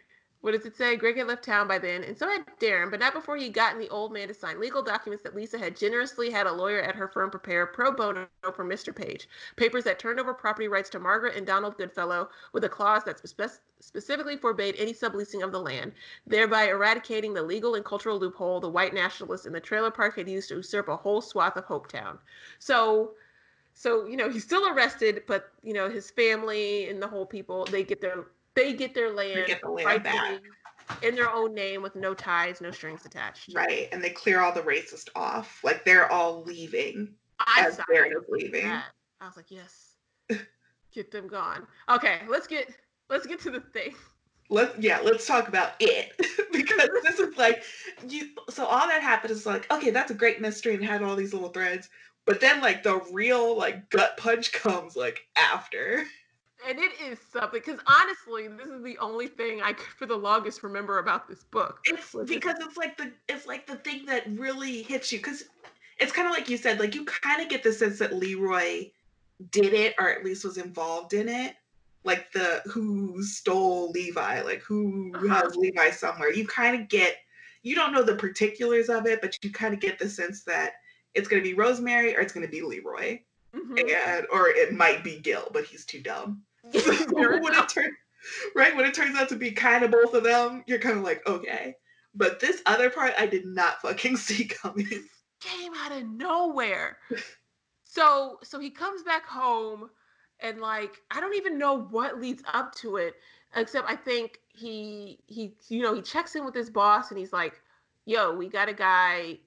[0.46, 0.96] what does it say?
[0.96, 3.80] Greg had left town by then, and so had Darren, but not before he gotten
[3.80, 6.94] the old man to sign legal documents that Lisa had generously had a lawyer at
[6.94, 8.96] her firm prepare pro bono for Mr.
[8.96, 9.28] Page.
[9.56, 13.28] Papers that turned over property rights to Margaret and Donald Goodfellow with a clause that
[13.28, 15.94] spe- specifically forbade any subleasing of the land,
[16.28, 20.30] thereby eradicating the legal and cultural loophole the white nationalists in the trailer park had
[20.30, 22.20] used to usurp a whole swath of Hopetown.
[22.60, 23.16] So
[23.76, 27.65] so you know he's still arrested, but you know his family and the whole people
[27.65, 28.26] they get their
[28.56, 30.39] they get their land, get the land rightfully
[31.03, 33.53] in their own name with no ties, no strings attached.
[33.53, 35.61] Right, and they clear all the racist off.
[35.64, 38.64] Like they're all leaving I as is for leaving.
[38.64, 38.85] that.
[39.19, 39.95] I was like, yes,
[40.93, 41.68] get them gone.
[41.89, 42.69] Okay, let's get
[43.10, 43.93] let's get to the thing.
[44.49, 46.14] Let yeah, let's talk about it
[46.53, 47.64] because this is like
[48.07, 48.30] you.
[48.49, 51.34] So all that happened is like okay, that's a great mystery and had all these
[51.34, 51.89] little threads,
[52.26, 56.03] but then like the real like gut punch comes like after.
[56.68, 60.15] and it is something because honestly, this is the only thing I could for the
[60.15, 61.80] longest remember about this book.
[61.85, 65.43] It's because it's like the it's like the thing that really hits you because
[65.99, 68.89] it's kind of like you said, like you kind of get the sense that Leroy
[69.52, 71.56] did it or at least was involved in it.
[72.03, 75.43] Like the who stole Levi, like who Uh-huh.
[75.43, 76.31] has Levi somewhere.
[76.31, 77.18] You kind of get
[77.64, 80.73] you don't know the particulars of it, but you kind of get the sense that
[81.16, 83.20] it's gonna be Rosemary or it's gonna be Leroy.
[83.54, 83.80] Mhm.
[83.80, 86.44] And or it might be Gil, but he's too dumb.
[86.74, 87.96] When it turn,
[88.56, 91.04] right when it turns out to be kind of both of them, you're kind of
[91.04, 91.76] like, okay.
[92.14, 94.88] But this other part, I did not fucking see coming.
[95.40, 96.98] came out of nowhere.
[97.88, 99.90] So so he comes back home
[100.42, 103.14] and like I don't even know what leads up to it
[103.56, 107.32] except I think he he you know he checks in with his boss and he's
[107.32, 107.62] like,
[108.06, 109.40] "Yo, we got a guy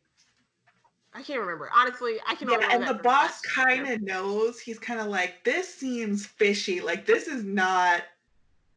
[1.14, 1.70] I can't remember.
[1.74, 4.60] Honestly, I can Yeah, remember and the boss kind of knows.
[4.60, 6.80] He's kind of like, this seems fishy.
[6.80, 8.02] Like this is not.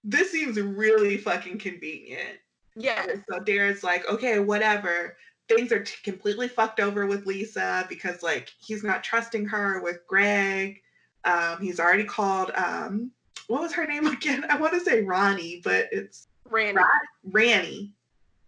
[0.03, 2.39] This seems really fucking convenient.
[2.75, 3.07] Yes.
[3.11, 5.17] And so Darren's like, okay, whatever.
[5.47, 9.99] Things are t- completely fucked over with Lisa because like he's not trusting her with
[10.07, 10.81] Greg.
[11.25, 13.11] Um, he's already called um,
[13.47, 14.45] what was her name again?
[14.49, 16.77] I want to say Ronnie, but it's Randie.
[16.77, 16.87] Ra-
[17.31, 17.93] Ranny.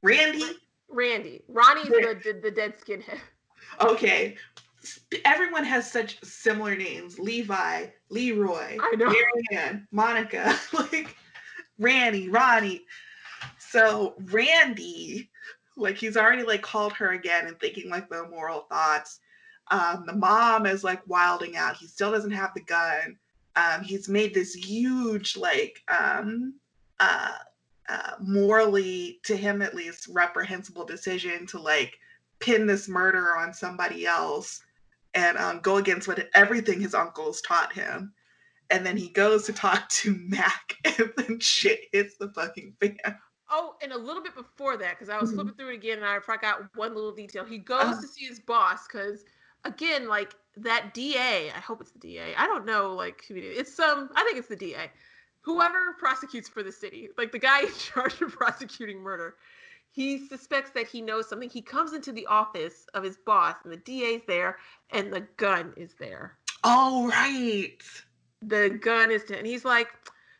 [0.01, 0.55] Randie.
[0.89, 1.41] Randie.
[1.47, 3.19] Ronnie's the, the the dead skinhead.
[3.81, 4.35] Okay.
[5.25, 7.17] Everyone has such similar names.
[7.17, 9.13] Levi, Leroy, I know.
[9.51, 11.15] Marianne, Monica, like
[11.79, 12.81] Randie, Ronnie.
[13.57, 15.29] So Randie,
[15.77, 19.19] like he's already like called her again and thinking like the immoral thoughts.
[19.71, 21.77] Um, the mom is like wilding out.
[21.77, 23.17] He still doesn't have the gun.
[23.55, 26.55] Um, he's made this huge like um,
[26.99, 27.37] uh,
[27.89, 31.97] uh, morally, to him at least, reprehensible decision to like
[32.43, 34.61] pin this murder on somebody else
[35.13, 38.13] and um, go against what everything his uncles taught him.
[38.69, 42.97] And then he goes to talk to Mack, and then shit hits the fucking fan.
[43.49, 45.35] Oh, and a little bit before that, because I was Mhm.
[45.35, 47.45] flipping through it again and I forgot one little detail.
[47.45, 48.01] He goes Uh-huh.
[48.01, 49.25] to see his boss because,
[49.63, 52.33] again, like that DA, I hope it's the DA.
[52.35, 53.59] I don't know, like who it is.
[53.59, 54.91] It's some, I think it's the DA.
[55.41, 59.35] Whoever prosecutes for the city, like the guy in charge of prosecuting murder,
[59.93, 61.49] he suspects that he knows something.
[61.49, 64.57] He comes into the office of his boss, and the DA's there,
[64.89, 66.39] and the gun is there.
[66.63, 67.77] Oh, right.
[68.41, 69.89] The gun is there, and he's like,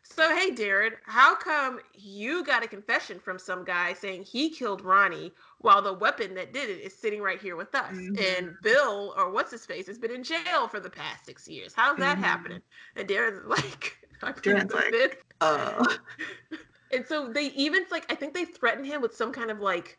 [0.02, 4.84] so hey, Darren, how come you got a confession from some guy saying he killed
[4.84, 7.94] Ronnie while the weapon that did it is sitting right here with us?
[7.94, 8.38] Mhm.
[8.38, 11.72] And Bill, or what's his face, has been in jail for the past six years.
[11.74, 12.22] How's that Mhm.
[12.22, 12.62] happening?
[12.96, 15.24] And Darren's like, I Darren's like-.
[15.40, 15.86] Uh,
[16.92, 19.98] And so they even like I think they threaten him with some kind of like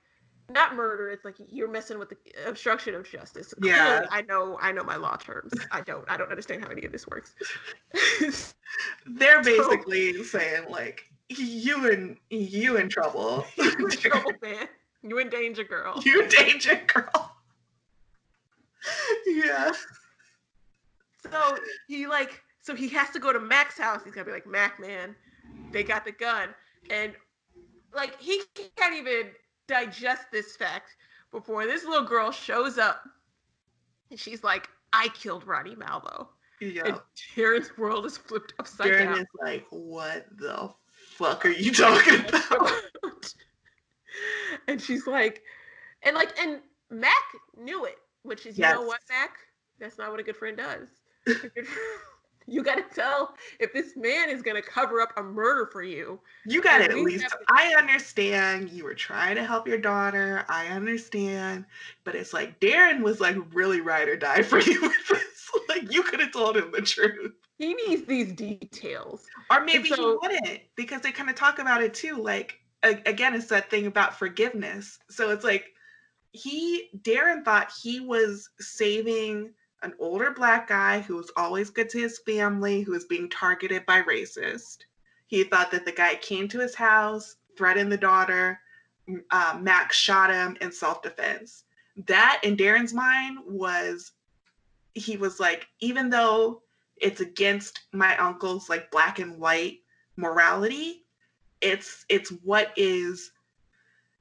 [0.49, 1.09] not murder.
[1.09, 2.17] It's like you're messing with the
[2.47, 3.53] obstruction of justice.
[3.61, 3.73] Yeah.
[3.73, 4.57] Clearly, I know.
[4.61, 5.53] I know my law terms.
[5.71, 6.05] I don't.
[6.09, 7.33] I don't understand how any of this works.
[9.05, 13.45] they're basically saying like, you in you in trouble.
[13.57, 14.67] you in trouble, man.
[15.01, 16.01] You in danger, girl.
[16.03, 17.35] you in danger girl.
[19.25, 19.71] yeah.
[21.31, 21.57] So
[21.87, 24.01] he like, so he has to go to Mack's house.
[24.03, 25.15] He's gonna be like, Mack, man,
[25.71, 26.49] they got the gun,
[26.89, 27.13] and
[27.93, 28.41] like he
[28.75, 29.31] can't even
[29.67, 30.95] digest this fact
[31.31, 33.01] before this little girl shows up,
[34.11, 36.27] and she's like, I killed Ronnie Malvo,
[36.61, 36.83] Yeah.
[36.85, 36.99] and
[37.35, 39.19] Darren's world is flipped upside Darren down.
[39.19, 40.71] is like, what the
[41.17, 42.71] fuck are you talking about?
[44.67, 45.41] and she's like,
[46.03, 47.13] and like, and Mack
[47.57, 49.31] knew it, which is, you know what, Mack?
[49.79, 50.87] That's not what a good friend does.
[52.47, 55.11] A good fr- you got to tell if this man is going to cover up
[55.17, 56.19] a murder for you.
[56.45, 60.45] You got At at least have- I understand you were trying to help your daughter.
[60.49, 61.65] I understand,
[62.03, 65.21] but it's like Darren was like really ride or die for you with this.
[65.69, 69.25] Like you could have told him the truth, He needs these details.
[69.49, 72.17] or maybe so- he wouldn't because they kind of talk about it too.
[72.21, 74.99] Like again, it's that thing about forgiveness.
[75.09, 75.71] So it's like
[76.31, 79.51] he Darren thought he was saving
[79.85, 83.85] an older black guy who was always good to his family, who was being targeted
[83.85, 84.79] by racist.
[85.27, 88.59] He thought that the guy came to his house, threatened the daughter.
[89.29, 91.63] Uh, Max shot him in self defense.
[92.07, 94.11] That, in Darren's mind, was
[94.93, 96.63] he was like, even though
[96.97, 99.79] it's against my uncle's like black and white
[100.17, 101.05] morality,
[101.61, 103.31] it's it's what is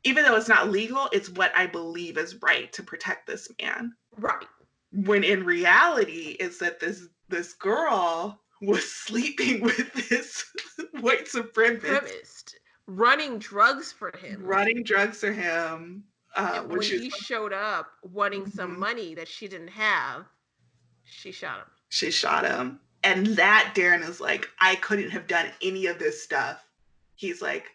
[0.05, 3.95] even though it's not legal, it's what I believe is right to protect this man
[4.17, 4.47] Right.
[4.95, 10.45] When in reality it's that this this girl was sleeping with this
[11.01, 12.55] white supremacist
[12.87, 14.43] Running drugs for him.
[14.45, 16.05] running drugs for him
[16.37, 18.79] uh, when he showed up wanting some Mhm.
[18.79, 20.27] money that she didn't have,
[21.05, 21.67] she shot him.
[21.89, 26.23] she shot him And that Darren is like, I couldn't have done any of this
[26.25, 26.63] stuff.
[27.15, 27.67] He's like,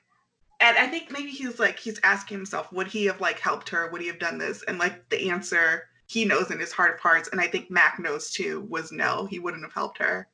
[0.60, 3.90] and I think maybe he's like, he's asking himself, would he have like helped her?
[3.92, 4.62] Would he have done this?
[4.64, 8.00] And like the answer he knows in his heart of hearts, and I think Mack
[8.00, 10.28] knows too, was no, he wouldn't have helped her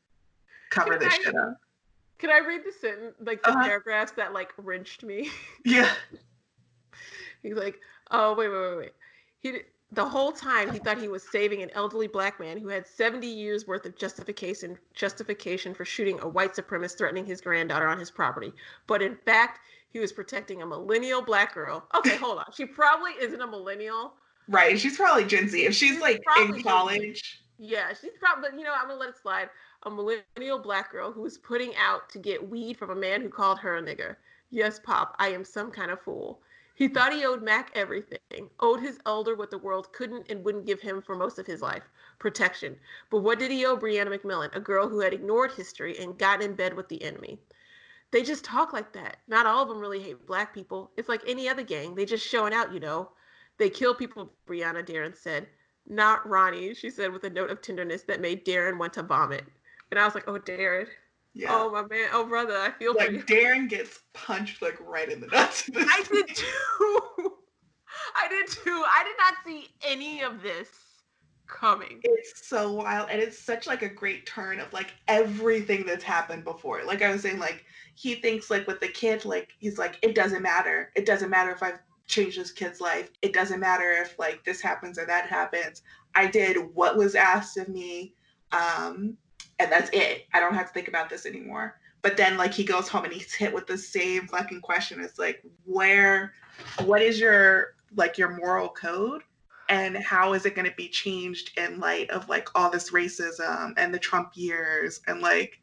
[0.69, 1.57] cover Can this I- shit up.
[2.17, 3.63] Can I read the sentence, like the Uh-huh.
[3.65, 5.29] paragraphs that like wrenched me?
[5.65, 5.93] Yeah.
[7.43, 7.81] He's like,
[8.11, 8.93] oh wait, wait, wait, wait.
[9.41, 9.59] He
[9.91, 13.27] the whole time he thought he was saving an elderly black man who had 70
[13.27, 18.09] years worth of justification justification for shooting a white supremacist threatening his granddaughter on his
[18.09, 18.53] property.
[18.87, 21.85] But in fact, he was protecting a millennial black girl.
[21.95, 22.45] Okay, hold on.
[22.53, 24.13] She probably isn't a millennial.
[24.47, 24.79] Right.
[24.79, 25.65] She's probably Gen Z.
[25.65, 27.41] If she's She's like in college.
[27.57, 29.49] Yeah, she's probably, but you know, I'm gonna let it slide.
[29.83, 33.29] A millennial black girl who was putting out to get weed from a man who
[33.29, 34.17] called her a nigger.
[34.49, 36.41] Yes, Pop, I am some kind of fool.
[36.75, 40.65] He thought he owed Mack everything, owed his elder what the world couldn't and wouldn't
[40.65, 41.83] give him for most of his life
[42.19, 42.75] protection.
[43.09, 46.49] But what did he owe Brianna McMillan, a girl who had ignored history and gotten
[46.49, 47.39] in bed with the enemy?
[48.11, 49.17] They just talk like that.
[49.27, 50.91] Not all of them really hate black people.
[50.97, 51.95] It's like any other gang.
[51.95, 53.11] They just showing out, you know.
[53.57, 55.47] They kill people, Brianna Darren said.
[55.87, 59.45] Not Ronnie, she said with a note of tenderness that made Darren want to vomit.
[59.91, 60.87] And I was like, oh, Darren.
[61.33, 61.49] Yeah.
[61.51, 62.09] Oh, my man.
[62.11, 63.23] Oh, brother, I feel for like you.
[63.23, 65.69] Darren gets punched like right in the nuts.
[65.75, 66.99] I did too.
[68.15, 68.83] I did too.
[68.87, 70.69] I did not see any of this
[71.47, 71.99] coming.
[72.03, 76.43] It's so wild, and it's such like a great turn of like everything that's happened
[76.43, 76.83] before.
[76.85, 77.65] Like I was saying, like
[77.95, 80.91] he thinks like with the kid, like he's like it doesn't matter.
[80.95, 83.09] It doesn't matter if I've changed this kid's life.
[83.21, 85.81] It doesn't matter if like this happens or that happens.
[86.13, 88.13] I did what was asked of me,
[88.51, 89.17] um,
[89.59, 90.27] and that's it.
[90.33, 91.79] I don't have to think about this anymore.
[92.01, 95.01] But then like he goes home and he's hit with the same fucking question.
[95.01, 96.33] It's like where,
[96.83, 99.23] what is your like your moral code?
[99.69, 103.73] and how is it going to be changed in light of like all this racism
[103.77, 105.59] and the Trump years and like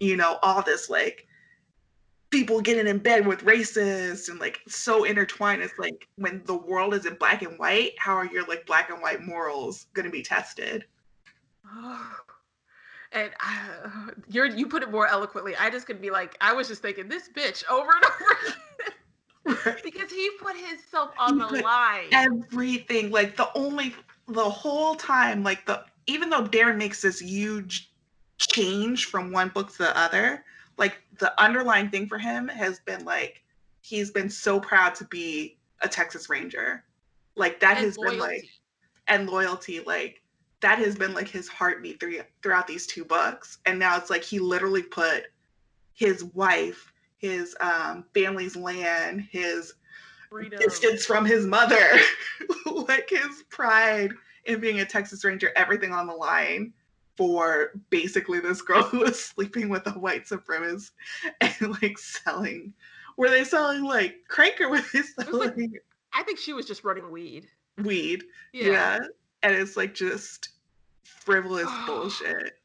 [0.00, 1.26] you know all this like
[2.34, 6.92] people getting in bed with racists and like so intertwined it's like when the world
[6.92, 10.10] is in black and white how are your like black and white morals going to
[10.10, 10.84] be tested
[13.12, 15.54] And uh, you're you put it more eloquently.
[15.54, 18.04] I just could be like, I was just thinking this bitch over and
[19.46, 22.08] over again because he put himself on He the line.
[22.12, 23.94] everything like the only
[24.26, 27.92] the whole time like the even though darren makes this huge
[28.38, 30.44] change from one book to the other
[30.78, 33.42] like the underlying thing for him has been like
[33.80, 36.84] he's been so proud to be a texas ranger.
[37.36, 38.44] Like that And has been like
[39.08, 40.22] and loyalty like
[40.60, 43.58] that has been like his heartbeat through, throughout these two books.
[43.66, 45.24] And now it's like he literally put
[45.92, 49.74] his wife his um, family's land his
[50.30, 50.58] freedom.
[50.58, 51.88] distance from his mother,
[52.66, 54.12] like his pride
[54.44, 56.72] in being a Texas Ranger, everything on the line
[57.16, 60.90] for basically this girl who was sleeping with a white supremacist
[61.40, 62.72] and like selling.
[63.16, 66.84] Were they selling like crank or were they was like- I think she was just
[66.84, 67.48] running weed.
[67.82, 68.24] weed?
[68.52, 68.66] Yeah.
[68.66, 68.98] Yeah.
[69.42, 70.50] And it's like just
[71.04, 72.58] frivolous bullshit.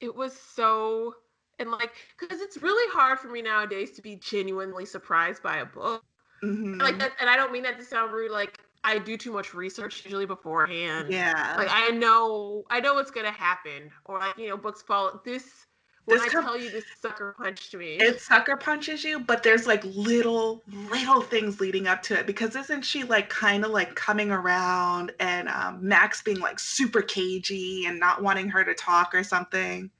[0.00, 1.14] It was so
[1.58, 5.64] and like because it's really hard for me nowadays to be genuinely surprised by a
[5.66, 6.04] book.
[6.44, 6.80] Mhm.
[6.82, 8.30] Like that, and I don't mean that to sound rude.
[8.30, 11.14] Like I do too much research usually beforehand.
[11.14, 11.56] yeah.
[11.56, 15.20] Like I know, I know what's gonna happen, or like you know, books fall.
[15.24, 15.66] This
[16.06, 18.04] when This I com- tell you this sucker punched me.
[18.04, 22.54] it sucker punches you, but there's like little little things leading up to it because
[22.54, 27.84] isn't she like kind of like coming around and um, Max being like super cagey
[27.86, 29.90] and not wanting her to talk or something?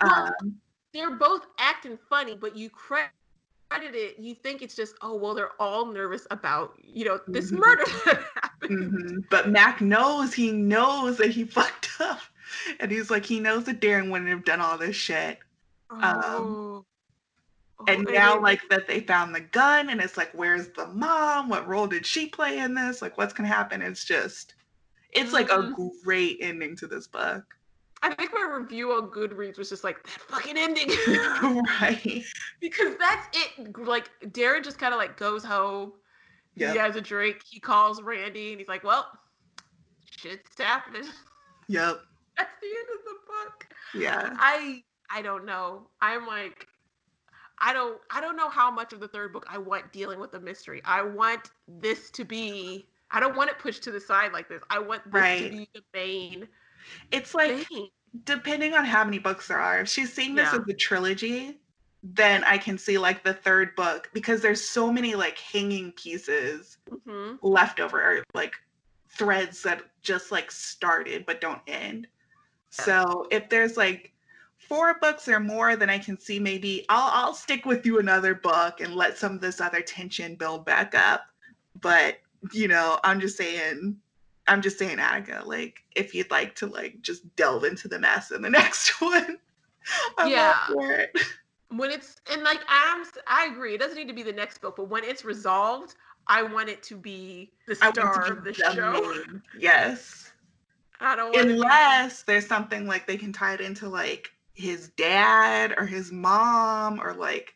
[0.00, 0.60] Well, Um,
[0.94, 3.12] they're both acting funny, but you cre-
[3.68, 4.18] credit it.
[4.18, 7.58] You think it's just, oh well, they're all nervous about you know this Mhm.
[7.58, 8.92] murder that happened.
[8.92, 9.24] mhm.
[9.30, 12.20] But Mack knows he knows that he fucked up,
[12.80, 15.38] and he's like he knows that Darren wouldn't have done all this shit.
[15.90, 16.84] Oh.
[17.78, 20.86] Oh, And now it- like that they found the gun, and it's like where's the
[20.88, 21.48] mom?
[21.48, 23.02] What role did she play in this?
[23.02, 23.82] Like what's gonna happen?
[23.82, 24.54] It's just.
[25.12, 25.72] It's like a
[26.04, 27.44] great ending to this book.
[28.02, 30.88] I think my review on Goodreads was just like that fucking ending.
[31.80, 32.22] right.
[32.60, 33.76] because that's it.
[33.78, 35.92] Like Darren just kind of like goes home.
[36.56, 36.72] Yep.
[36.72, 37.38] He has a drink.
[37.48, 39.06] He calls Randie, and he's like, "Well,
[40.10, 41.04] shit's happening."
[41.68, 42.00] Yep.
[42.36, 43.66] That's the end of the book.
[43.94, 44.36] Yeah.
[44.38, 45.88] I I don't know.
[46.00, 46.66] I'm like,
[47.58, 50.32] I don't I don't know how much of the third book I want dealing with
[50.32, 50.80] the mystery.
[50.84, 52.86] I want this to be.
[53.10, 54.62] I don't want it pushed to the side like this.
[54.70, 55.50] I want this Right.
[55.50, 56.48] to be the main
[57.10, 57.66] It's like
[58.24, 59.80] depending on how many books there are.
[59.80, 60.60] If she's seeing this Yeah.
[60.60, 61.58] as a trilogy,
[62.02, 66.78] then I can see like the third book because there's so many like hanging pieces
[67.04, 68.54] hmm left over or like
[69.08, 72.06] threads that just like started but don't end.
[72.70, 74.12] So if there's like
[74.58, 78.34] four books or more, then I can see maybe I'll I'll stick with you another
[78.34, 81.26] book and let some of this other tension build back up.
[81.80, 82.18] But
[82.52, 83.98] you know, I'm just saying,
[84.48, 88.30] I'm just saying, Attica, like if you'd like to like just delve into the mess
[88.30, 89.38] in the next one,
[90.18, 90.66] I'm Yeah.
[90.68, 91.10] for it.
[91.70, 94.76] when it's and like I'm I agree, it doesn't need to be the next book,
[94.76, 95.94] but when it's resolved,
[96.28, 98.92] I want it to be the star of the show.
[98.92, 100.32] main- Yes.
[101.00, 105.74] I don't want Unless there's something like they can tie it into like his dad
[105.76, 107.54] or his mom or like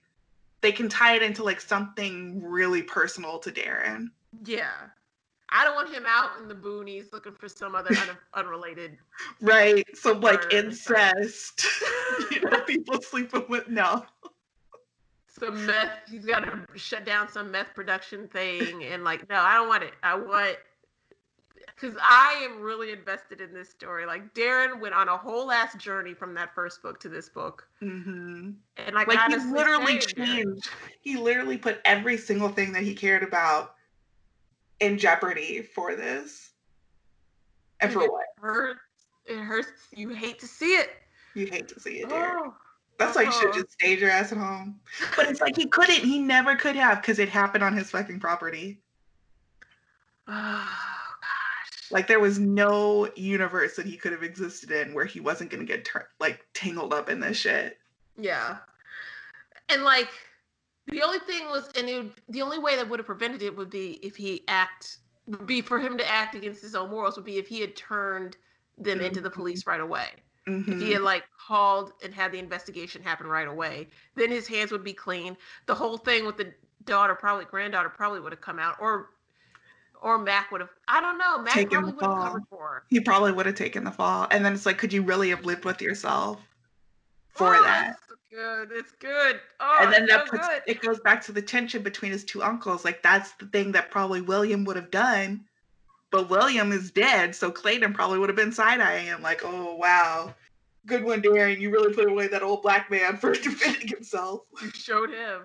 [0.60, 4.08] they can tie it into like something really personal to Darren.
[4.44, 4.68] Yeah.
[5.52, 8.96] I don't want him out in the boonies looking for some other un- unrelated.
[9.40, 9.84] Right.
[9.96, 11.66] Some like incest.
[12.30, 14.04] you know, people sleeping with no.
[15.38, 15.90] Some meth.
[16.10, 19.84] He's got to shut down some meth production thing, and like, no, I don't want
[19.84, 19.92] it.
[20.02, 20.56] I want
[21.66, 24.06] because I am really invested in this story.
[24.06, 27.66] Like, Darren went on a whole ass journey from that first book to this book,
[27.80, 30.68] hmm and like, Like he literally saying, Darren, changed.
[31.00, 33.74] He literally put every single thing that he cared about
[34.80, 36.50] in jeopardy for this.
[37.80, 38.24] And for it what?
[38.38, 38.80] hurts.
[39.26, 39.68] It hurts.
[39.94, 40.90] You hate to see it.
[41.34, 42.34] You hate to see it, Darren.
[42.46, 42.54] Oh.
[42.98, 43.60] That's why you should Uh-huh.
[43.60, 44.78] just stay your ass at home.
[45.16, 46.00] But it's like he couldn't.
[46.04, 48.80] He never could have because it happened on his fucking property.
[50.28, 50.76] Oh
[51.22, 51.90] gosh.
[51.90, 55.64] Like there was no universe that he could have existed in where he wasn't gonna
[55.64, 55.88] get
[56.20, 57.78] like tangled up in this shit.
[58.16, 58.58] Yeah.
[59.68, 60.08] And like
[60.90, 63.56] the only thing was and it would, the only way that would have prevented it
[63.56, 67.16] would be if he act would be for him to act against his own morals
[67.16, 68.36] would be if he had turned
[68.78, 69.34] them into the Mhm.
[69.34, 70.08] police right away.
[70.66, 70.92] If he Mhm.
[70.92, 74.92] had like called and had the investigation happen right away, then his hands would be
[74.94, 75.36] clean.
[75.66, 76.54] The whole thing with the
[76.84, 79.10] daughter, probably granddaughter, probably would have come out, or
[80.00, 80.70] or Mack would have.
[80.88, 81.38] I don't know.
[81.38, 82.86] Mack Taken probably would have covered for her.
[82.88, 84.26] He probably would have taken the fall.
[84.30, 86.40] And then it's like, could you really have lived with yourself
[87.30, 87.96] for Oh, that?
[88.30, 88.70] Good.
[88.72, 89.40] It's good.
[89.58, 90.62] Oh, and then that so puts good.
[90.66, 92.84] it goes back to the tension between his two uncles.
[92.84, 95.44] Like that's the thing that probably William would have done.
[96.10, 99.76] But William is dead, so Clayton probably would have been side eyeing him, like, oh
[99.76, 100.34] wow.
[100.86, 101.60] Good one, Darren.
[101.60, 104.42] You really put away that old black man for defending himself.
[104.62, 105.42] you showed him.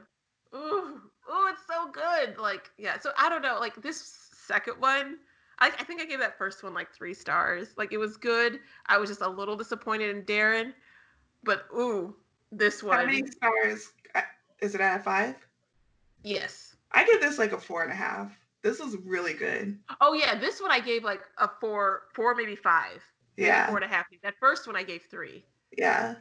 [0.55, 2.37] Ooh, ooh, it's so good.
[2.37, 2.99] Like, yeah.
[2.99, 3.57] So I don't know.
[3.59, 5.17] Like this second one,
[5.59, 7.69] I, I think I gave that first one like three stars.
[7.77, 8.59] Like it was good.
[8.87, 10.73] I was just a little disappointed in Darren,
[11.43, 12.15] but ooh,
[12.51, 12.97] this one.
[12.99, 14.21] How many stars uh,
[14.61, 15.35] is it out of five?
[16.23, 16.75] yes.
[16.91, 18.31] I give this like a four and a half.
[18.61, 19.77] This is really good.
[19.99, 23.03] Oh yeah, this one I gave like a four, four maybe five,
[23.37, 23.67] maybe Yeah.
[23.67, 24.05] four and a half.
[24.23, 25.43] That first one I gave three,
[25.77, 26.15] Yeah.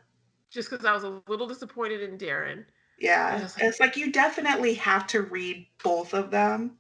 [0.51, 2.65] just because I was a little disappointed in Darren.
[2.99, 3.39] Yeah.
[3.39, 3.55] Yes.
[3.61, 6.77] It's like you definitely have to read both of them.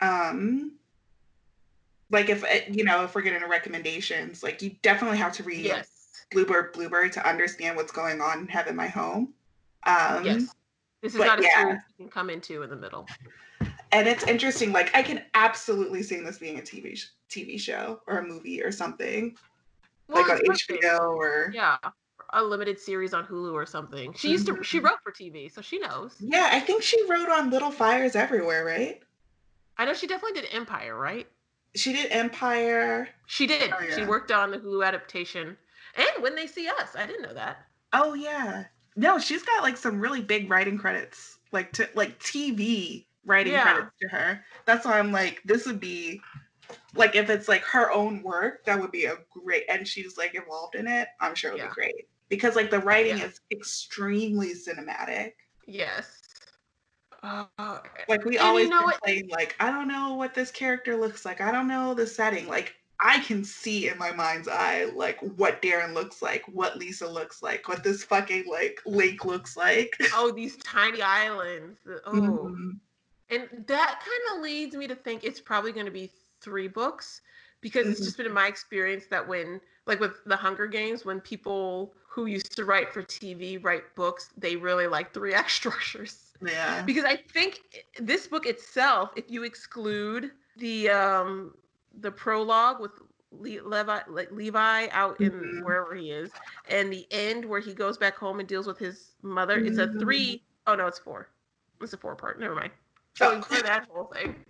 [0.00, 0.72] Um
[2.10, 5.64] like if uh, you know, if we're getting recommendations, like you definitely have to read
[5.64, 6.01] Yes,
[6.32, 9.34] Bluebird Bluebird to understand what's going on have in Heaven My Home.
[9.86, 10.54] Um yes.
[11.02, 11.48] This is not a yeah.
[11.54, 13.06] series you can come into in the middle.
[13.90, 18.00] and it's interesting like I can absolutely see this being a TV sh- TV show
[18.06, 19.36] or a movie or something
[20.08, 20.84] like on perfect.
[20.84, 21.76] HBO or Yeah,
[22.32, 24.12] a limited series on Hulu or something.
[24.14, 24.62] She used to.
[24.62, 24.84] She Mhm.
[24.84, 26.16] wrote for TV, so she knows.
[26.20, 29.02] Yeah, I think she wrote on Little Fires Everywhere, right?
[29.78, 31.26] I know she definitely did Empire, right?
[31.74, 33.08] She did Empire.
[33.26, 33.72] She did.
[33.72, 35.56] Oh, She worked on the Hulu adaptation,
[35.96, 36.94] and When They See Us.
[36.96, 37.58] I didn't know that.
[37.92, 38.64] Oh yeah.
[38.96, 43.62] No, she's got like some really big writing credits, like to like TV writing Yeah.
[43.64, 44.44] credits to her.
[44.64, 46.20] That's why I'm like, this would be
[46.94, 50.34] like if it's like her own work, that would be a great and she's like
[50.34, 51.68] involved in it, I'm sure it would Yeah.
[51.68, 52.08] be great.
[52.28, 53.26] Because like the writing Yeah.
[53.26, 55.32] is extremely cinematic.
[55.66, 56.18] Yes.
[57.22, 57.44] Uh,
[58.08, 60.96] Like we And you always know what- complain, like, I don't know what this character
[60.96, 61.40] looks like.
[61.40, 62.48] I don't know the setting.
[62.48, 67.08] Like I can see in my mind's eye like what Darren looks like, what Lisa
[67.08, 69.96] looks like, what this fucking like lake looks like.
[70.14, 71.80] oh, these tiny islands.
[71.84, 72.78] the- Oh, Mhm.
[73.30, 76.10] and that kind of leads me to think it's probably going to be
[76.40, 77.22] three books
[77.60, 78.04] because it's Mhm.
[78.04, 82.26] just been in my experience that when like with the hunger games when people who
[82.26, 86.82] used to write for tv write books they really like three act structures Yeah.
[86.82, 87.62] because i think
[87.98, 91.54] this book itself if you exclude the um
[92.00, 92.92] the prologue with
[93.30, 95.62] Le- levi like levi out in Mhm.
[95.62, 96.30] wherever he is
[96.66, 99.88] and the end where he goes back home and deals with his mother it's a
[99.98, 101.28] three oh no it's four
[101.80, 102.72] it's a four part never mind
[103.14, 103.32] so Oh.
[103.32, 104.44] include that whole thing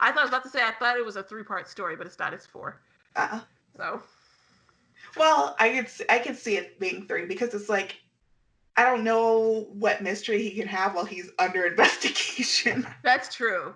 [0.00, 1.94] i thought i was about to say i thought it was a three part story
[1.94, 2.80] but it's not it's four
[3.14, 3.40] Uh,
[3.76, 4.02] so
[5.16, 8.00] well, I could I could see it being three because it's like
[8.76, 12.86] I don't know what mystery he can have while he's under investigation.
[13.02, 13.74] that's true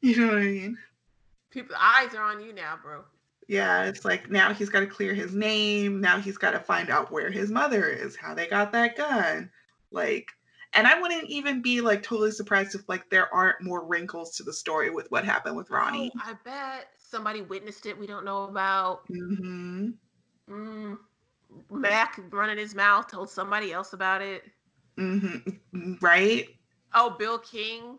[0.00, 0.78] you know what I mean?
[1.52, 3.04] People eyes are on you now bro
[3.46, 6.00] Yeah, it's like now he's got to clear his name.
[6.00, 9.50] Now he's got to find out where his mother is, how they got that gun.
[9.90, 10.30] Like,
[10.72, 14.42] and I wouldn't even be like totally surprised if like there aren't more wrinkles to
[14.42, 16.10] the story with what happened with Ronnie.
[16.16, 19.06] Oh, I bet somebody witnessed it we don't know about.
[19.08, 19.90] Mm-hmm.
[20.50, 20.98] Mm.
[21.70, 24.44] Mack running his mouth told somebody else about it.
[24.96, 25.36] hmm
[26.00, 26.46] Right?
[26.94, 27.98] Oh, Bill King.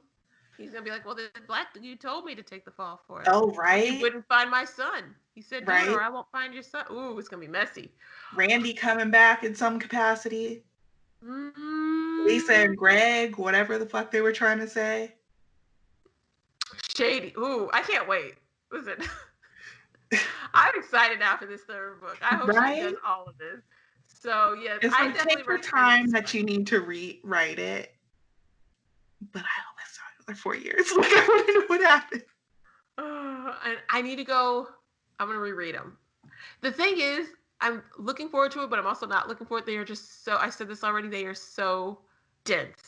[0.57, 3.21] He's gonna be like, well, the black you told me to take the fall for
[3.21, 3.27] it.
[3.31, 3.91] Oh, right.
[3.91, 5.15] You wouldn't find my son.
[5.34, 5.89] He said, Right.
[5.89, 6.85] or I won't find your son.
[6.91, 7.91] Ooh, it's gonna be messy.
[8.35, 10.63] Randie coming back in some capacity.
[11.25, 15.15] Mm, Lisa and Greg, whatever the fuck they were trying to say.
[16.95, 17.34] Shady.
[17.38, 18.35] Ooh, I can't wait.
[18.71, 18.95] Listen,
[20.53, 22.17] I'm excited now for this third book.
[22.21, 22.75] I hope Right?
[22.77, 23.61] she does all of this.
[24.07, 27.95] So yeah, It's I like definitely take recommend time that you need to rewrite it.
[29.31, 29.97] But I hope it's
[30.27, 30.91] another four years.
[30.97, 32.23] Like I want to know what happened.
[32.97, 34.67] Uh, and I need to go.
[35.19, 35.97] I'm gonna reread them.
[36.61, 37.27] The thing is,
[37.61, 39.65] I'm looking forward to it, but I'm also not looking forward.
[39.65, 40.37] They are just so.
[40.37, 41.07] I said this already.
[41.07, 41.99] They are so
[42.45, 42.81] dense.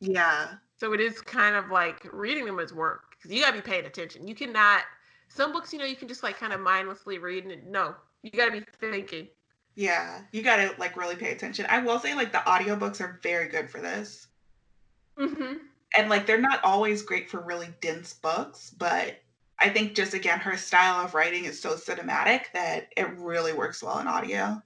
[0.00, 0.54] Yeah.
[0.78, 3.86] So it is kind of like reading them is work because you gotta be paying
[3.86, 4.26] attention.
[4.26, 4.82] You cannot.
[5.28, 8.30] Some books, you know, you can just like kind of mindlessly read, and no, you
[8.30, 9.28] gotta be thinking.
[9.74, 10.20] Yeah.
[10.32, 11.66] You gotta like really pay attention.
[11.68, 14.26] I will say like the audiobooks are very good for this.
[15.18, 15.54] Mm-hmm.
[15.96, 19.16] And like they're not always great for really dense books, but
[19.58, 23.82] I think just again her style of writing is so cinematic that it really works
[23.82, 24.62] well in audio.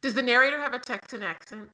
[0.00, 1.68] Does the narrator have a Texan accent?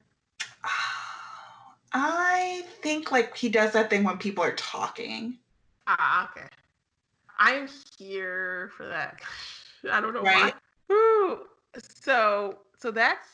[1.93, 5.37] I think like he does that thing when people are talking.
[5.87, 6.47] Ah, okay.
[7.37, 7.67] I'm
[7.97, 9.19] here for that.
[9.91, 10.53] I don't know Right.
[10.89, 10.95] why.
[10.95, 11.39] Ooh.
[11.77, 13.27] So, so that's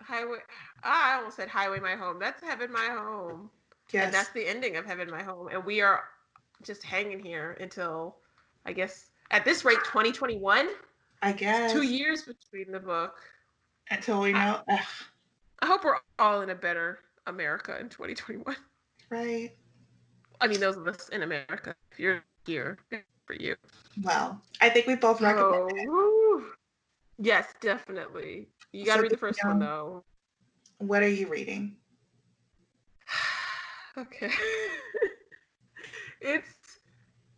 [0.00, 0.38] highway.
[0.84, 2.18] ah, I almost said highway my home.
[2.18, 3.50] That's heaven my home,
[3.94, 4.04] Yes.
[4.06, 5.48] and that's the ending of heaven my home.
[5.52, 6.04] And we are
[6.62, 8.16] just hanging here until,
[8.66, 10.68] I guess, at this rate, 2021.
[11.22, 11.72] I guess.
[11.72, 13.14] Two years between the book.
[13.90, 14.60] Until we know.
[14.70, 14.78] Ugh,
[15.60, 18.56] I hope we're all in a better America in 2021.
[19.10, 19.50] right.
[20.40, 21.74] I mean, those of us in America.
[21.92, 23.54] If you're here, good for you.
[24.02, 25.88] Well, I think we both recommend Oh, it.
[25.88, 26.46] woo.
[27.18, 28.48] Yes, definitely.
[28.72, 30.04] You got to So read the first you, one um, though.
[30.78, 31.76] What are you reading?
[33.96, 34.30] Okay.
[36.20, 36.80] it's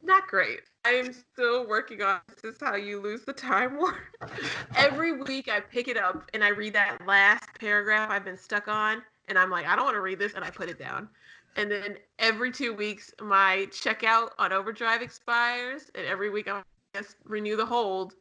[0.02, 0.60] not great.
[0.84, 3.96] I am still working on this is how you lose the time war.
[4.76, 8.68] Every week I pick it up and I read that last paragraph I've been stuck
[8.68, 11.08] on and I'm like, I don't want to read this and I put it down.
[11.56, 16.62] And then every two weeks my checkout on overdrive expires and every week I
[16.94, 18.14] just renew the hold.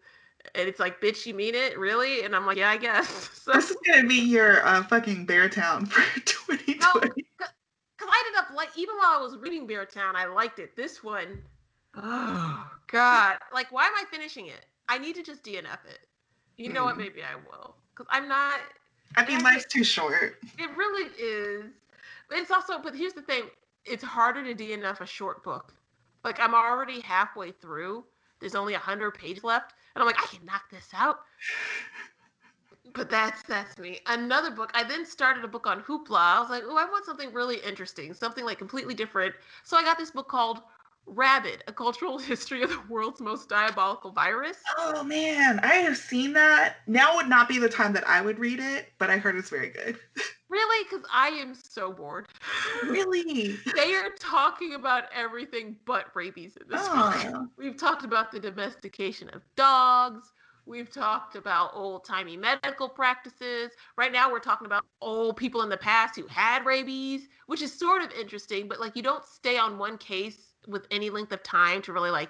[0.54, 1.78] And it's like, bitch, you mean it?
[1.78, 2.24] Really?
[2.24, 3.30] And I'm like, yeah, I guess.
[3.46, 7.12] So This is gonna be your uh, fucking Beartown for 2020.
[7.16, 7.54] because
[8.10, 10.76] I ended up like even while I was reading Beartown, I liked it.
[10.76, 11.42] This one,
[11.96, 14.66] oh god, like why am I finishing it?
[14.88, 16.00] I need to just DNF it.
[16.58, 16.96] You know what?
[16.96, 17.00] Mm.
[17.00, 18.60] Maybe I will because I'm not.
[19.18, 20.38] I mean, life's too short.
[20.58, 21.66] It really is.
[22.32, 23.44] It's also, but here's the thing:
[23.86, 25.74] it's harder to DNF a short book.
[26.24, 28.04] Like I'm already halfway through.
[28.40, 31.20] There's only a hundred pages left, and I'm like, I can knock this out.
[32.96, 34.00] But that's that's me.
[34.08, 34.72] Another book.
[34.74, 36.18] I then started a book on hoopla.
[36.18, 39.36] I was like, oh, I want something really interesting, something like completely different.
[39.64, 40.62] So I got this book called
[41.06, 44.58] Rabid: A Cultural History of the World's Most Diabolical Virus.
[44.78, 46.78] Oh man, I have seen that.
[46.88, 49.50] Now would not be the time that I would read it, but I heard it's
[49.50, 49.98] very good.
[50.48, 52.28] Really, because I am so bored.
[52.84, 53.56] Really?
[53.76, 56.94] They are talking about everything but rabies in this book.
[56.96, 60.32] Oh, We've talked about the domestication of dogs.
[60.68, 63.72] We've talked about old timey medical practices.
[63.98, 67.72] Right now, we're talking about old people in the past who had rabies, which is
[67.72, 71.44] sort of interesting, but like you don't stay on one case with any length of
[71.44, 72.30] time to really like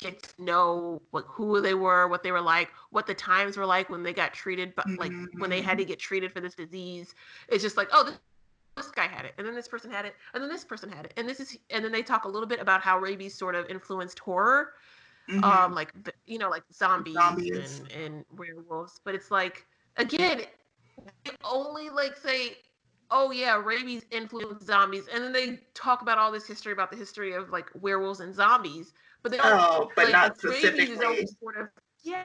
[0.00, 3.66] get to know like who they were, what they were like, what the times were
[3.66, 5.90] like when they got treated, but like when they had to mm-hmm.
[5.90, 7.14] get treated for this disease.
[7.48, 8.18] It's just like, oh, this,
[8.76, 11.04] this guy had it, and then this person had it, and then this person had
[11.04, 13.56] it, and this is, and then they talk a little bit about how rabies sort
[13.56, 14.74] of influenced horror
[15.30, 15.42] mhm.
[15.44, 15.92] um like
[16.26, 17.82] you know like zombies, Zombies.
[17.94, 19.66] And, and werewolves but it's like
[19.96, 20.42] again
[21.24, 22.56] they only like say
[23.10, 26.96] oh yeah rabies influenced zombies and then they talk about all this history about the
[26.96, 28.92] history of like werewolves and zombies
[29.22, 31.06] but they oh, but like, not rabies is specifically.
[31.06, 31.68] only sort of
[32.02, 32.24] yeah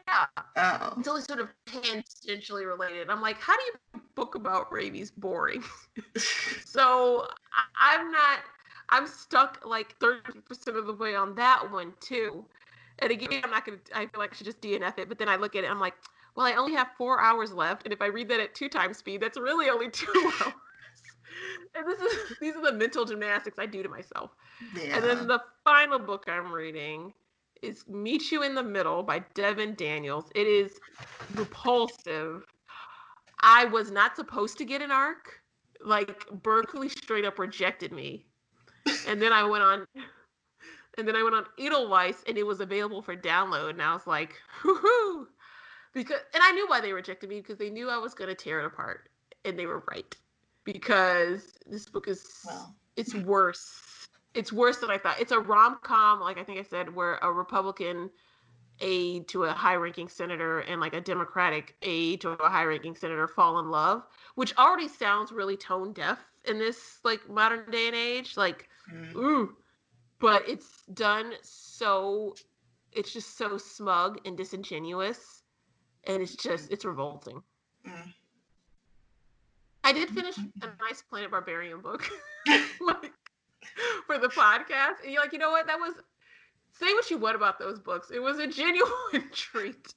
[0.57, 5.11] Oh, it's only sort of tangentially related i'm like how do you book about rabies
[5.11, 5.63] boring
[6.65, 7.27] so
[7.79, 8.39] I'm not.
[8.89, 12.45] I'm stuck like 30% of the way on that one too.
[12.99, 13.77] And again, I'm not gonna.
[13.93, 15.09] I feel like I should just DNF it.
[15.09, 15.69] But then I look at it.
[15.69, 15.95] I'm like,
[16.35, 18.97] well, I only have four hours left, and if I read that at two times
[18.97, 20.11] speed, that's really only two
[20.41, 20.53] hours.
[21.75, 24.31] and this is these are the mental gymnastics I do to myself.
[24.75, 24.95] yeah.
[24.95, 27.13] And then the final book I'm reading
[27.61, 30.25] is Meet You in the Middle by Devin Daniels.
[30.35, 30.79] It is
[31.35, 32.43] repulsive.
[33.41, 35.41] I was not supposed to get an arc.
[35.83, 38.25] Like Berkley straight up rejected me.
[39.07, 39.85] And then I went on
[40.97, 44.07] and then I went on Edelweiss and it was available for download and I was
[44.07, 45.27] like, whoo
[45.93, 48.59] because and I knew why they rejected me because they knew I was gonna tear
[48.59, 49.09] it apart.
[49.45, 50.15] And they were right.
[50.63, 52.75] Because this book is well.
[52.95, 53.81] it's worse
[54.35, 55.19] it's worse than I thought.
[55.19, 58.09] It's a rom com, like I think I said, where a Republican
[58.81, 62.95] aide to a high ranking senator and like a Democratic aide to a high ranking
[62.95, 64.03] senator fall in love,
[64.35, 68.35] which already sounds really tone deaf in this like modern day and age.
[68.35, 69.15] Like, mm.
[69.15, 69.55] ooh.
[70.19, 72.35] But it's done so
[72.91, 75.43] it's just so smug and disingenuous.
[76.05, 77.41] And it's just it's revolting.
[77.87, 78.13] Mm.
[79.83, 82.09] I did finish an Ice Planet Barbarian book.
[82.47, 83.11] like,
[84.05, 85.03] for the podcast.
[85.03, 85.67] And you're like, you know what?
[85.67, 85.93] That was
[86.79, 88.11] say what you want about those books.
[88.11, 89.93] It was a genuine treat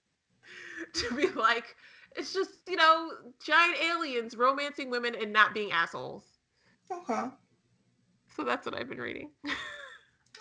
[0.94, 1.76] to be like,
[2.16, 3.10] it's just, you know,
[3.44, 6.24] giant aliens romancing women and not being assholes.
[6.90, 7.24] Okay.
[8.36, 9.30] So that's what I've been reading.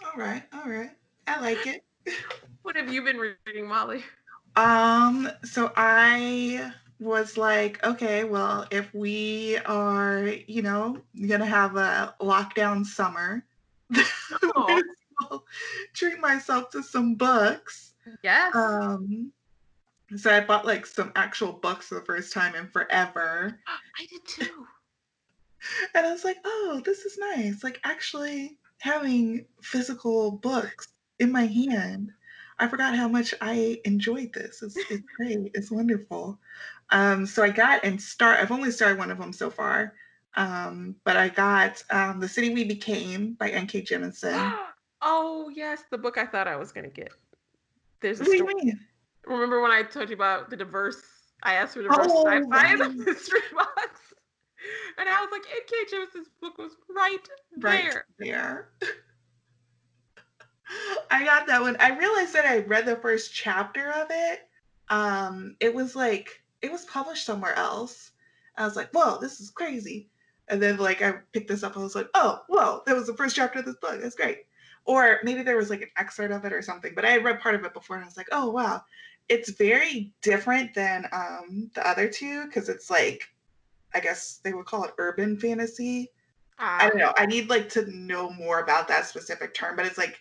[0.05, 0.91] All right, all right.
[1.27, 1.83] I like it.
[2.61, 4.03] what have you been reading, Molly?
[4.55, 10.97] Um, so I was like, okay, well, if we are, you know,
[11.27, 13.45] gonna have a lockdown summer,
[14.55, 14.81] oh.
[15.93, 17.93] Treat myself to some books.
[18.23, 18.55] Yes.
[18.55, 19.31] Um,
[20.15, 23.59] so I bought like some actual books for the first time in forever.
[23.67, 24.65] I did too.
[25.95, 27.63] and I was like, oh, this is nice.
[27.63, 30.89] Like actually having physical books
[31.19, 32.11] in my hand.
[32.59, 34.61] I forgot how much I enjoyed this.
[34.63, 35.51] It's, it's great.
[35.53, 36.39] It's wonderful.
[36.89, 38.39] Um, so I got and start.
[38.39, 39.93] I've only started one of them so far,
[40.35, 43.83] um, but I got um, "The City We Became" by N.K.
[43.83, 44.57] Jemisin.
[45.01, 47.11] oh yes, the book I thought I was gonna get.
[47.99, 48.73] There's a what story.
[49.25, 51.01] Remember when I told you about the diverse?
[51.43, 54.06] I asked for diverse oh, sci-fi in the mystery box,
[54.98, 55.95] and I was like, N.K.
[55.95, 57.19] Jemisin's book was right,
[57.60, 58.06] right there.
[58.19, 58.69] There.
[61.11, 61.77] I got that one.
[61.80, 64.41] I realized that I read the first chapter of it.
[64.89, 68.11] Um, it was like it was published somewhere else.
[68.57, 70.10] I was like, whoa, this is crazy.
[70.48, 73.14] And then like I picked this up, I was like, oh, whoa, that was the
[73.14, 74.02] first chapter of this book.
[74.02, 74.45] That's great.
[74.85, 77.41] Or maybe there was like an excerpt of it or something, but I had read
[77.41, 78.84] part of it before and I was like, oh wow.
[79.30, 83.27] It's very different than um the other two because it's like
[83.93, 86.11] I guess they would call it urban fantasy.
[86.59, 87.14] Uh, I don't know.
[87.18, 90.19] I need like to know more about that specific term, but it's like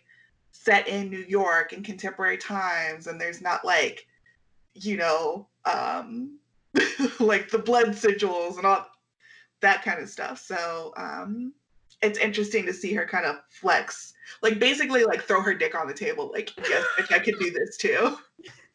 [0.53, 4.07] set in New York in contemporary times, and there's not like,
[4.75, 6.39] you know, um,
[7.21, 8.87] like the blood sigils and all
[9.61, 10.39] that kind of stuff.
[10.39, 11.53] So um,
[12.03, 14.13] it's interesting to see her kind of flex,
[14.43, 17.77] like basically like throw her dick on the table, like yes, I could do this
[17.77, 18.19] too.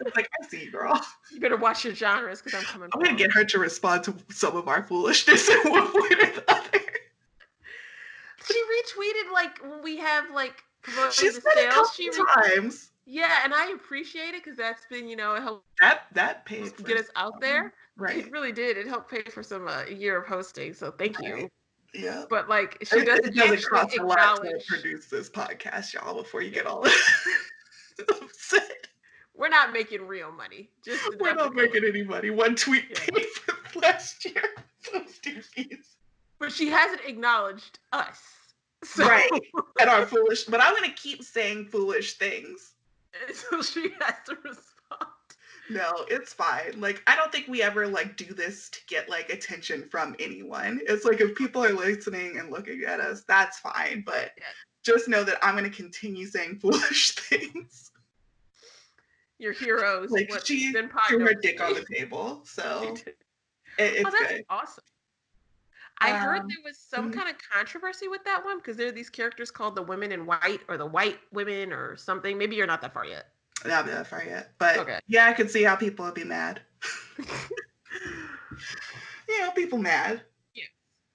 [0.00, 1.00] It's like I see you, girl.
[1.32, 2.88] You better watch your genres because I'm coming.
[2.92, 6.26] I'm gonna get her to respond to some of our foolishness in one way or
[6.32, 6.80] the other.
[8.46, 10.64] She retweeted like when we have like
[11.12, 12.90] She's said it a couple she times.
[13.04, 16.76] Yeah, and I appreciate it because that's been, you know, it helped that that paid
[16.84, 17.72] get us out there.
[17.96, 18.18] Right.
[18.18, 18.76] It really did.
[18.76, 20.74] It helped pay for some uh, year of hosting.
[20.74, 21.34] So thank you.
[21.34, 21.52] Right.
[21.94, 22.24] Yeah.
[22.28, 26.42] But like she doesn't, it doesn't cost a lot to produce this podcast, y'all, before
[26.42, 26.86] you get all
[28.08, 28.88] upset.
[29.38, 30.68] We're not making real money.
[30.84, 32.30] Just we're not making any money.
[32.30, 33.14] One tweet yeah.
[33.14, 34.42] paid for last year.
[36.40, 38.20] But she hasn't acknowledged us.
[38.84, 39.06] So.
[39.06, 39.28] Right.
[39.80, 42.74] And our foolish but I'm gonna keep saying foolish things
[43.32, 45.12] So she has to respond.
[45.70, 46.80] No, it's fine.
[46.80, 50.80] Like I don't think we ever like do this to get like attention from anyone.
[50.86, 54.02] It's like if people are listening and looking at us, that's fine.
[54.04, 54.44] But yeah.
[54.82, 57.92] just know that I'm gonna continue saying foolish things.
[59.38, 63.16] Your heroes, like she threw her dick on the table, so it,
[63.78, 64.44] it's oh, that's good.
[64.50, 64.84] Awesome.
[66.00, 67.20] I um, heard there was some mm-hmm.
[67.20, 70.26] kind of controversy with that one because there are these characters called the women in
[70.26, 72.38] white or the white women or something.
[72.38, 73.26] Maybe you're not that far yet.
[73.66, 75.00] Not that far yet, but okay.
[75.08, 76.60] yeah, I could see how people would be mad.
[79.28, 80.22] you know, people mad.
[80.54, 80.64] Yeah.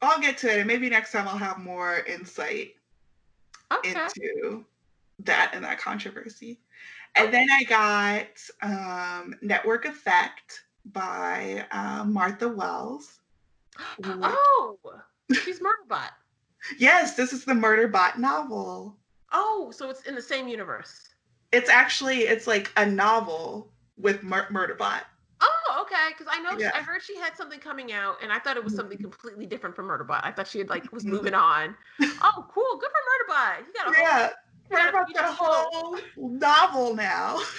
[0.01, 2.75] I'll get to it, and maybe next time I'll have more insight
[3.71, 3.89] okay.
[3.89, 4.65] into
[5.19, 6.59] that and that controversy.
[7.15, 8.27] And then I got
[8.61, 13.19] um, Network Effect by uh, Martha Wells.
[14.03, 14.77] oh,
[15.43, 16.09] she's Murderbot.
[16.79, 18.97] yes, this is the Murderbot novel.
[19.31, 21.09] Oh, so it's in the same universe.
[21.51, 25.01] It's actually it's like a novel with Mur- Murderbot.
[25.41, 26.09] Oh, okay.
[26.09, 26.71] Because I know yeah.
[26.71, 29.09] she, I heard she had something coming out, and I thought it was something mm-hmm.
[29.09, 30.21] completely different from Murderbot.
[30.23, 31.13] I thought she had like was mm-hmm.
[31.13, 31.75] moving on.
[32.01, 32.79] oh, cool.
[32.79, 33.65] Good for Murderbot.
[33.65, 34.19] He got a yeah.
[34.19, 34.29] Whole,
[34.73, 37.39] Starbucks got a whole novel now.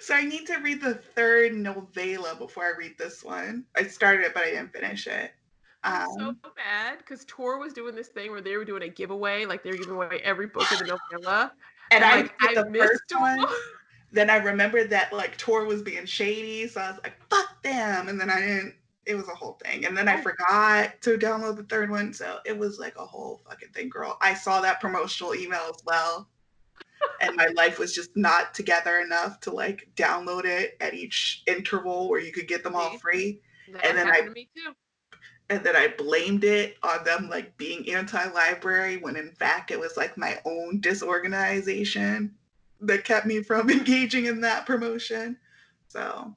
[0.00, 3.64] so I need to read the third novella before I read this one.
[3.76, 5.32] I started it, but I didn't finish it.
[5.82, 8.88] I'm so um, bad because Tor was doing this thing where they were doing a
[8.88, 11.52] giveaway, like they were giving away every book in the novella.
[11.90, 13.44] And, and I, like, I missed one.
[14.12, 18.08] Then I remembered that like Tor was being shady, so I was like, "Fuck them!"
[18.08, 18.74] And then I didn't.
[19.10, 22.38] It was a whole thing, and then I forgot to download the third one, so
[22.46, 24.16] it was like a whole fucking thing, girl.
[24.20, 26.28] I saw that promotional email as well,
[27.20, 32.08] and my life was just not together enough to like download it at each interval
[32.08, 33.40] where you could get them all free.
[33.72, 34.28] That and then I
[35.50, 39.96] and then I blamed it on them like being anti-library when in fact it was
[39.96, 42.30] like my own disorganization
[42.82, 45.36] that kept me from engaging in that promotion.
[45.88, 46.34] So.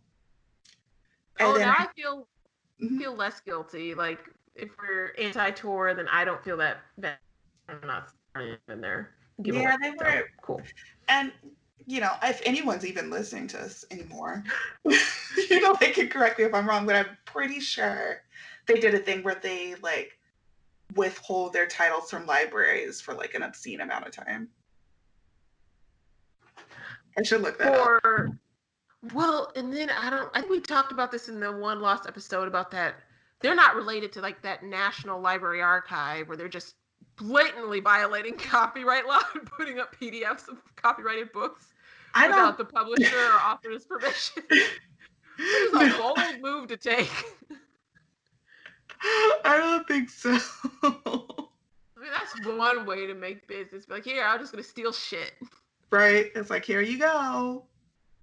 [1.40, 2.28] oh, then, now I feel
[2.82, 2.98] mm-hmm.
[2.98, 3.94] feel less guilty.
[3.94, 4.20] Like
[4.56, 7.18] if we're anti-Tor, then I don't feel that bad.
[7.70, 9.12] I'm not in there.
[9.42, 10.62] Yeah, they were so, cool.
[11.10, 11.32] And
[11.86, 14.44] you know, if anyone's even listening to us anymore,
[14.86, 18.22] you know, they can correct me if I'm wrong, but I'm pretty sure
[18.68, 20.18] they did a thing where they like
[20.96, 24.48] withhold their titles from libraries for like an obscene amount of time.
[27.18, 28.36] I should look that or, up.
[29.12, 30.30] Well, and then I don't.
[30.34, 32.96] I think we talked about this in the one lost episode about that.
[33.42, 36.76] They're not related to like that National Library Archive where they're just
[37.18, 41.74] blatantly violating copyright law and putting up PDFs of copyrighted books
[42.14, 44.44] I without the publisher or author's permission.
[45.40, 47.10] It's a bold move to take.
[49.44, 50.38] I don't think so.
[50.84, 50.92] I
[51.98, 53.88] mean, that's one way to make business.
[53.88, 55.34] Be like, here, I'm just gonna steal shit.
[55.90, 56.32] Right?
[56.36, 57.66] It's like, here you go.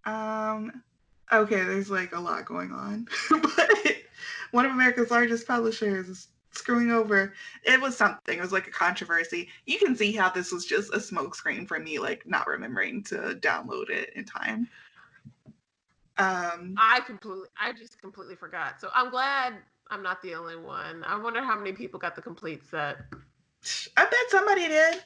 [0.05, 0.83] Um,
[1.33, 3.71] okay, there's like a lot going on, but
[4.51, 7.33] one of America's largest publishers is screwing over.
[7.65, 8.39] It was something.
[8.39, 9.49] It was like a controversy.
[9.67, 13.39] You can see how this was just a smokescreen for me, like not remembering to
[13.41, 14.69] download it in time.
[16.19, 18.81] Um, I completely, I just completely forgot.
[18.81, 19.55] So I'm glad
[19.91, 21.03] I'm not the only one.
[21.05, 22.99] I wonder how many people got the complete set.
[23.97, 25.03] I bet somebody did.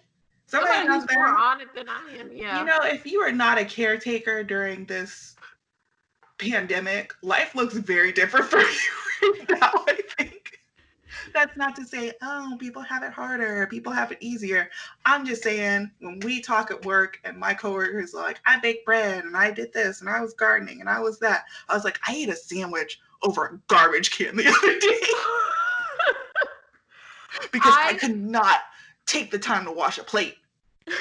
[0.46, 2.30] Somebody, somebody who's more on it than I am.
[2.32, 2.60] Yeah.
[2.60, 5.36] You know, if you are not a caretaker during this
[6.38, 8.66] pandemic, life looks very different for you
[9.22, 9.72] right now.
[9.88, 10.58] I think
[11.32, 14.70] that's not to say, oh, people have it harder, people have it easier.
[15.04, 18.84] I'm just saying, when we talk at work and my coworkers are like, I baked
[18.84, 21.84] bread and I did this and I was gardening and I was that, I was
[21.84, 25.00] like, I ate a sandwich over a garbage can the other day
[27.52, 28.60] because I, I could not
[29.06, 30.36] take the time to wash a plate.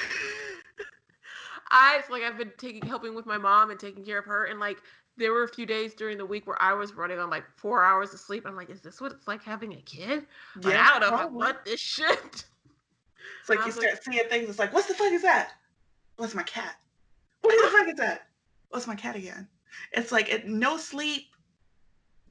[1.71, 4.59] I like I've been taking helping with my mom and taking care of her and
[4.59, 4.77] like
[5.17, 7.83] there were a few days during the week where I was running on like four
[7.83, 8.45] hours of sleep.
[8.45, 10.25] I'm like, is this what it's like having a kid?
[10.61, 11.25] Like, yeah, I don't know probably.
[11.25, 12.45] if I want this shit.
[13.41, 14.49] It's like you start like, seeing things.
[14.49, 15.51] It's like, what the fuck is that?
[16.17, 16.75] What's my cat?
[17.41, 18.27] What the fuck is that?
[18.69, 19.47] What's my cat again?
[19.91, 21.27] It's like it, no sleep,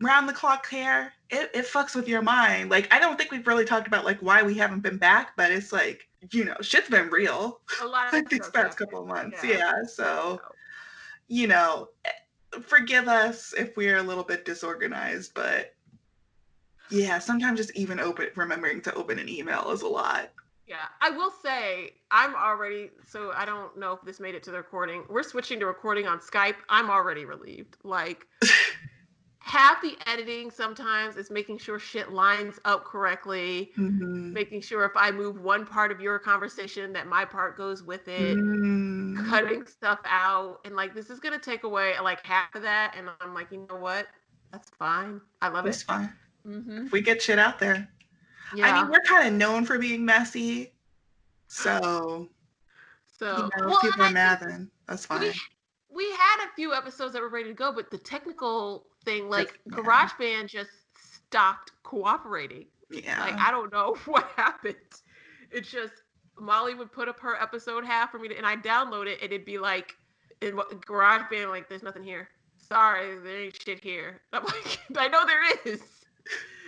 [0.02, 2.70] round the clock care, it, it fucks with your mind.
[2.70, 5.50] Like I don't think we've really talked about like why we haven't been back, but
[5.50, 7.60] it's like, you know, shit's been real.
[7.80, 9.42] A lot like these past couple of months.
[9.42, 9.58] Yeah.
[9.58, 9.72] yeah.
[9.86, 10.40] So
[11.28, 11.88] you know,
[12.60, 15.74] forgive us if we're a little bit disorganized, but
[16.90, 20.30] yeah, sometimes just even open remembering to open an email is a lot.
[20.66, 24.50] Yeah, I will say I'm already so I don't know if this made it to
[24.50, 25.04] the recording.
[25.08, 26.56] We're switching to recording on Skype.
[26.68, 27.76] I'm already relieved.
[27.82, 28.26] Like
[29.44, 34.32] half the editing sometimes is making sure shit lines up correctly, mm-hmm.
[34.32, 38.06] making sure if I move one part of your conversation that my part goes with
[38.06, 39.28] it, mm-hmm.
[39.28, 43.08] cutting stuff out, and like this is gonna take away like half of that, and
[43.20, 44.06] I'm like, you know what?
[44.52, 45.20] That's fine.
[45.40, 45.86] I love That's it.
[45.86, 46.12] fine.
[46.46, 46.86] Mm-hmm.
[46.92, 47.88] We get shit out there.
[48.54, 48.68] Yeah.
[48.68, 50.72] I mean, we're kind of known for being messy,
[51.48, 52.28] so
[53.18, 55.20] so you know, well, people are mad, then that's fine.
[55.20, 55.32] We,
[55.92, 59.28] we had a few episodes that were ready to go, but the technical thing.
[59.28, 59.76] Like yeah.
[59.76, 60.70] GarageBand just
[61.26, 62.66] stopped cooperating.
[62.90, 63.20] Yeah.
[63.20, 64.76] Like I don't know what happened.
[65.50, 65.92] It's just
[66.38, 69.32] Molly would put up her episode half for me to, and I download it and
[69.32, 69.94] it'd be like
[70.40, 72.28] in GarageBand like there's nothing here.
[72.58, 74.20] Sorry, there ain't shit here.
[74.32, 75.82] I'm like I know there is.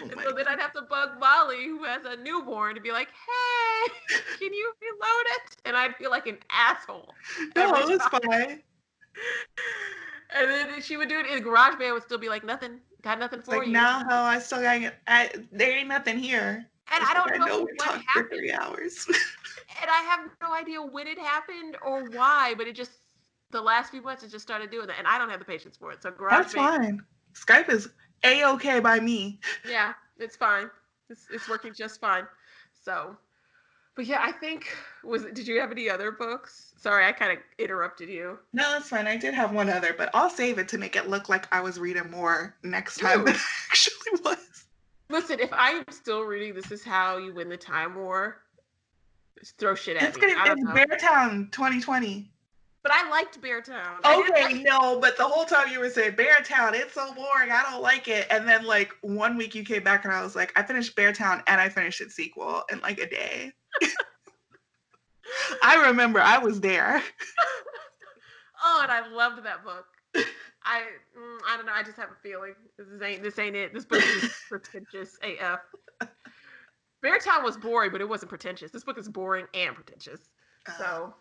[0.02, 2.90] Oh and so then I'd have to bug Molly, who has a newborn, to be
[2.90, 7.15] like, "Hey, can you reload it?" And I'd feel like an asshole.
[7.56, 8.62] Oh, no, it's fine.
[10.31, 13.43] And then she would do it, and GarageBand would still be like, nothing, got nothing
[13.43, 13.73] for like, you.
[13.73, 16.67] Now, ho, I still got, I, there ain't nothing here.
[16.93, 18.29] And I don't know, I know what happened.
[18.31, 19.07] For three hours.
[19.81, 22.93] and I have no idea when it happened or why, but it just,
[23.51, 24.97] the last few months, it just started doing that.
[24.99, 26.03] And I don't have the patience for it.
[26.03, 26.31] So GarageBand.
[26.31, 27.03] That's fine.
[27.35, 27.89] Skype is
[28.23, 29.41] A-okay by me.
[29.69, 30.71] Yeah, it's fine.
[31.11, 32.25] It's, it's working just fine.
[32.85, 33.17] So,
[33.97, 34.66] But yeah, I think
[35.05, 36.73] was it, did you have any other books?
[36.77, 38.39] Sorry, I kind of interrupted you.
[38.53, 39.07] No, that's fine.
[39.07, 41.61] I did have one other, but I'll save it to make it look like I
[41.61, 43.25] was reading more next time Ooh.
[43.25, 43.41] than I
[43.71, 44.65] actually was.
[45.11, 48.39] Listen, if I am still reading This Is How You Win the Time War,
[49.39, 50.23] just throw shit at It's, me.
[50.33, 50.75] gonna, I don't it's know.
[50.75, 52.31] Beartown 2020.
[52.83, 53.99] But I liked Beartown.
[54.05, 57.51] Okay, like- no, but the whole time you were saying Beartown, it's so boring.
[57.51, 58.27] I don't like it.
[58.31, 61.43] And then like one week you came back and I was like, I finished Beartown
[61.47, 63.53] and I finished its sequel in like a day.
[65.63, 67.03] I remember I was there.
[68.67, 69.85] Oh, and I loved that book.
[70.65, 71.73] I mm, I don't know.
[71.75, 73.75] I just have a feeling this ain't this ain't it.
[73.75, 75.61] This book is pretentious AF.
[77.05, 78.71] Beartown was boring, but it wasn't pretentious.
[78.71, 80.31] This book is boring and pretentious.
[80.79, 81.13] So,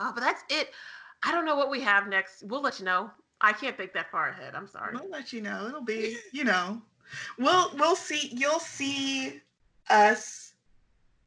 [0.00, 0.70] uh, but that's it.
[1.22, 2.42] I don't know what we have next.
[2.44, 3.10] We'll let you know.
[3.42, 4.54] I can't think that far ahead.
[4.54, 4.94] I'm sorry.
[4.94, 5.66] We'll let you know.
[5.68, 6.80] It'll be, you know,
[7.38, 8.30] we'll we'll see.
[8.34, 9.42] You'll see
[9.90, 10.47] us.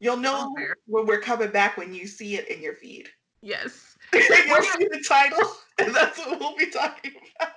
[0.02, 3.08] You'll know Oh, when we're coming back when you see it in your feed.
[3.40, 3.96] Yes.
[4.12, 5.48] You'll see the title,
[5.78, 7.52] and that's what we'll be talking about.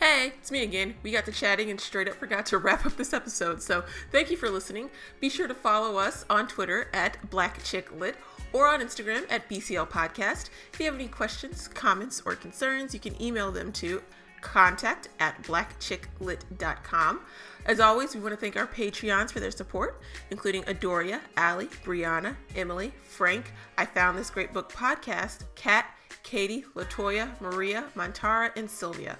[0.00, 0.94] Hey, it's me again.
[1.02, 3.60] We got to chatting and straight up forgot to wrap up this episode.
[3.60, 4.88] So thank you for listening.
[5.20, 8.16] Be sure to follow us on Twitter at Black Chick Lit
[8.54, 10.48] or on Instagram at BCL Podcast.
[10.72, 14.02] If you have any questions, comments, or concerns, you can email them to
[14.42, 17.20] contact at blackchicklit.com.
[17.64, 20.00] As always, we want to thank our Patreons for their support,
[20.30, 25.86] including Adoria, Allie, Brianna, Emily, Frank, I Found This Great Book podcast, Kat,
[26.24, 29.18] Katie, Latoya, Maria, Montara, and Sylvia.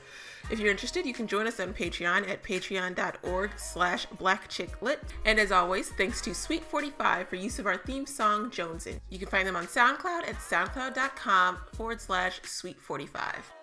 [0.50, 4.98] If you're interested, you can join us on Patreon at patreon.org slash blackchicklit.
[5.24, 9.00] And as always, thanks to Sweet45 for use of our theme song, Jonesin.
[9.08, 13.61] You can find them on SoundCloud at soundcloud.com forward slash sweet45.